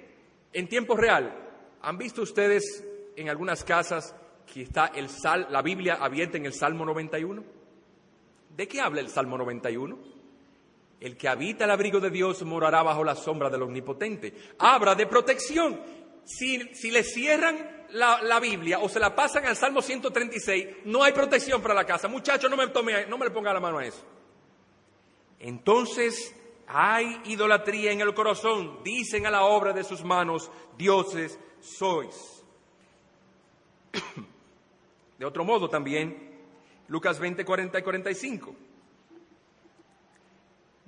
En 0.52 0.68
tiempo 0.68 0.96
real, 0.96 1.34
¿han 1.80 1.98
visto 1.98 2.22
ustedes 2.22 2.84
en 3.16 3.28
algunas 3.28 3.64
casas 3.64 4.14
que 4.52 4.62
está 4.62 4.86
el 4.86 5.08
sal, 5.08 5.48
la 5.50 5.62
Biblia 5.62 5.94
abierta 5.94 6.36
en 6.36 6.46
el 6.46 6.52
Salmo 6.52 6.84
91? 6.84 7.42
¿De 8.56 8.68
qué 8.68 8.80
habla 8.80 9.00
el 9.00 9.08
Salmo 9.08 9.38
91? 9.38 10.11
El 11.02 11.16
que 11.16 11.26
habita 11.26 11.64
el 11.64 11.70
abrigo 11.72 11.98
de 11.98 12.10
Dios 12.10 12.44
morará 12.44 12.80
bajo 12.84 13.02
la 13.02 13.16
sombra 13.16 13.50
del 13.50 13.62
Omnipotente. 13.62 14.32
Habla 14.60 14.94
de 14.94 15.08
protección. 15.08 15.80
Si, 16.24 16.60
si 16.76 16.92
le 16.92 17.02
cierran 17.02 17.86
la, 17.90 18.38
Biblia 18.38 18.78
o 18.78 18.88
se 18.88 19.00
la 19.00 19.12
pasan 19.12 19.44
al 19.44 19.56
Salmo 19.56 19.82
136, 19.82 20.84
no 20.84 21.02
hay 21.02 21.12
protección 21.12 21.60
para 21.60 21.74
la 21.74 21.84
casa. 21.84 22.06
Muchachos, 22.06 22.48
no 22.48 22.56
me, 22.56 22.68
tome, 22.68 23.04
no 23.06 23.18
me 23.18 23.24
le 23.24 23.32
ponga 23.32 23.52
la 23.52 23.58
mano 23.58 23.78
a 23.78 23.84
eso. 23.84 24.00
Entonces 25.40 26.36
hay 26.68 27.20
idolatría 27.24 27.90
en 27.90 28.00
el 28.00 28.14
corazón. 28.14 28.84
Dicen 28.84 29.26
a 29.26 29.30
la 29.32 29.42
obra 29.42 29.72
de 29.72 29.82
sus 29.82 30.04
manos, 30.04 30.52
dioses 30.78 31.36
sois. 31.60 32.44
De 35.18 35.26
otro 35.26 35.44
modo 35.44 35.68
también, 35.68 36.38
Lucas 36.86 37.18
20, 37.18 37.44
40 37.44 37.76
y 37.76 37.82
45. 37.82 38.54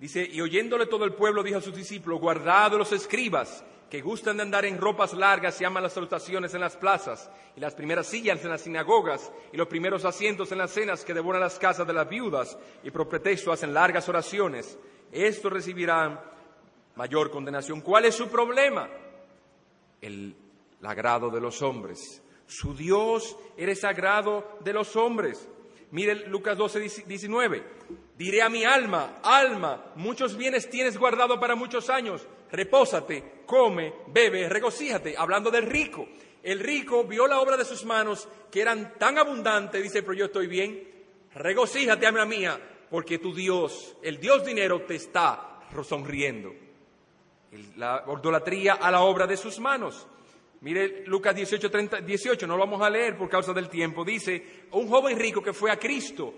Dice, 0.05 0.29
y 0.31 0.43
oyéndole 0.43 0.85
todo 0.85 1.07
el 1.07 1.15
pueblo, 1.15 1.43
dijo 1.43 1.57
a 1.57 1.63
sus 1.63 1.75
discípulos, 1.75 2.21
guardad 2.21 2.73
los 2.73 2.93
escribas 2.93 3.65
que 3.89 4.03
gustan 4.03 4.37
de 4.37 4.43
andar 4.43 4.67
en 4.67 4.77
ropas 4.77 5.15
largas 5.15 5.59
y 5.59 5.65
aman 5.65 5.83
las 5.83 5.95
salutaciones 5.95 6.53
en 6.53 6.61
las 6.61 6.77
plazas, 6.77 7.31
y 7.57 7.61
las 7.61 7.75
primeras 7.75 8.09
sillas 8.09 8.45
en 8.45 8.51
las 8.51 8.61
sinagogas, 8.61 9.33
y 9.51 9.57
los 9.57 9.67
primeros 9.67 10.05
asientos 10.05 10.53
en 10.53 10.59
las 10.59 10.73
cenas 10.73 11.07
que 11.07 11.15
devoran 11.15 11.41
las 11.41 11.59
casas 11.59 11.87
de 11.87 11.95
las 11.95 12.07
viudas, 12.07 12.59
y 12.83 12.91
por 12.91 13.09
pretexto 13.09 13.51
hacen 13.51 13.73
largas 13.73 14.07
oraciones, 14.07 14.79
estos 15.11 15.51
recibirán 15.51 16.21
mayor 16.97 17.31
condenación. 17.31 17.81
¿Cuál 17.81 18.05
es 18.05 18.15
su 18.15 18.29
problema? 18.29 18.91
El, 20.03 20.37
agrado 20.83 21.31
de 21.31 21.41
los 21.41 21.63
hombres. 21.63 22.23
Su 22.47 22.75
Dios 22.75 23.39
eres 23.57 23.81
sagrado 23.81 24.59
de 24.61 24.75
los 24.75 24.97
hombres. 24.97 25.49
Mire 25.95 26.27
Lucas 26.27 26.59
12, 26.59 27.05
19. 27.07 27.63
Diré 28.19 28.43
a 28.43 28.49
mi 28.49 28.65
alma, 28.65 29.21
alma, 29.23 29.93
muchos 29.95 30.37
bienes 30.37 30.69
tienes 30.69 30.99
guardado 30.99 31.39
para 31.39 31.55
muchos 31.55 31.89
años. 31.89 32.27
Repósate, 32.51 33.43
come, 33.47 33.95
bebe, 34.09 34.49
regocíjate. 34.49 35.15
Hablando 35.17 35.53
del 35.53 35.67
rico. 35.67 36.09
El 36.43 36.59
rico 36.59 37.05
vio 37.05 37.29
la 37.29 37.39
obra 37.39 37.57
de 37.57 37.65
sus 37.65 37.85
manos 37.85 38.27
que 38.51 38.61
eran 38.61 38.95
tan 38.99 39.19
abundantes, 39.19 39.81
dice, 39.81 40.03
pero 40.03 40.15
yo 40.15 40.25
estoy 40.25 40.49
bien. 40.49 40.83
Regocíjate, 41.33 42.09
alma 42.09 42.25
mía, 42.25 42.59
porque 42.91 43.19
tu 43.19 43.33
Dios, 43.33 43.97
el 44.03 44.19
Dios 44.19 44.45
dinero, 44.45 44.83
te 44.83 44.97
está 44.97 45.61
sonriendo. 45.85 46.53
La 47.77 48.05
idolatría 48.05 48.75
a 48.75 48.91
la 48.91 49.03
obra 49.03 49.29
de 49.29 49.37
sus 49.37 49.61
manos. 49.61 50.09
Mire 50.65 51.05
Lucas 51.07 51.37
18, 51.37 51.69
18, 52.07 52.47
no 52.47 52.57
lo 52.57 52.65
vamos 52.65 52.81
a 52.81 52.89
leer 52.89 53.19
por 53.19 53.29
causa 53.29 53.53
del 53.53 53.69
tiempo. 53.69 54.03
Dice, 54.03 54.65
un 54.73 54.89
joven 54.89 55.19
rico 55.19 55.43
que 55.43 55.53
fue 55.53 55.71
a 55.71 55.79
Cristo. 55.79 56.33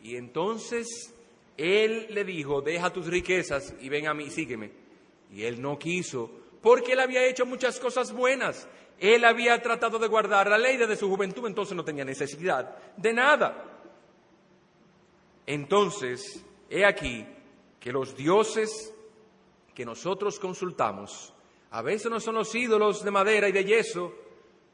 Y 0.00 0.14
entonces 0.14 1.12
él 1.56 2.06
le 2.10 2.22
dijo, 2.22 2.62
deja 2.62 2.92
tus 2.92 3.08
riquezas 3.08 3.74
y 3.80 3.88
ven 3.88 4.06
a 4.06 4.14
mí, 4.14 4.30
sígueme. 4.30 4.70
Y 5.32 5.42
él 5.42 5.60
no 5.60 5.76
quiso, 5.76 6.30
porque 6.62 6.92
él 6.92 7.00
había 7.00 7.26
hecho 7.26 7.46
muchas 7.46 7.80
cosas 7.80 8.12
buenas. 8.12 8.68
Él 9.00 9.24
había 9.24 9.60
tratado 9.60 9.98
de 9.98 10.06
guardar 10.06 10.48
la 10.48 10.56
ley 10.56 10.76
desde 10.76 10.94
su 10.94 11.08
juventud, 11.08 11.44
entonces 11.44 11.74
no 11.74 11.84
tenía 11.84 12.04
necesidad 12.04 12.76
de 12.96 13.12
nada. 13.12 13.82
Entonces, 15.46 16.46
he 16.70 16.84
aquí 16.84 17.26
que 17.80 17.90
los 17.90 18.16
dioses 18.16 18.94
que 19.74 19.84
nosotros 19.84 20.38
consultamos, 20.38 21.34
a 21.74 21.82
veces 21.82 22.08
no 22.08 22.20
son 22.20 22.36
los 22.36 22.54
ídolos 22.54 23.02
de 23.02 23.10
madera 23.10 23.48
y 23.48 23.52
de 23.52 23.64
yeso, 23.64 24.14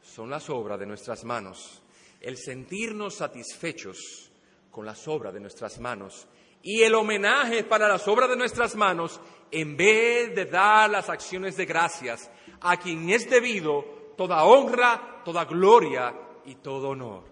son 0.03 0.28
las 0.28 0.51
obras 0.51 0.78
de 0.78 0.84
nuestras 0.84 1.24
manos. 1.24 1.82
El 2.20 2.36
sentirnos 2.36 3.14
satisfechos 3.14 4.30
con 4.70 4.84
las 4.84 5.09
obras 5.09 5.32
de 5.32 5.40
nuestras 5.40 5.80
manos 5.80 6.28
y 6.62 6.82
el 6.82 6.94
homenaje 6.94 7.64
para 7.64 7.88
las 7.88 8.07
obras 8.07 8.28
de 8.28 8.36
nuestras 8.36 8.76
manos 8.76 9.18
en 9.51 9.78
vez 9.78 10.34
de 10.34 10.44
dar 10.44 10.90
las 10.90 11.09
acciones 11.09 11.57
de 11.57 11.64
gracias 11.64 12.30
a 12.61 12.76
quien 12.76 13.09
es 13.09 13.30
debido 13.30 14.12
toda 14.18 14.44
honra, 14.44 15.22
toda 15.24 15.46
gloria 15.46 16.14
y 16.44 16.57
todo 16.57 16.90
honor, 16.90 17.24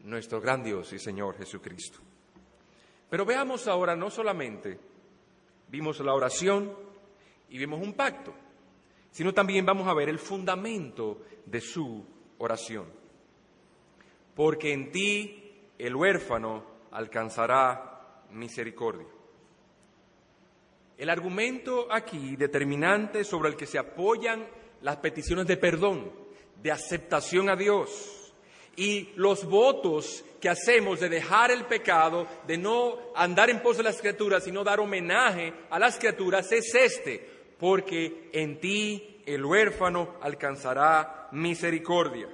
nuestro 0.00 0.42
gran 0.42 0.62
Dios 0.62 0.92
y 0.92 0.98
Señor 0.98 1.38
Jesucristo. 1.38 2.00
Pero 3.08 3.24
veamos 3.24 3.66
ahora 3.66 3.96
no 3.96 4.10
solamente 4.10 4.78
vimos 5.68 6.00
la 6.00 6.12
oración 6.12 6.76
y 7.48 7.56
vimos 7.56 7.80
un 7.80 7.94
pacto, 7.94 8.34
sino 9.10 9.34
también 9.34 9.66
vamos 9.66 9.88
a 9.88 9.94
ver 9.94 10.08
el 10.08 10.18
fundamento 10.18 11.22
de 11.46 11.60
su 11.60 12.04
oración. 12.38 12.86
Porque 14.34 14.72
en 14.72 14.90
ti 14.90 15.52
el 15.78 15.94
huérfano 15.94 16.64
alcanzará 16.92 18.24
misericordia. 18.30 19.06
El 20.96 21.08
argumento 21.08 21.88
aquí 21.90 22.36
determinante 22.36 23.24
sobre 23.24 23.48
el 23.48 23.56
que 23.56 23.66
se 23.66 23.78
apoyan 23.78 24.46
las 24.82 24.96
peticiones 24.96 25.46
de 25.46 25.56
perdón, 25.56 26.12
de 26.62 26.70
aceptación 26.70 27.48
a 27.48 27.56
Dios 27.56 28.34
y 28.76 29.10
los 29.16 29.44
votos 29.44 30.24
que 30.40 30.48
hacemos 30.48 31.00
de 31.00 31.08
dejar 31.08 31.50
el 31.50 31.64
pecado, 31.64 32.26
de 32.46 32.56
no 32.56 32.98
andar 33.14 33.50
en 33.50 33.62
pos 33.62 33.76
de 33.76 33.82
las 33.82 34.00
criaturas, 34.00 34.44
sino 34.44 34.64
dar 34.64 34.80
homenaje 34.80 35.52
a 35.70 35.78
las 35.78 35.98
criaturas, 35.98 36.50
es 36.52 36.74
este, 36.74 37.39
porque 37.60 38.30
en 38.32 38.58
ti 38.58 39.22
el 39.26 39.44
huérfano 39.44 40.14
alcanzará 40.22 41.28
misericordia. 41.32 42.28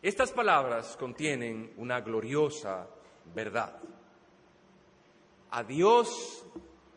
Estas 0.00 0.30
palabras 0.30 0.96
contienen 0.96 1.72
una 1.76 2.00
gloriosa 2.00 2.86
verdad. 3.34 3.76
A 5.50 5.64
Dios 5.64 6.44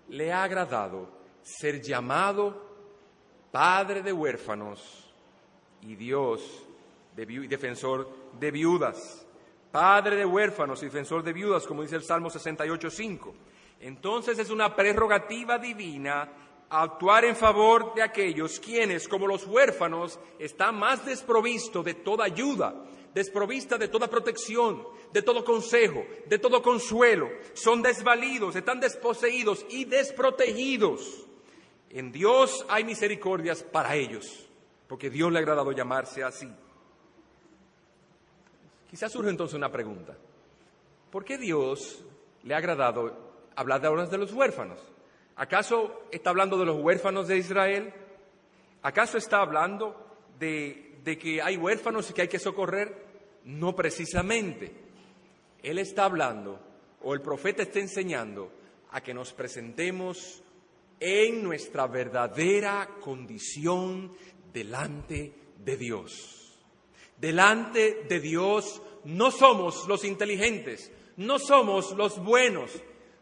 le 0.09 0.31
ha 0.31 0.43
agradado 0.43 1.09
ser 1.41 1.81
llamado 1.81 2.69
Padre 3.51 4.03
de 4.03 4.13
huérfanos 4.13 5.11
y 5.81 5.95
Dios 5.95 6.63
de 7.15 7.25
defensor 7.25 8.07
de 8.39 8.51
viudas. 8.51 9.25
Padre 9.71 10.15
de 10.15 10.25
huérfanos 10.25 10.81
y 10.83 10.85
defensor 10.85 11.23
de 11.23 11.33
viudas, 11.33 11.65
como 11.65 11.81
dice 11.81 11.95
el 11.95 12.03
Salmo 12.03 12.29
68.5. 12.29 13.33
Entonces 13.79 14.37
es 14.37 14.51
una 14.51 14.75
prerrogativa 14.75 15.57
divina 15.57 16.29
actuar 16.71 17.25
en 17.25 17.35
favor 17.35 17.93
de 17.93 18.01
aquellos 18.01 18.59
quienes, 18.59 19.07
como 19.07 19.27
los 19.27 19.45
huérfanos, 19.45 20.17
están 20.39 20.75
más 20.75 21.05
desprovistos 21.05 21.83
de 21.83 21.95
toda 21.95 22.23
ayuda, 22.23 22.85
desprovista 23.13 23.77
de 23.77 23.89
toda 23.89 24.07
protección, 24.07 24.87
de 25.11 25.21
todo 25.21 25.43
consejo, 25.43 26.05
de 26.27 26.39
todo 26.39 26.63
consuelo, 26.63 27.29
son 27.53 27.81
desvalidos, 27.81 28.55
están 28.55 28.79
desposeídos 28.79 29.65
y 29.69 29.83
desprotegidos. 29.83 31.27
En 31.89 32.13
Dios 32.13 32.65
hay 32.69 32.85
misericordias 32.85 33.63
para 33.63 33.95
ellos, 33.95 34.47
porque 34.87 35.09
Dios 35.09 35.29
le 35.29 35.39
ha 35.39 35.41
agradado 35.41 35.73
llamarse 35.73 36.23
así. 36.23 36.49
Quizás 38.89 39.11
surge 39.11 39.29
entonces 39.29 39.55
una 39.55 39.69
pregunta. 39.69 40.15
¿Por 41.11 41.25
qué 41.25 41.37
Dios 41.37 42.01
le 42.43 42.53
ha 42.53 42.57
agradado 42.57 43.13
hablar 43.57 43.81
de 43.81 43.87
ahora 43.87 44.05
de 44.05 44.17
los 44.17 44.31
huérfanos? 44.31 44.79
¿Acaso 45.41 46.03
está 46.11 46.29
hablando 46.29 46.57
de 46.57 46.65
los 46.65 46.79
huérfanos 46.79 47.27
de 47.27 47.37
Israel? 47.37 47.93
¿Acaso 48.83 49.17
está 49.17 49.41
hablando 49.41 49.95
de 50.37 50.91
de 51.03 51.17
que 51.17 51.41
hay 51.41 51.57
huérfanos 51.57 52.09
y 52.09 52.13
que 52.13 52.23
hay 52.23 52.27
que 52.27 52.39
socorrer? 52.39 52.95
No 53.45 53.75
precisamente. 53.75 54.71
Él 55.63 55.79
está 55.79 56.05
hablando, 56.05 56.59
o 57.03 57.13
el 57.13 57.21
profeta 57.21 57.63
está 57.63 57.79
enseñando, 57.79 58.51
a 58.91 59.01
que 59.01 59.13
nos 59.13 59.33
presentemos 59.33 60.41
en 60.99 61.43
nuestra 61.43 61.87
verdadera 61.87 62.97
condición 62.99 64.13
delante 64.53 65.33
de 65.57 65.77
Dios. 65.77 66.59
Delante 67.17 68.05
de 68.07 68.19
Dios 68.19 68.81
no 69.05 69.31
somos 69.31 69.87
los 69.87 70.03
inteligentes, 70.03 70.91
no 71.17 71.39
somos 71.39 71.91
los 71.91 72.23
buenos, 72.23 72.71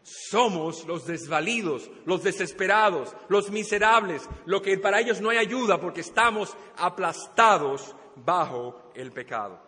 somos 0.02 0.86
los 0.86 1.06
desvalidos, 1.06 1.90
los 2.04 2.22
desesperados, 2.22 3.14
los 3.28 3.50
miserables, 3.50 4.28
lo 4.46 4.62
que 4.62 4.78
para 4.78 5.00
ellos 5.00 5.20
no 5.20 5.30
hay 5.30 5.38
ayuda 5.38 5.80
porque 5.80 6.00
estamos 6.00 6.56
aplastados 6.76 7.94
bajo 8.16 8.90
el 8.94 9.12
pecado. 9.12 9.60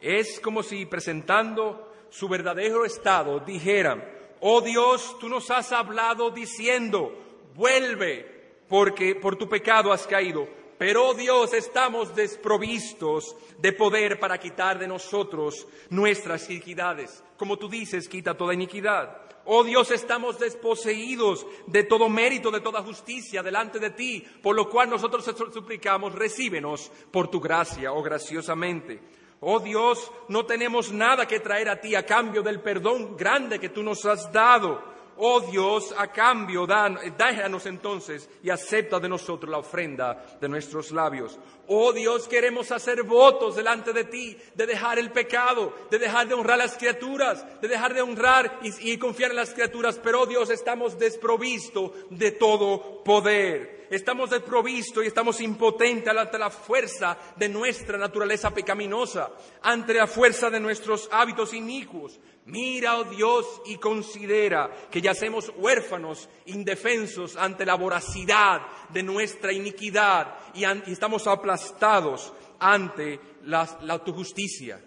Es 0.00 0.40
como 0.40 0.62
si 0.62 0.86
presentando 0.86 1.92
su 2.08 2.28
verdadero 2.28 2.84
estado 2.84 3.40
dijeran, 3.40 4.04
oh 4.40 4.60
Dios, 4.60 5.18
tú 5.18 5.28
nos 5.28 5.50
has 5.50 5.72
hablado 5.72 6.30
diciendo, 6.30 7.12
vuelve 7.54 8.40
porque 8.68 9.14
por 9.14 9.36
tu 9.36 9.48
pecado 9.48 9.92
has 9.92 10.06
caído, 10.06 10.48
pero, 10.80 11.08
oh 11.08 11.12
Dios, 11.12 11.52
estamos 11.52 12.14
desprovistos 12.14 13.36
de 13.58 13.74
poder 13.74 14.18
para 14.18 14.38
quitar 14.38 14.78
de 14.78 14.88
nosotros 14.88 15.68
nuestras 15.90 16.48
iniquidades. 16.48 17.22
Como 17.36 17.58
tú 17.58 17.68
dices, 17.68 18.08
quita 18.08 18.34
toda 18.34 18.54
iniquidad. 18.54 19.14
Oh 19.44 19.62
Dios, 19.62 19.90
estamos 19.90 20.38
desposeídos 20.38 21.46
de 21.66 21.84
todo 21.84 22.08
mérito, 22.08 22.50
de 22.50 22.62
toda 22.62 22.82
justicia 22.82 23.42
delante 23.42 23.78
de 23.78 23.90
ti, 23.90 24.24
por 24.42 24.56
lo 24.56 24.70
cual 24.70 24.88
nosotros 24.88 25.22
suplicamos, 25.52 26.14
recíbenos 26.14 26.90
por 27.10 27.28
tu 27.28 27.40
gracia, 27.40 27.92
oh 27.92 28.02
graciosamente. 28.02 29.02
Oh 29.40 29.60
Dios, 29.60 30.10
no 30.30 30.46
tenemos 30.46 30.92
nada 30.92 31.26
que 31.26 31.40
traer 31.40 31.68
a 31.68 31.78
ti 31.78 31.94
a 31.94 32.06
cambio 32.06 32.40
del 32.40 32.62
perdón 32.62 33.18
grande 33.18 33.58
que 33.58 33.68
tú 33.68 33.82
nos 33.82 34.06
has 34.06 34.32
dado. 34.32 34.82
Oh 35.22 35.40
Dios, 35.40 35.94
a 35.98 36.06
cambio, 36.06 36.66
déjanos 36.66 37.66
entonces 37.66 38.26
y 38.42 38.48
acepta 38.48 38.98
de 38.98 39.06
nosotros 39.06 39.50
la 39.50 39.58
ofrenda 39.58 40.38
de 40.40 40.48
nuestros 40.48 40.92
labios. 40.92 41.38
Oh 41.66 41.92
Dios, 41.92 42.26
queremos 42.26 42.72
hacer 42.72 43.02
votos 43.02 43.56
delante 43.56 43.92
de 43.92 44.04
ti, 44.04 44.34
de 44.54 44.66
dejar 44.66 44.98
el 44.98 45.12
pecado, 45.12 45.74
de 45.90 45.98
dejar 45.98 46.26
de 46.26 46.32
honrar 46.32 46.56
las 46.56 46.74
criaturas, 46.74 47.44
de 47.60 47.68
dejar 47.68 47.92
de 47.92 48.00
honrar 48.00 48.60
y, 48.62 48.92
y 48.92 48.96
confiar 48.96 49.32
en 49.32 49.36
las 49.36 49.52
criaturas, 49.52 50.00
pero 50.02 50.22
oh 50.22 50.26
Dios, 50.26 50.48
estamos 50.48 50.98
desprovistos 50.98 51.92
de 52.08 52.30
todo 52.30 53.04
poder 53.04 53.80
estamos 53.90 54.30
desprovistos 54.30 55.02
y 55.02 55.08
estamos 55.08 55.40
impotentes 55.40 56.16
ante 56.16 56.38
la 56.38 56.48
fuerza 56.48 57.18
de 57.36 57.48
nuestra 57.48 57.98
naturaleza 57.98 58.52
pecaminosa, 58.52 59.32
ante 59.62 59.94
la 59.94 60.06
fuerza 60.06 60.48
de 60.48 60.60
nuestros 60.60 61.08
hábitos 61.12 61.52
inicuos. 61.52 62.18
Mira, 62.50 62.98
oh 62.98 63.04
Dios, 63.04 63.62
y 63.66 63.76
considera 63.76 64.88
que 64.90 65.00
yacemos 65.00 65.52
huérfanos, 65.56 66.28
indefensos 66.46 67.36
ante 67.36 67.64
la 67.64 67.76
voracidad 67.76 68.62
de 68.88 69.02
nuestra 69.02 69.52
iniquidad 69.52 70.36
y, 70.54 70.64
estamos 70.90 71.26
aplastados 71.26 72.32
ante 72.58 73.20
la, 73.44 74.02
tu 74.04 74.12
justicia. 74.12 74.80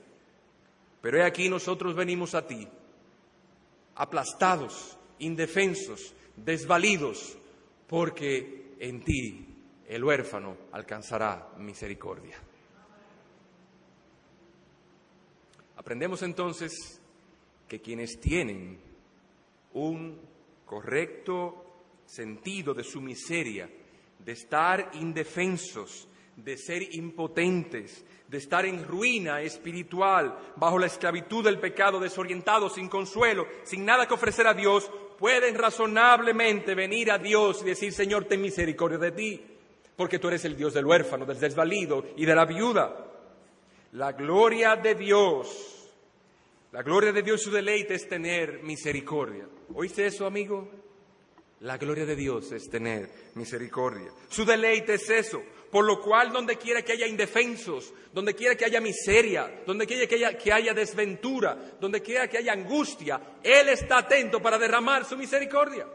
Pero 1.02 1.18
he 1.18 1.24
aquí 1.24 1.50
nosotros 1.50 1.96
venimos 1.96 2.36
a 2.36 2.46
ti, 2.46 2.68
aplastados, 3.96 4.98
indefensos, 5.20 6.14
desvalidos, 6.36 7.38
porque 7.88 8.76
en 8.80 9.04
ti 9.04 9.48
el 9.88 10.04
huérfano 10.04 10.58
alcanzará 10.72 11.54
misericordia. 11.58 12.38
Aprendemos 15.76 16.24
entonces 16.24 17.02
que 17.74 17.82
quienes 17.82 18.20
tienen 18.20 18.78
un 19.74 20.22
correcto 20.64 21.66
sentido 22.06 22.72
de 22.76 22.84
su 22.84 23.02
miseria, 23.02 23.68
de 24.20 24.32
estar 24.32 24.92
indefensos, 24.94 26.08
de 26.36 26.56
ser 26.56 26.94
impotentes, 26.94 28.06
de 28.28 28.38
estar 28.38 28.68
en 28.68 28.86
ruina 28.88 29.42
espiritual, 29.42 30.54
bajo 30.56 30.78
la 30.78 30.86
esclavitud 30.86 31.44
del 31.44 31.60
pecado, 31.60 32.00
desorientados, 32.00 32.76
sin 32.76 32.90
consuelo, 32.90 33.48
sin 33.64 33.84
nada 33.84 34.08
que 34.08 34.14
ofrecer 34.14 34.46
a 34.46 34.54
Dios, 34.54 34.92
pueden 35.18 35.56
razonablemente 35.56 36.76
venir 36.76 37.10
a 37.10 37.18
Dios 37.18 37.64
y 37.64 37.66
decir, 37.66 37.92
Señor, 37.92 38.26
ten 38.26 38.40
misericordia 38.40 39.00
de 39.00 39.12
ti, 39.14 39.42
porque 39.96 40.20
tú 40.20 40.28
eres 40.28 40.46
el 40.46 40.56
Dios 40.56 40.76
del 40.76 40.86
huérfano, 40.86 41.26
del 41.26 41.40
desvalido 41.40 42.06
y 42.18 42.26
de 42.28 42.36
la 42.36 42.46
viuda. 42.46 43.04
La 43.94 44.12
gloria 44.12 44.76
de 44.76 44.94
Dios 44.94 45.73
la 46.74 46.82
gloria 46.82 47.12
de 47.12 47.22
Dios, 47.22 47.44
su 47.44 47.52
deleite 47.52 47.94
es 47.94 48.10
tener 48.10 48.64
misericordia. 48.64 49.48
¿Oíste 49.76 50.08
eso, 50.08 50.26
amigo? 50.26 50.72
La 51.60 51.78
gloria 51.78 52.04
de 52.04 52.16
Dios 52.16 52.52
es 52.52 52.68
tener 52.68 53.12
misericordia. 53.36 54.12
Su 54.28 54.44
deleite 54.44 54.96
es 54.96 55.08
eso. 55.08 55.40
Por 55.72 55.86
lo 55.86 56.02
cual, 56.02 56.32
donde 56.32 56.58
quiera 56.58 56.82
que 56.82 56.94
haya 56.94 57.06
indefensos, 57.06 57.94
donde 58.12 58.34
quiera 58.34 58.56
que 58.56 58.66
haya 58.66 58.82
miseria, 58.82 59.62
donde 59.68 59.86
quiera 59.86 60.08
que 60.08 60.16
haya, 60.16 60.36
que 60.36 60.52
haya 60.52 60.74
desventura, 60.74 61.78
donde 61.80 62.02
quiera 62.02 62.28
que 62.28 62.40
haya 62.40 62.54
angustia, 62.54 63.22
Él 63.44 63.70
está 63.70 64.00
atento 64.00 64.42
para 64.42 64.58
derramar 64.58 65.06
su 65.06 65.16
misericordia. 65.16 65.88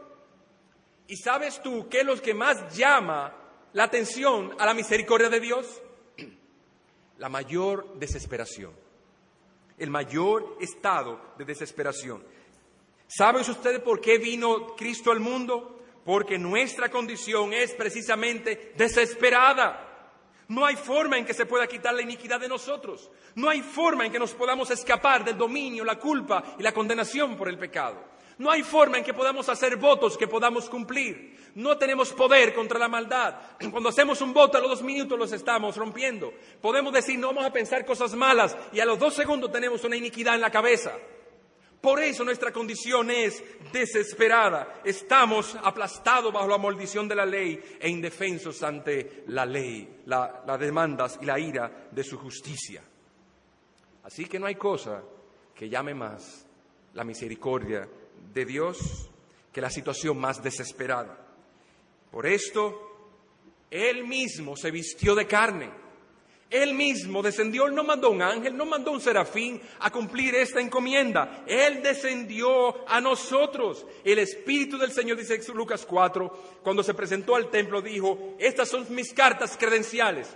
¿Y 1.09 1.17
sabes 1.17 1.61
tú 1.61 1.89
qué 1.89 1.99
es 1.99 2.05
lo 2.05 2.15
que 2.21 2.33
más 2.33 2.73
llama 2.73 3.35
la 3.73 3.83
atención 3.83 4.55
a 4.57 4.65
la 4.65 4.73
misericordia 4.73 5.29
de 5.29 5.41
Dios? 5.41 5.81
La 7.17 7.27
mayor 7.27 7.99
desesperación, 7.99 8.71
el 9.79 9.89
mayor 9.89 10.57
estado 10.59 11.33
de 11.37 11.45
desesperación. 11.45 12.23
¿Saben 13.07 13.41
ustedes 13.41 13.79
por 13.79 13.99
qué 13.99 14.17
vino 14.17 14.75
Cristo 14.75 15.11
al 15.11 15.19
mundo? 15.19 15.81
Porque 16.05 16.37
nuestra 16.37 16.89
condición 16.89 17.53
es 17.53 17.73
precisamente 17.73 18.73
desesperada. 18.77 19.85
No 20.47 20.65
hay 20.65 20.75
forma 20.75 21.17
en 21.17 21.25
que 21.25 21.33
se 21.33 21.45
pueda 21.45 21.67
quitar 21.67 21.93
la 21.93 22.01
iniquidad 22.01 22.39
de 22.39 22.47
nosotros. 22.47 23.09
No 23.35 23.49
hay 23.49 23.61
forma 23.61 24.05
en 24.05 24.11
que 24.11 24.19
nos 24.19 24.33
podamos 24.33 24.71
escapar 24.71 25.23
del 25.23 25.37
dominio, 25.37 25.83
la 25.83 25.99
culpa 25.99 26.55
y 26.57 26.63
la 26.63 26.71
condenación 26.71 27.37
por 27.37 27.49
el 27.49 27.57
pecado. 27.57 28.03
No 28.39 28.49
hay 28.49 28.63
forma 28.63 28.97
en 28.97 29.03
que 29.03 29.13
podamos 29.13 29.49
hacer 29.49 29.75
votos 29.75 30.17
que 30.17 30.27
podamos 30.27 30.69
cumplir. 30.69 31.37
No 31.55 31.77
tenemos 31.77 32.13
poder 32.13 32.53
contra 32.53 32.79
la 32.79 32.87
maldad. 32.87 33.35
Cuando 33.71 33.89
hacemos 33.89 34.21
un 34.21 34.33
voto 34.33 34.57
a 34.57 34.61
los 34.61 34.69
dos 34.69 34.81
minutos 34.81 35.19
los 35.19 35.33
estamos 35.33 35.75
rompiendo. 35.75 36.33
Podemos 36.61 36.93
decir 36.93 37.19
no 37.19 37.27
vamos 37.27 37.45
a 37.45 37.51
pensar 37.51 37.85
cosas 37.85 38.15
malas 38.15 38.55
y 38.71 38.79
a 38.79 38.85
los 38.85 38.97
dos 38.97 39.13
segundos 39.13 39.51
tenemos 39.51 39.83
una 39.83 39.97
iniquidad 39.97 40.35
en 40.35 40.41
la 40.41 40.51
cabeza. 40.51 40.93
Por 41.81 42.01
eso 42.01 42.23
nuestra 42.23 42.53
condición 42.53 43.11
es 43.11 43.43
desesperada. 43.73 44.81
Estamos 44.85 45.57
aplastados 45.61 46.31
bajo 46.31 46.47
la 46.47 46.57
maldición 46.57 47.09
de 47.09 47.15
la 47.15 47.25
ley 47.25 47.77
e 47.77 47.89
indefensos 47.89 48.63
ante 48.63 49.23
la 49.27 49.45
ley, 49.45 50.01
las 50.05 50.59
demandas 50.59 51.19
y 51.21 51.25
la 51.25 51.37
ira 51.37 51.89
de 51.91 52.03
su 52.05 52.17
justicia. 52.17 52.81
Así 54.03 54.25
que 54.25 54.39
no 54.39 54.45
hay 54.45 54.55
cosa 54.55 55.03
que 55.53 55.67
llame 55.67 55.93
más 55.93 56.45
la 56.93 57.03
misericordia 57.03 57.87
de 58.33 58.45
Dios 58.45 59.09
que 59.51 59.61
la 59.61 59.69
situación 59.69 60.17
más 60.17 60.43
desesperada. 60.43 61.25
Por 62.11 62.25
esto, 62.25 63.17
Él 63.69 64.05
mismo 64.07 64.55
se 64.55 64.71
vistió 64.71 65.15
de 65.15 65.27
carne 65.27 65.71
él 66.49 66.73
mismo 66.73 67.21
descendió, 67.21 67.69
no 67.69 67.83
mandó 67.83 68.09
un 68.09 68.23
ángel, 68.23 68.57
no 68.57 68.65
mandó 68.65 68.91
un 68.91 69.01
serafín 69.01 69.61
a 69.79 69.91
cumplir 69.91 70.33
esta 70.33 70.59
encomienda. 70.59 71.43
Él 71.45 71.83
descendió 71.83 72.89
a 72.89 72.99
nosotros. 72.99 73.85
El 74.03 74.17
Espíritu 74.17 74.79
del 74.79 74.91
Señor, 74.91 75.17
dice 75.17 75.39
Lucas 75.53 75.85
4, 75.85 76.59
cuando 76.63 76.81
se 76.81 76.95
presentó 76.95 77.35
al 77.35 77.51
templo, 77.51 77.83
dijo, 77.83 78.35
estas 78.39 78.67
son 78.67 78.87
mis 78.89 79.13
cartas 79.13 79.55
credenciales. 79.57 80.35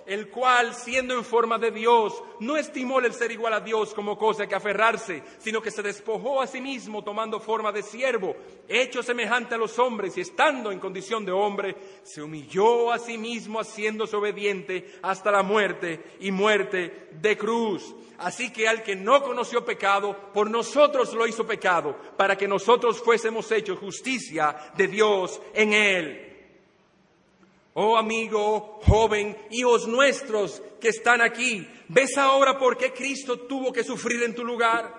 el 0.11 0.29
cual, 0.29 0.75
siendo 0.75 1.13
en 1.13 1.23
forma 1.23 1.57
de 1.57 1.71
Dios, 1.71 2.21
no 2.39 2.57
estimó 2.57 2.99
el 2.99 3.13
ser 3.13 3.31
igual 3.31 3.53
a 3.53 3.61
Dios 3.61 3.93
como 3.93 4.17
cosa 4.17 4.47
que 4.47 4.55
aferrarse, 4.55 5.23
sino 5.37 5.61
que 5.61 5.71
se 5.71 5.81
despojó 5.81 6.41
a 6.41 6.47
sí 6.47 6.59
mismo 6.59 7.03
tomando 7.03 7.39
forma 7.39 7.71
de 7.71 7.81
siervo, 7.81 8.35
hecho 8.67 9.01
semejante 9.03 9.55
a 9.55 9.57
los 9.57 9.79
hombres 9.79 10.17
y 10.17 10.21
estando 10.21 10.71
en 10.71 10.79
condición 10.79 11.23
de 11.23 11.31
hombre, 11.31 11.75
se 12.03 12.21
humilló 12.21 12.91
a 12.91 12.99
sí 12.99 13.17
mismo 13.17 13.59
haciéndose 13.59 14.15
obediente 14.15 14.99
hasta 15.01 15.31
la 15.31 15.43
muerte 15.43 16.03
y 16.19 16.31
muerte 16.31 17.09
de 17.11 17.37
cruz. 17.37 17.95
Así 18.17 18.51
que 18.51 18.67
al 18.67 18.83
que 18.83 18.95
no 18.95 19.23
conoció 19.23 19.65
pecado, 19.65 20.15
por 20.33 20.49
nosotros 20.49 21.13
lo 21.13 21.25
hizo 21.25 21.47
pecado, 21.47 21.97
para 22.17 22.37
que 22.37 22.47
nosotros 22.47 23.01
fuésemos 23.01 23.51
hechos 23.51 23.79
justicia 23.79 24.71
de 24.75 24.87
Dios 24.87 25.41
en 25.53 25.73
él. 25.73 26.30
Oh 27.73 27.97
amigo, 27.97 28.81
joven, 28.85 29.37
hijos 29.49 29.87
nuestros 29.87 30.61
que 30.81 30.89
están 30.89 31.21
aquí, 31.21 31.65
¿ves 31.87 32.17
ahora 32.17 32.57
por 32.57 32.77
qué 32.77 32.91
Cristo 32.91 33.39
tuvo 33.39 33.71
que 33.71 33.83
sufrir 33.83 34.23
en 34.23 34.35
tu 34.35 34.43
lugar? 34.43 34.93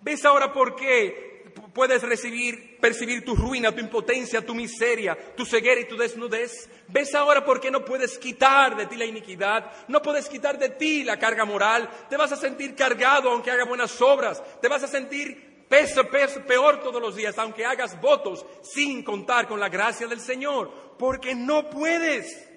¿Ves 0.00 0.24
ahora 0.24 0.52
por 0.52 0.74
qué 0.74 1.52
puedes 1.72 2.02
recibir, 2.02 2.78
percibir 2.80 3.24
tu 3.24 3.36
ruina, 3.36 3.72
tu 3.72 3.80
impotencia, 3.80 4.44
tu 4.44 4.56
miseria, 4.56 5.16
tu 5.36 5.46
ceguera 5.46 5.80
y 5.80 5.86
tu 5.86 5.96
desnudez? 5.96 6.68
¿Ves 6.88 7.14
ahora 7.14 7.44
por 7.44 7.60
qué 7.60 7.70
no 7.70 7.84
puedes 7.84 8.18
quitar 8.18 8.76
de 8.76 8.86
ti 8.86 8.96
la 8.96 9.04
iniquidad? 9.04 9.70
No 9.86 10.02
puedes 10.02 10.28
quitar 10.28 10.58
de 10.58 10.70
ti 10.70 11.04
la 11.04 11.18
carga 11.20 11.44
moral. 11.44 11.88
Te 12.10 12.16
vas 12.16 12.32
a 12.32 12.36
sentir 12.36 12.74
cargado 12.74 13.30
aunque 13.30 13.52
haga 13.52 13.64
buenas 13.66 14.02
obras. 14.02 14.42
Te 14.60 14.66
vas 14.66 14.82
a 14.82 14.88
sentir 14.88 15.53
peso, 15.68 16.04
peso, 16.04 16.40
peor 16.46 16.80
todos 16.80 17.00
los 17.00 17.16
días, 17.16 17.38
aunque 17.38 17.64
hagas 17.64 18.00
votos 18.00 18.44
sin 18.62 19.02
contar 19.02 19.48
con 19.48 19.60
la 19.60 19.68
gracia 19.68 20.06
del 20.06 20.20
Señor 20.20 20.70
porque 20.98 21.34
no 21.34 21.68
puedes. 21.70 22.50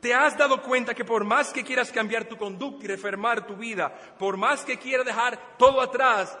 ¿Te 0.00 0.14
has 0.14 0.36
dado 0.38 0.62
cuenta 0.62 0.94
que 0.94 1.04
por 1.04 1.24
más 1.24 1.52
que 1.52 1.64
quieras 1.64 1.90
cambiar 1.90 2.24
tu 2.24 2.36
conducta 2.36 2.84
y 2.84 2.88
refermar 2.88 3.46
tu 3.46 3.56
vida, 3.56 3.92
por 4.18 4.36
más 4.36 4.64
que 4.64 4.78
quieras 4.78 5.04
dejar 5.04 5.56
todo 5.58 5.80
atrás, 5.80 6.38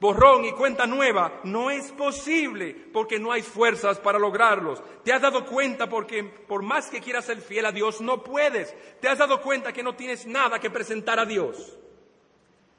borrón 0.00 0.44
y 0.44 0.52
cuenta 0.52 0.86
nueva, 0.86 1.40
no 1.44 1.70
es 1.70 1.90
posible 1.92 2.72
porque 2.92 3.18
no 3.18 3.32
hay 3.32 3.42
fuerzas 3.42 3.98
para 3.98 4.18
lograrlos. 4.18 4.80
¿Te 5.02 5.12
has 5.12 5.20
dado 5.20 5.44
cuenta 5.44 5.88
porque 5.88 6.22
por 6.22 6.62
más 6.62 6.88
que 6.88 7.00
quieras 7.00 7.24
ser 7.24 7.40
fiel 7.40 7.66
a 7.66 7.72
Dios, 7.72 8.00
no 8.00 8.22
puedes? 8.22 8.74
¿Te 9.00 9.08
has 9.08 9.18
dado 9.18 9.40
cuenta 9.42 9.72
que 9.72 9.82
no 9.82 9.96
tienes 9.96 10.24
nada 10.26 10.60
que 10.60 10.70
presentar 10.70 11.18
a 11.18 11.26
Dios? 11.26 11.76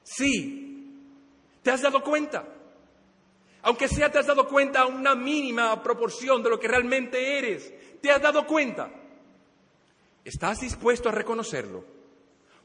Sí, 0.02 0.96
¿te 1.62 1.72
has 1.72 1.82
dado 1.82 2.02
cuenta? 2.02 2.48
Aunque 3.64 3.88
sea 3.88 4.12
te 4.12 4.20
has 4.20 4.28
dado 4.28 4.47
cuenta 4.47 4.86
una 4.86 5.16
mínima 5.16 5.82
proporción 5.84 6.41
de 6.41 6.49
lo 6.49 6.59
que 6.59 6.68
realmente 6.68 7.38
eres, 7.38 7.72
¿Te 8.01 8.12
has 8.12 8.22
dado 8.22 8.45
cuenta? 8.47 8.89
¿Estás 10.26 10.62
dispuesto 10.62 11.09
a 11.09 11.12
reconocerlo? 11.12 11.86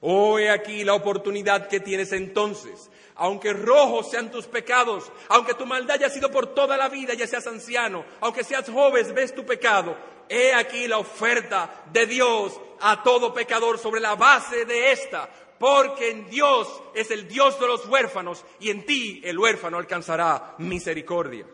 Oh, 0.01 0.39
he 0.39 0.51
aquí 0.51 0.83
la 0.83 0.95
oportunidad 0.95 1.69
que 1.69 1.81
tienes 1.81 2.13
entonces. 2.13 2.91
Aunque 3.17 3.53
rojos 3.53 4.11
sean 4.11 4.31
tus 4.31 4.47
pecados, 4.47 5.11
aunque 5.29 5.55
tu 5.55 5.65
maldad 5.67 5.97
haya 5.97 6.11
sido 6.11 6.31
por 6.31 6.55
toda 6.55 6.77
la 6.77 6.89
vida, 6.89 7.15
ya 7.15 7.27
seas 7.27 7.47
anciano, 7.47 8.05
aunque 8.21 8.45
seas 8.45 8.69
joven, 8.69 9.15
ves 9.15 9.35
tu 9.35 9.45
pecado. 9.45 9.97
He 10.29 10.53
aquí 10.53 10.87
la 10.89 10.99
oferta 10.99 11.85
de 11.93 12.07
Dios 12.07 12.59
a 12.81 13.03
todo 13.03 13.33
pecador 13.33 13.79
sobre 13.79 14.01
la 14.01 14.15
base 14.17 14.65
de 14.65 14.93
esta, 14.93 15.31
porque 15.59 16.11
en 16.11 16.29
Dios 16.29 16.83
es 16.95 17.11
el 17.11 17.29
Dios 17.29 17.59
de 17.59 17.67
los 17.67 17.87
huérfanos 17.87 18.45
y 18.61 18.71
en 18.71 18.85
ti 18.85 19.21
el 19.25 19.39
huérfano 19.39 19.79
alcanzará 19.79 20.55
misericordia. 20.59 21.47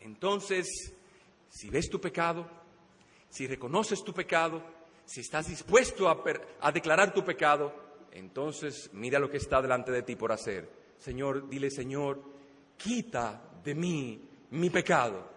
Entonces, 0.00 0.94
si 1.48 1.70
ves 1.70 1.88
tu 1.88 2.00
pecado, 2.00 2.48
si 3.28 3.46
reconoces 3.46 4.02
tu 4.02 4.12
pecado, 4.12 4.62
si 5.04 5.20
estás 5.20 5.48
dispuesto 5.48 6.08
a, 6.08 6.72
declarar 6.72 7.12
tu 7.12 7.24
pecado, 7.24 7.74
entonces 8.12 8.90
mira 8.92 9.18
lo 9.18 9.30
que 9.30 9.36
está 9.36 9.62
delante 9.62 9.92
de 9.92 10.02
ti 10.02 10.16
por 10.16 10.32
hacer. 10.32 10.70
Señor, 10.98 11.48
dile, 11.48 11.70
Señor, 11.70 12.20
quita 12.76 13.42
de 13.62 13.74
mí 13.74 14.28
mi 14.50 14.70
pecado 14.70 15.28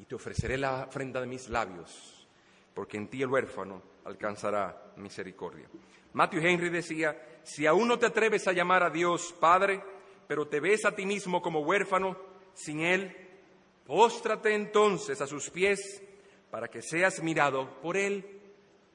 y 0.00 0.04
te 0.04 0.14
ofreceré 0.14 0.56
la 0.56 0.84
ofrenda 0.84 1.20
de 1.20 1.26
mis 1.26 1.48
labios, 1.48 2.26
porque 2.74 2.96
en 2.96 3.08
ti 3.08 3.22
el 3.22 3.28
huérfano 3.28 3.91
alcanzará 4.04 4.92
misericordia. 4.96 5.68
Matthew 6.12 6.40
Henry 6.46 6.68
decía, 6.68 7.40
si 7.42 7.66
aún 7.66 7.88
no 7.88 7.98
te 7.98 8.06
atreves 8.06 8.46
a 8.48 8.52
llamar 8.52 8.82
a 8.82 8.90
Dios 8.90 9.34
Padre, 9.38 9.82
pero 10.28 10.46
te 10.46 10.60
ves 10.60 10.84
a 10.84 10.94
ti 10.94 11.06
mismo 11.06 11.40
como 11.40 11.60
huérfano, 11.60 12.16
sin 12.54 12.80
Él 12.80 13.22
Póstrate 13.86 14.54
entonces 14.54 15.20
a 15.20 15.26
sus 15.26 15.50
pies 15.50 16.02
para 16.50 16.68
que 16.68 16.82
seas 16.82 17.22
mirado 17.22 17.80
por 17.80 17.96
Él 17.96 18.40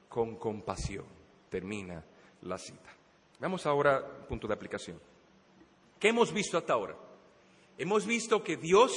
con 0.08 0.36
compasión. 0.36 1.04
Termina 1.50 2.04
la 2.42 2.58
cita. 2.58 2.90
Vamos 3.38 3.66
ahora 3.66 4.04
punto 4.26 4.46
de 4.46 4.54
aplicación. 4.54 4.98
¿Qué 5.98 6.08
hemos 6.08 6.32
visto 6.32 6.56
hasta 6.56 6.72
ahora? 6.72 6.96
Hemos 7.76 8.06
visto 8.06 8.42
que 8.42 8.56
Dios 8.56 8.92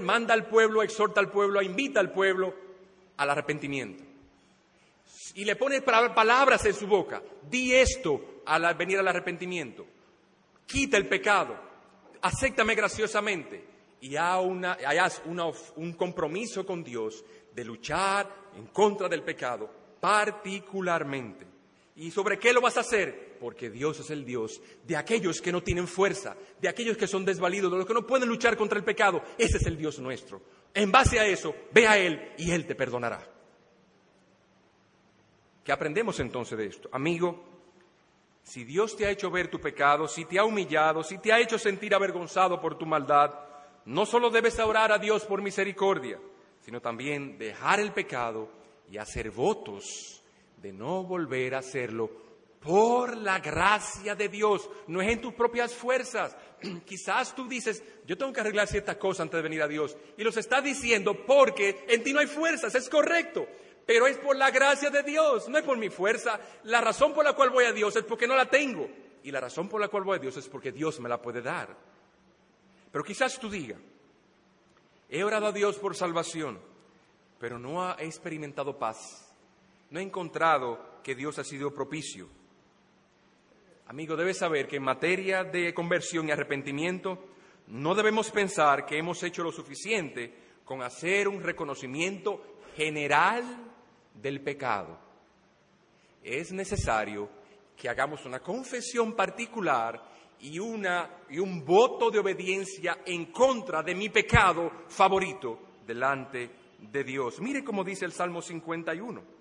manda 0.00 0.32
al 0.32 0.46
pueblo, 0.46 0.82
exhorta 0.82 1.20
al 1.20 1.30
pueblo, 1.30 1.60
invita 1.60 2.00
al 2.00 2.12
pueblo 2.12 2.54
al 3.16 3.30
arrepentimiento. 3.30 4.04
Y 5.34 5.44
le 5.44 5.56
pone 5.56 5.82
palabras 5.82 6.64
en 6.64 6.74
su 6.74 6.86
boca. 6.86 7.22
Di 7.48 7.74
esto 7.74 8.42
al 8.46 8.74
venir 8.74 8.98
al 8.98 9.08
arrepentimiento. 9.08 9.86
Quita 10.66 10.96
el 10.96 11.06
pecado. 11.06 11.56
Acéptame 12.22 12.74
graciosamente 12.74 13.64
y 14.00 14.16
hayas 14.16 15.22
un 15.26 15.92
compromiso 15.92 16.64
con 16.64 16.82
Dios 16.82 17.24
de 17.54 17.64
luchar 17.64 18.28
en 18.56 18.66
contra 18.66 19.08
del 19.08 19.22
pecado, 19.22 19.70
particularmente 20.00 21.56
¿Y 21.96 22.10
sobre 22.10 22.38
qué 22.38 22.52
lo 22.52 22.60
vas 22.60 22.76
a 22.76 22.80
hacer? 22.80 23.38
Porque 23.40 23.70
Dios 23.70 23.98
es 24.00 24.10
el 24.10 24.24
Dios 24.24 24.60
de 24.86 24.96
aquellos 24.96 25.40
que 25.40 25.50
no 25.50 25.62
tienen 25.62 25.88
fuerza, 25.88 26.36
de 26.60 26.68
aquellos 26.68 26.96
que 26.98 27.08
son 27.08 27.24
desvalidos, 27.24 27.72
de 27.72 27.78
los 27.78 27.86
que 27.86 27.94
no 27.94 28.06
pueden 28.06 28.28
luchar 28.28 28.56
contra 28.56 28.78
el 28.78 28.84
pecado. 28.84 29.22
Ese 29.38 29.56
es 29.56 29.66
el 29.66 29.78
Dios 29.78 29.98
nuestro. 29.98 30.42
En 30.74 30.92
base 30.92 31.18
a 31.18 31.26
eso, 31.26 31.54
ve 31.72 31.86
a 31.86 31.96
Él 31.96 32.32
y 32.36 32.50
Él 32.50 32.66
te 32.66 32.74
perdonará. 32.74 33.35
¿Qué 35.66 35.72
aprendemos 35.72 36.20
entonces 36.20 36.56
de 36.56 36.66
esto? 36.66 36.88
Amigo, 36.92 37.42
si 38.44 38.62
Dios 38.62 38.96
te 38.96 39.04
ha 39.04 39.10
hecho 39.10 39.32
ver 39.32 39.48
tu 39.48 39.60
pecado, 39.60 40.06
si 40.06 40.24
te 40.24 40.38
ha 40.38 40.44
humillado, 40.44 41.02
si 41.02 41.18
te 41.18 41.32
ha 41.32 41.40
hecho 41.40 41.58
sentir 41.58 41.92
avergonzado 41.92 42.60
por 42.60 42.78
tu 42.78 42.86
maldad, 42.86 43.34
no 43.86 44.06
solo 44.06 44.30
debes 44.30 44.60
orar 44.60 44.92
a 44.92 44.98
Dios 44.98 45.24
por 45.24 45.42
misericordia, 45.42 46.20
sino 46.60 46.80
también 46.80 47.36
dejar 47.36 47.80
el 47.80 47.90
pecado 47.90 48.48
y 48.88 48.96
hacer 48.96 49.32
votos 49.32 50.22
de 50.62 50.72
no 50.72 51.02
volver 51.02 51.56
a 51.56 51.58
hacerlo 51.58 52.12
por 52.60 53.16
la 53.16 53.40
gracia 53.40 54.14
de 54.14 54.28
Dios, 54.28 54.70
no 54.86 55.02
es 55.02 55.08
en 55.08 55.20
tus 55.20 55.34
propias 55.34 55.74
fuerzas. 55.74 56.36
Quizás 56.86 57.34
tú 57.34 57.48
dices, 57.48 57.82
yo 58.06 58.16
tengo 58.16 58.32
que 58.32 58.40
arreglar 58.40 58.68
ciertas 58.68 58.98
cosas 58.98 59.22
antes 59.22 59.38
de 59.38 59.42
venir 59.42 59.62
a 59.62 59.68
Dios, 59.68 59.96
y 60.16 60.22
los 60.22 60.36
estás 60.36 60.62
diciendo 60.62 61.26
porque 61.26 61.84
en 61.88 62.04
ti 62.04 62.12
no 62.12 62.20
hay 62.20 62.28
fuerzas, 62.28 62.72
es 62.76 62.88
correcto, 62.88 63.48
pero 63.86 64.06
es 64.06 64.18
por 64.18 64.36
la 64.36 64.50
gracia 64.50 64.90
de 64.90 65.02
Dios, 65.02 65.48
no 65.48 65.56
es 65.58 65.64
por 65.64 65.78
mi 65.78 65.88
fuerza. 65.88 66.38
La 66.64 66.80
razón 66.80 67.14
por 67.14 67.24
la 67.24 67.34
cual 67.34 67.50
voy 67.50 67.64
a 67.64 67.72
Dios 67.72 67.96
es 67.96 68.02
porque 68.02 68.26
no 68.26 68.36
la 68.36 68.50
tengo, 68.50 68.88
y 69.22 69.30
la 69.30 69.40
razón 69.40 69.68
por 69.68 69.80
la 69.80 69.88
cual 69.88 70.04
voy 70.04 70.16
a 70.16 70.20
Dios 70.20 70.36
es 70.36 70.48
porque 70.48 70.72
Dios 70.72 71.00
me 71.00 71.08
la 71.08 71.22
puede 71.22 71.40
dar. 71.40 71.74
Pero 72.90 73.04
quizás 73.04 73.38
tú 73.38 73.48
digas, 73.48 73.78
he 75.08 75.22
orado 75.22 75.46
a 75.46 75.52
Dios 75.52 75.76
por 75.78 75.94
salvación, 75.94 76.58
pero 77.38 77.58
no 77.58 77.96
he 77.96 78.04
experimentado 78.04 78.78
paz 78.78 79.26
no 79.90 80.00
he 80.00 80.02
encontrado 80.02 81.00
que 81.02 81.14
Dios 81.14 81.38
ha 81.38 81.44
sido 81.44 81.72
propicio. 81.72 82.28
Amigo, 83.88 84.16
debes 84.16 84.38
saber 84.38 84.66
que 84.66 84.76
en 84.76 84.82
materia 84.82 85.44
de 85.44 85.72
conversión 85.72 86.28
y 86.28 86.32
arrepentimiento 86.32 87.28
no 87.68 87.94
debemos 87.94 88.30
pensar 88.30 88.84
que 88.84 88.98
hemos 88.98 89.22
hecho 89.22 89.44
lo 89.44 89.52
suficiente 89.52 90.34
con 90.64 90.82
hacer 90.82 91.28
un 91.28 91.42
reconocimiento 91.42 92.58
general 92.76 93.44
del 94.20 94.40
pecado. 94.40 94.98
Es 96.22 96.52
necesario 96.52 97.28
que 97.76 97.88
hagamos 97.88 98.24
una 98.24 98.40
confesión 98.40 99.14
particular 99.14 100.02
y, 100.40 100.58
una, 100.58 101.08
y 101.30 101.38
un 101.38 101.64
voto 101.64 102.10
de 102.10 102.18
obediencia 102.18 102.98
en 103.04 103.26
contra 103.26 103.82
de 103.82 103.94
mi 103.94 104.08
pecado 104.08 104.70
favorito 104.88 105.60
delante 105.86 106.50
de 106.80 107.04
Dios. 107.04 107.40
Mire 107.40 107.62
cómo 107.62 107.84
dice 107.84 108.04
el 108.04 108.12
Salmo 108.12 108.42
51. 108.42 109.36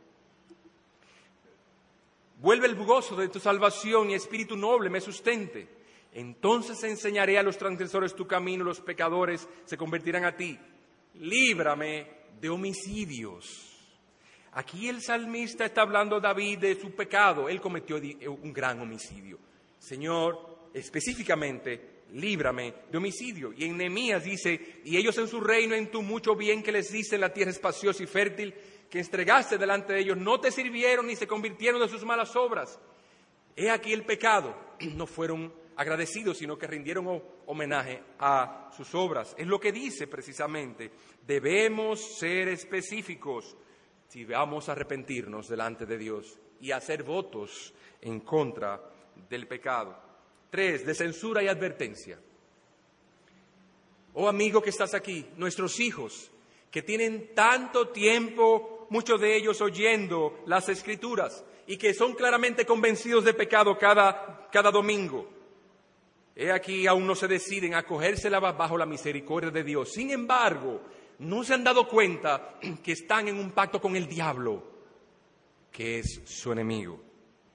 Vuelve 2.38 2.68
el 2.68 2.76
gozo 2.76 3.16
de 3.16 3.30
tu 3.30 3.40
salvación 3.40 4.12
y 4.12 4.14
espíritu 4.14 4.56
noble 4.58 4.90
me 4.90 5.02
sustente. 5.02 5.68
Entonces 6.12 6.82
enseñaré 6.84 7.38
a 7.38 7.44
los 7.44 7.58
transgresores 7.58 8.16
tu 8.16 8.28
camino, 8.28 8.64
los 8.64 8.82
pecadores 8.82 9.48
se 9.66 9.78
convertirán 9.78 10.26
a 10.26 10.36
ti. 10.36 10.58
Líbrame 11.16 12.08
de 12.40 12.50
homicidios. 12.50 13.75
Aquí 14.56 14.88
el 14.88 15.02
salmista 15.02 15.66
está 15.66 15.82
hablando 15.82 16.22
David 16.22 16.60
de 16.60 16.80
su 16.80 16.92
pecado. 16.92 17.50
Él 17.50 17.60
cometió 17.60 17.98
un 17.98 18.54
gran 18.54 18.80
homicidio. 18.80 19.38
Señor, 19.78 20.70
específicamente, 20.74 22.04
líbrame 22.14 22.74
de 22.90 22.98
homicidio. 22.98 23.52
Y 23.52 23.66
en 23.66 23.76
Nehemías 23.76 24.24
dice, 24.24 24.80
y 24.86 24.96
ellos 24.96 25.18
en 25.18 25.28
su 25.28 25.42
reino, 25.42 25.76
en 25.76 25.92
tu 25.92 26.02
mucho 26.02 26.38
bien 26.38 26.64
que 26.64 26.72
les 26.72 26.90
dicen, 26.90 27.20
la 27.20 27.34
tierra 27.34 27.52
espaciosa 27.52 28.02
y 28.02 28.08
fértil, 28.08 28.54
que 28.90 29.00
entregaste 29.00 29.58
delante 29.58 29.92
de 29.92 30.00
ellos 30.00 30.18
no 30.18 30.40
te 30.40 30.52
sirvieron 30.52 31.08
ni 31.08 31.18
se 31.18 31.28
convirtieron 31.28 31.82
de 31.82 31.90
sus 31.90 32.06
malas 32.06 32.34
obras. 32.38 32.80
He 33.58 33.70
aquí 33.70 33.92
el 33.92 34.06
pecado. 34.06 34.56
No 34.96 35.06
fueron 35.06 35.54
agradecidos, 35.76 36.38
sino 36.38 36.58
que 36.58 36.68
rindieron 36.68 37.22
homenaje 37.46 38.02
a 38.20 38.72
sus 38.76 38.96
obras. 38.96 39.36
Es 39.38 39.48
lo 39.48 39.60
que 39.60 39.74
dice 39.74 40.08
precisamente. 40.08 40.92
Debemos 41.28 42.18
ser 42.18 42.48
específicos 42.48 43.58
si 44.08 44.26
vamos 44.26 44.70
a 44.70 44.74
arrepentirnos 44.74 45.48
delante 45.48 45.86
de 45.86 45.98
Dios 45.98 46.40
y 46.62 46.72
hacer 46.72 47.04
votos 47.04 47.74
en 48.02 48.22
contra 48.22 48.82
del 49.30 49.48
pecado. 49.48 49.98
Tres, 50.50 50.86
de 50.86 50.94
censura 50.94 51.44
y 51.44 51.48
advertencia. 51.48 52.20
Oh 54.14 54.30
amigo 54.30 54.62
que 54.62 54.70
estás 54.70 54.94
aquí, 54.94 55.26
nuestros 55.36 55.80
hijos 55.80 56.32
que 56.72 56.82
tienen 56.82 57.34
tanto 57.34 57.90
tiempo 57.90 58.88
muchos 58.90 59.20
de 59.20 59.36
ellos 59.36 59.62
oyendo 59.62 60.40
las 60.46 60.70
escrituras 60.70 61.44
y 61.68 61.78
que 61.78 61.94
son 61.94 62.14
claramente 62.14 62.66
convencidos 62.66 63.24
de 63.24 63.34
pecado 63.34 63.78
cada, 63.78 64.48
cada 64.52 64.72
domingo. 64.72 65.30
He 66.36 66.52
aquí 66.52 66.86
aún 66.86 67.08
no 67.08 67.16
se 67.16 67.28
deciden 67.28 67.76
a 67.76 67.84
cogérsela 67.84 68.40
bajo 68.40 68.78
la 68.78 68.86
misericordia 68.86 69.52
de 69.52 69.64
Dios. 69.64 69.94
Sin 69.94 70.12
embargo, 70.12 70.82
no 71.20 71.44
se 71.44 71.54
han 71.54 71.64
dado 71.64 71.88
cuenta 71.88 72.60
que 72.84 72.92
están 72.92 73.28
en 73.28 73.40
un 73.40 73.52
pacto 73.52 73.80
con 73.82 73.96
el 73.96 74.08
diablo, 74.08 74.64
que 75.72 76.00
es 76.00 76.22
su 76.26 76.52
enemigo. 76.52 77.02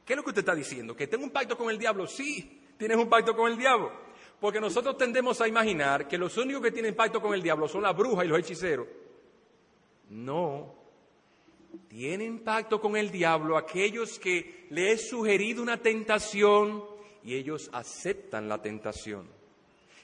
¿Qué 0.04 0.14
es 0.14 0.16
lo 0.16 0.22
que 0.22 0.30
usted 0.30 0.40
está 0.40 0.54
diciendo? 0.54 0.96
¿Que 0.96 1.06
tengo 1.06 1.24
un 1.24 1.30
pacto 1.30 1.56
con 1.56 1.70
el 1.70 1.78
diablo? 1.78 2.06
Sí, 2.06 2.62
tienes 2.76 2.96
un 2.96 3.08
pacto 3.08 3.36
con 3.36 3.50
el 3.50 3.56
diablo. 3.56 3.92
Porque 4.40 4.60
nosotros 4.60 4.96
tendemos 4.96 5.40
a 5.40 5.48
imaginar 5.48 6.08
que 6.08 6.18
los 6.18 6.36
únicos 6.36 6.62
que 6.62 6.72
tienen 6.72 6.94
pacto 6.94 7.20
con 7.20 7.34
el 7.34 7.42
diablo 7.42 7.68
son 7.68 7.82
las 7.82 7.96
brujas 7.96 8.24
y 8.24 8.28
los 8.28 8.38
hechiceros. 8.38 8.86
No, 10.08 10.74
tienen 11.88 12.40
pacto 12.40 12.80
con 12.80 12.96
el 12.96 13.10
diablo 13.10 13.56
aquellos 13.56 14.18
que 14.18 14.66
le 14.70 14.92
he 14.92 14.98
sugerido 14.98 15.62
una 15.62 15.76
tentación 15.76 16.84
y 17.22 17.34
ellos 17.34 17.70
aceptan 17.72 18.48
la 18.48 18.60
tentación. 18.60 19.28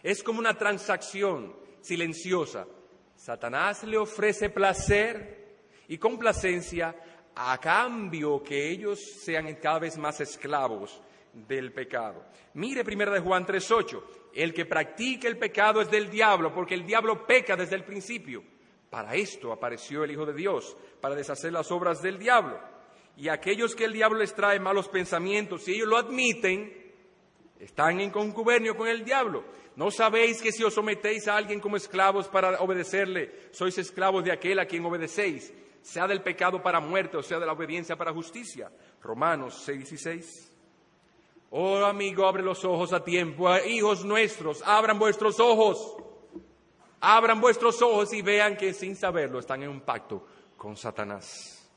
Es 0.02 0.22
como 0.22 0.38
una 0.38 0.57
transacción 0.57 1.54
silenciosa. 1.80 2.66
Satanás 3.16 3.82
le 3.84 3.96
ofrece 3.98 4.50
placer 4.50 5.56
y 5.88 5.98
complacencia 5.98 6.94
a 7.34 7.58
cambio 7.58 8.42
que 8.42 8.70
ellos 8.70 9.00
sean 9.00 9.52
cada 9.56 9.80
vez 9.80 9.98
más 9.98 10.20
esclavos 10.20 11.00
del 11.32 11.72
pecado. 11.72 12.24
Mire 12.54 12.82
1 12.82 13.10
de 13.12 13.20
Juan 13.20 13.44
3:8, 13.44 14.02
el 14.34 14.54
que 14.54 14.64
practica 14.64 15.28
el 15.28 15.38
pecado 15.38 15.80
es 15.80 15.90
del 15.90 16.10
diablo, 16.10 16.54
porque 16.54 16.74
el 16.74 16.86
diablo 16.86 17.26
peca 17.26 17.56
desde 17.56 17.76
el 17.76 17.84
principio. 17.84 18.42
Para 18.88 19.14
esto 19.14 19.52
apareció 19.52 20.04
el 20.04 20.12
Hijo 20.12 20.24
de 20.24 20.32
Dios, 20.32 20.76
para 21.00 21.14
deshacer 21.14 21.52
las 21.52 21.70
obras 21.70 22.00
del 22.00 22.18
diablo. 22.18 22.58
Y 23.16 23.28
aquellos 23.28 23.74
que 23.74 23.84
el 23.84 23.92
diablo 23.92 24.18
les 24.18 24.34
trae 24.34 24.60
malos 24.60 24.88
pensamientos, 24.88 25.64
si 25.64 25.74
ellos 25.74 25.88
lo 25.88 25.96
admiten, 25.96 26.86
están 27.61 28.00
en 28.00 28.11
concubernio 28.11 28.76
con 28.76 28.88
el 28.88 29.04
diablo. 29.04 29.44
¿No 29.76 29.90
sabéis 29.90 30.40
que 30.40 30.52
si 30.52 30.64
os 30.64 30.74
sometéis 30.74 31.28
a 31.28 31.36
alguien 31.36 31.61
como 31.61 31.76
esclavos 31.76 32.28
para 32.28 32.61
obedecerle, 32.61 33.50
sois 33.52 33.76
esclavos 33.78 34.24
de 34.24 34.32
aquel 34.32 34.59
a 34.59 34.66
quien 34.66 34.84
obedecéis, 34.84 35.52
sea 35.82 36.07
del 36.07 36.22
pecado 36.22 36.62
para 36.62 36.80
muerte 36.80 37.16
o 37.16 37.22
sea 37.22 37.38
de 37.38 37.46
la 37.46 37.52
obediencia 37.52 37.96
para 37.96 38.12
justicia? 38.12 38.70
Romanos 39.02 39.62
6 39.64 39.92
y 39.92 39.98
6. 39.98 40.52
Oh 41.50 41.84
amigo, 41.84 42.26
abre 42.26 42.42
los 42.42 42.64
ojos 42.64 42.92
a 42.92 43.04
tiempo. 43.04 43.48
Hijos 43.66 44.04
nuestros, 44.04 44.62
abran 44.62 44.98
vuestros 44.98 45.38
ojos. 45.40 45.96
Abran 47.00 47.40
vuestros 47.40 47.80
ojos 47.82 48.12
y 48.14 48.22
vean 48.22 48.57
que 48.57 48.72
sin 48.72 48.96
saberlo 48.96 49.38
están 49.38 49.62
en 49.62 49.68
un 49.68 49.82
pacto 49.82 50.26
con 50.57 50.76
Satanás. 50.76 51.68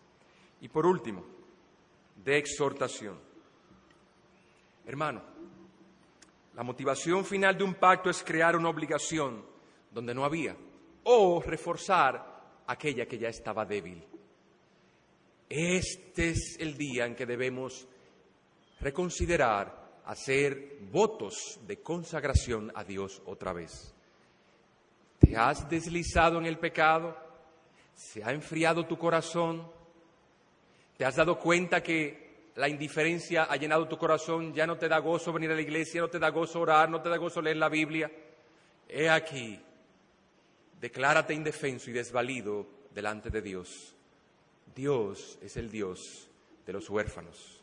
Y 0.62 0.70
por 0.70 0.86
último, 0.86 1.26
de 2.16 2.38
exhortación. 2.38 3.20
Hermano, 4.86 5.22
la 6.60 6.64
motivación 6.66 7.24
final 7.24 7.58
de 7.58 7.64
un 7.64 7.76
pacto 7.76 8.10
es 8.10 8.22
crear 8.22 8.54
una 8.58 8.68
obligación 8.68 9.46
donde 9.90 10.14
no 10.14 10.26
había 10.26 10.58
o 11.06 11.42
reforzar 11.42 12.22
aquella 12.68 13.06
que 13.06 13.18
ya 13.18 13.30
estaba 13.30 13.64
débil. 13.64 14.06
Este 15.48 16.32
es 16.32 16.58
el 16.60 16.78
día 16.78 17.06
en 17.06 17.16
que 17.16 17.26
debemos 17.26 17.88
reconsiderar 18.82 20.02
hacer 20.04 20.80
votos 20.92 21.62
de 21.66 21.82
consagración 21.82 22.74
a 22.76 22.84
Dios 22.84 23.22
otra 23.26 23.54
vez. 23.54 23.96
¿Te 25.18 25.38
has 25.38 25.70
deslizado 25.70 26.40
en 26.40 26.46
el 26.46 26.60
pecado? 26.60 27.16
¿Se 27.96 28.22
ha 28.22 28.34
enfriado 28.34 28.86
tu 28.86 28.98
corazón? 28.98 29.66
¿Te 30.98 31.06
has 31.06 31.16
dado 31.16 31.40
cuenta 31.40 31.82
que 31.82 32.29
la 32.60 32.68
indiferencia 32.68 33.46
ha 33.46 33.56
llenado 33.56 33.88
tu 33.88 33.98
corazón? 33.98 34.54
Ya 34.54 34.68
no 34.68 34.78
te 34.78 34.90
da 34.90 35.00
gozo 35.00 35.32
venir 35.32 35.50
a 35.50 35.56
la 35.56 35.62
iglesia, 35.62 36.02
no 36.02 36.10
te 36.10 36.20
da 36.20 36.30
gozo 36.30 36.60
orar, 36.60 36.90
no 36.90 37.02
te 37.02 37.08
da 37.08 37.16
gozo 37.16 37.42
leer 37.42 37.56
la 37.56 37.70
Biblia. 37.70 38.12
He 38.90 39.10
aquí, 39.10 39.58
declárate 40.82 41.34
indefenso 41.34 41.90
y 41.90 41.94
desvalido 41.94 42.68
delante 42.94 43.30
de 43.30 43.42
Dios. 43.42 43.96
Dios 44.76 45.40
es 45.42 45.56
el 45.56 45.72
Dios 45.72 46.30
de 46.66 46.74
los 46.74 46.90
huérfanos. 46.90 47.62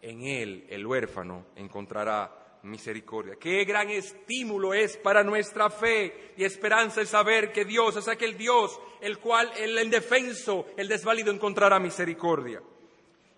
En 0.00 0.22
Él 0.22 0.64
el 0.68 0.86
huérfano 0.86 1.46
encontrará 1.56 2.60
misericordia. 2.62 3.34
Qué 3.40 3.64
gran 3.64 3.90
estímulo 3.90 4.74
es 4.74 4.96
para 4.96 5.24
nuestra 5.24 5.70
fe 5.70 6.34
y 6.36 6.44
esperanza 6.44 7.00
el 7.00 7.08
saber 7.08 7.50
que 7.50 7.64
Dios 7.64 7.96
es 7.96 8.06
aquel 8.06 8.38
Dios 8.38 8.78
el 9.00 9.18
cual 9.18 9.50
el 9.58 9.76
indefenso, 9.82 10.66
el 10.76 10.86
desválido 10.86 11.32
encontrará 11.32 11.80
misericordia. 11.80 12.62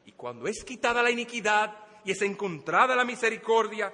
Y 0.08 0.12
cuando 0.12 0.48
es 0.48 0.64
quitada 0.64 1.02
la 1.02 1.10
iniquidad 1.10 1.76
y 2.02 2.12
es 2.12 2.22
encontrada 2.22 2.96
la 2.96 3.04
misericordia, 3.04 3.92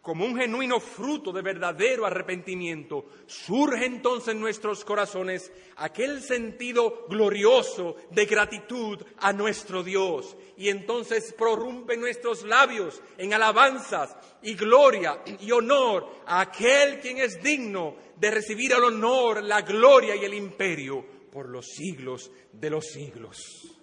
como 0.00 0.24
un 0.24 0.34
genuino 0.34 0.80
fruto 0.80 1.30
de 1.30 1.42
verdadero 1.42 2.06
arrepentimiento, 2.06 3.04
surge 3.26 3.84
entonces 3.84 4.32
en 4.32 4.40
nuestros 4.40 4.82
corazones 4.82 5.52
aquel 5.76 6.22
sentido 6.22 7.04
glorioso 7.06 7.96
de 8.10 8.24
gratitud 8.24 9.04
a 9.18 9.34
nuestro 9.34 9.82
Dios. 9.82 10.38
Y 10.56 10.70
entonces 10.70 11.34
prorrumpen 11.36 12.00
nuestros 12.00 12.44
labios 12.44 13.02
en 13.18 13.34
alabanzas 13.34 14.16
y 14.40 14.54
gloria 14.54 15.22
y 15.38 15.50
honor 15.50 16.22
a 16.24 16.40
aquel 16.40 16.98
quien 16.98 17.18
es 17.18 17.42
digno 17.42 17.96
de 18.16 18.30
recibir 18.30 18.72
el 18.72 18.84
honor, 18.84 19.42
la 19.42 19.60
gloria 19.60 20.16
y 20.16 20.24
el 20.24 20.32
imperio 20.32 21.04
por 21.30 21.50
los 21.50 21.66
siglos 21.66 22.30
de 22.52 22.70
los 22.70 22.86
siglos. 22.86 23.81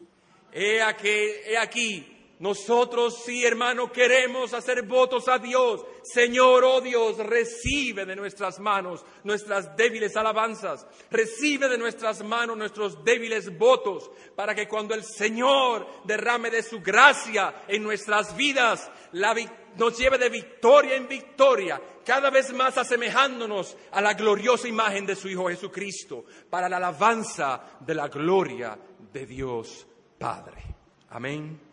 He 0.52 0.82
aquí, 0.82 1.10
he 1.46 1.58
aquí 1.58 2.20
nosotros 2.40 3.22
sí, 3.26 3.46
hermano, 3.46 3.92
queremos 3.92 4.54
hacer 4.54 4.84
votos 4.84 5.28
a 5.28 5.40
Dios. 5.40 5.86
Señor, 6.04 6.64
oh 6.64 6.80
Dios, 6.80 7.18
recibe 7.18 8.06
de 8.06 8.16
nuestras 8.16 8.60
manos 8.60 9.04
nuestras 9.26 9.76
débiles 9.76 10.16
alabanzas. 10.16 10.88
Recibe 11.12 11.68
de 11.68 11.78
nuestras 11.78 12.24
manos 12.24 12.56
nuestros 12.56 13.04
débiles 13.04 13.58
votos 13.58 14.10
para 14.38 14.56
que 14.56 14.70
cuando 14.70 14.96
el 14.96 15.04
Señor 15.04 15.86
derrame 16.06 16.50
de 16.50 16.64
su 16.64 16.80
gracia 16.80 17.66
en 17.68 17.84
nuestras 17.84 18.34
vidas, 18.38 18.90
nos 19.76 19.98
lleve 19.98 20.18
de 20.18 20.30
victoria 20.30 20.96
en 20.96 21.10
victoria, 21.10 21.82
cada 22.06 22.30
vez 22.30 22.54
más 22.54 22.78
asemejándonos 22.78 23.76
a 23.92 24.00
la 24.00 24.14
gloriosa 24.14 24.70
imagen 24.70 25.06
de 25.06 25.18
su 25.18 25.28
Hijo 25.28 25.50
Jesucristo, 25.50 26.24
para 26.50 26.70
la 26.70 26.78
alabanza 26.78 27.80
de 27.82 27.96
la 27.96 28.08
gloria 28.08 28.80
de 29.12 29.26
Dios 29.26 29.89
Padre. 30.20 30.62
Amén. 31.10 31.69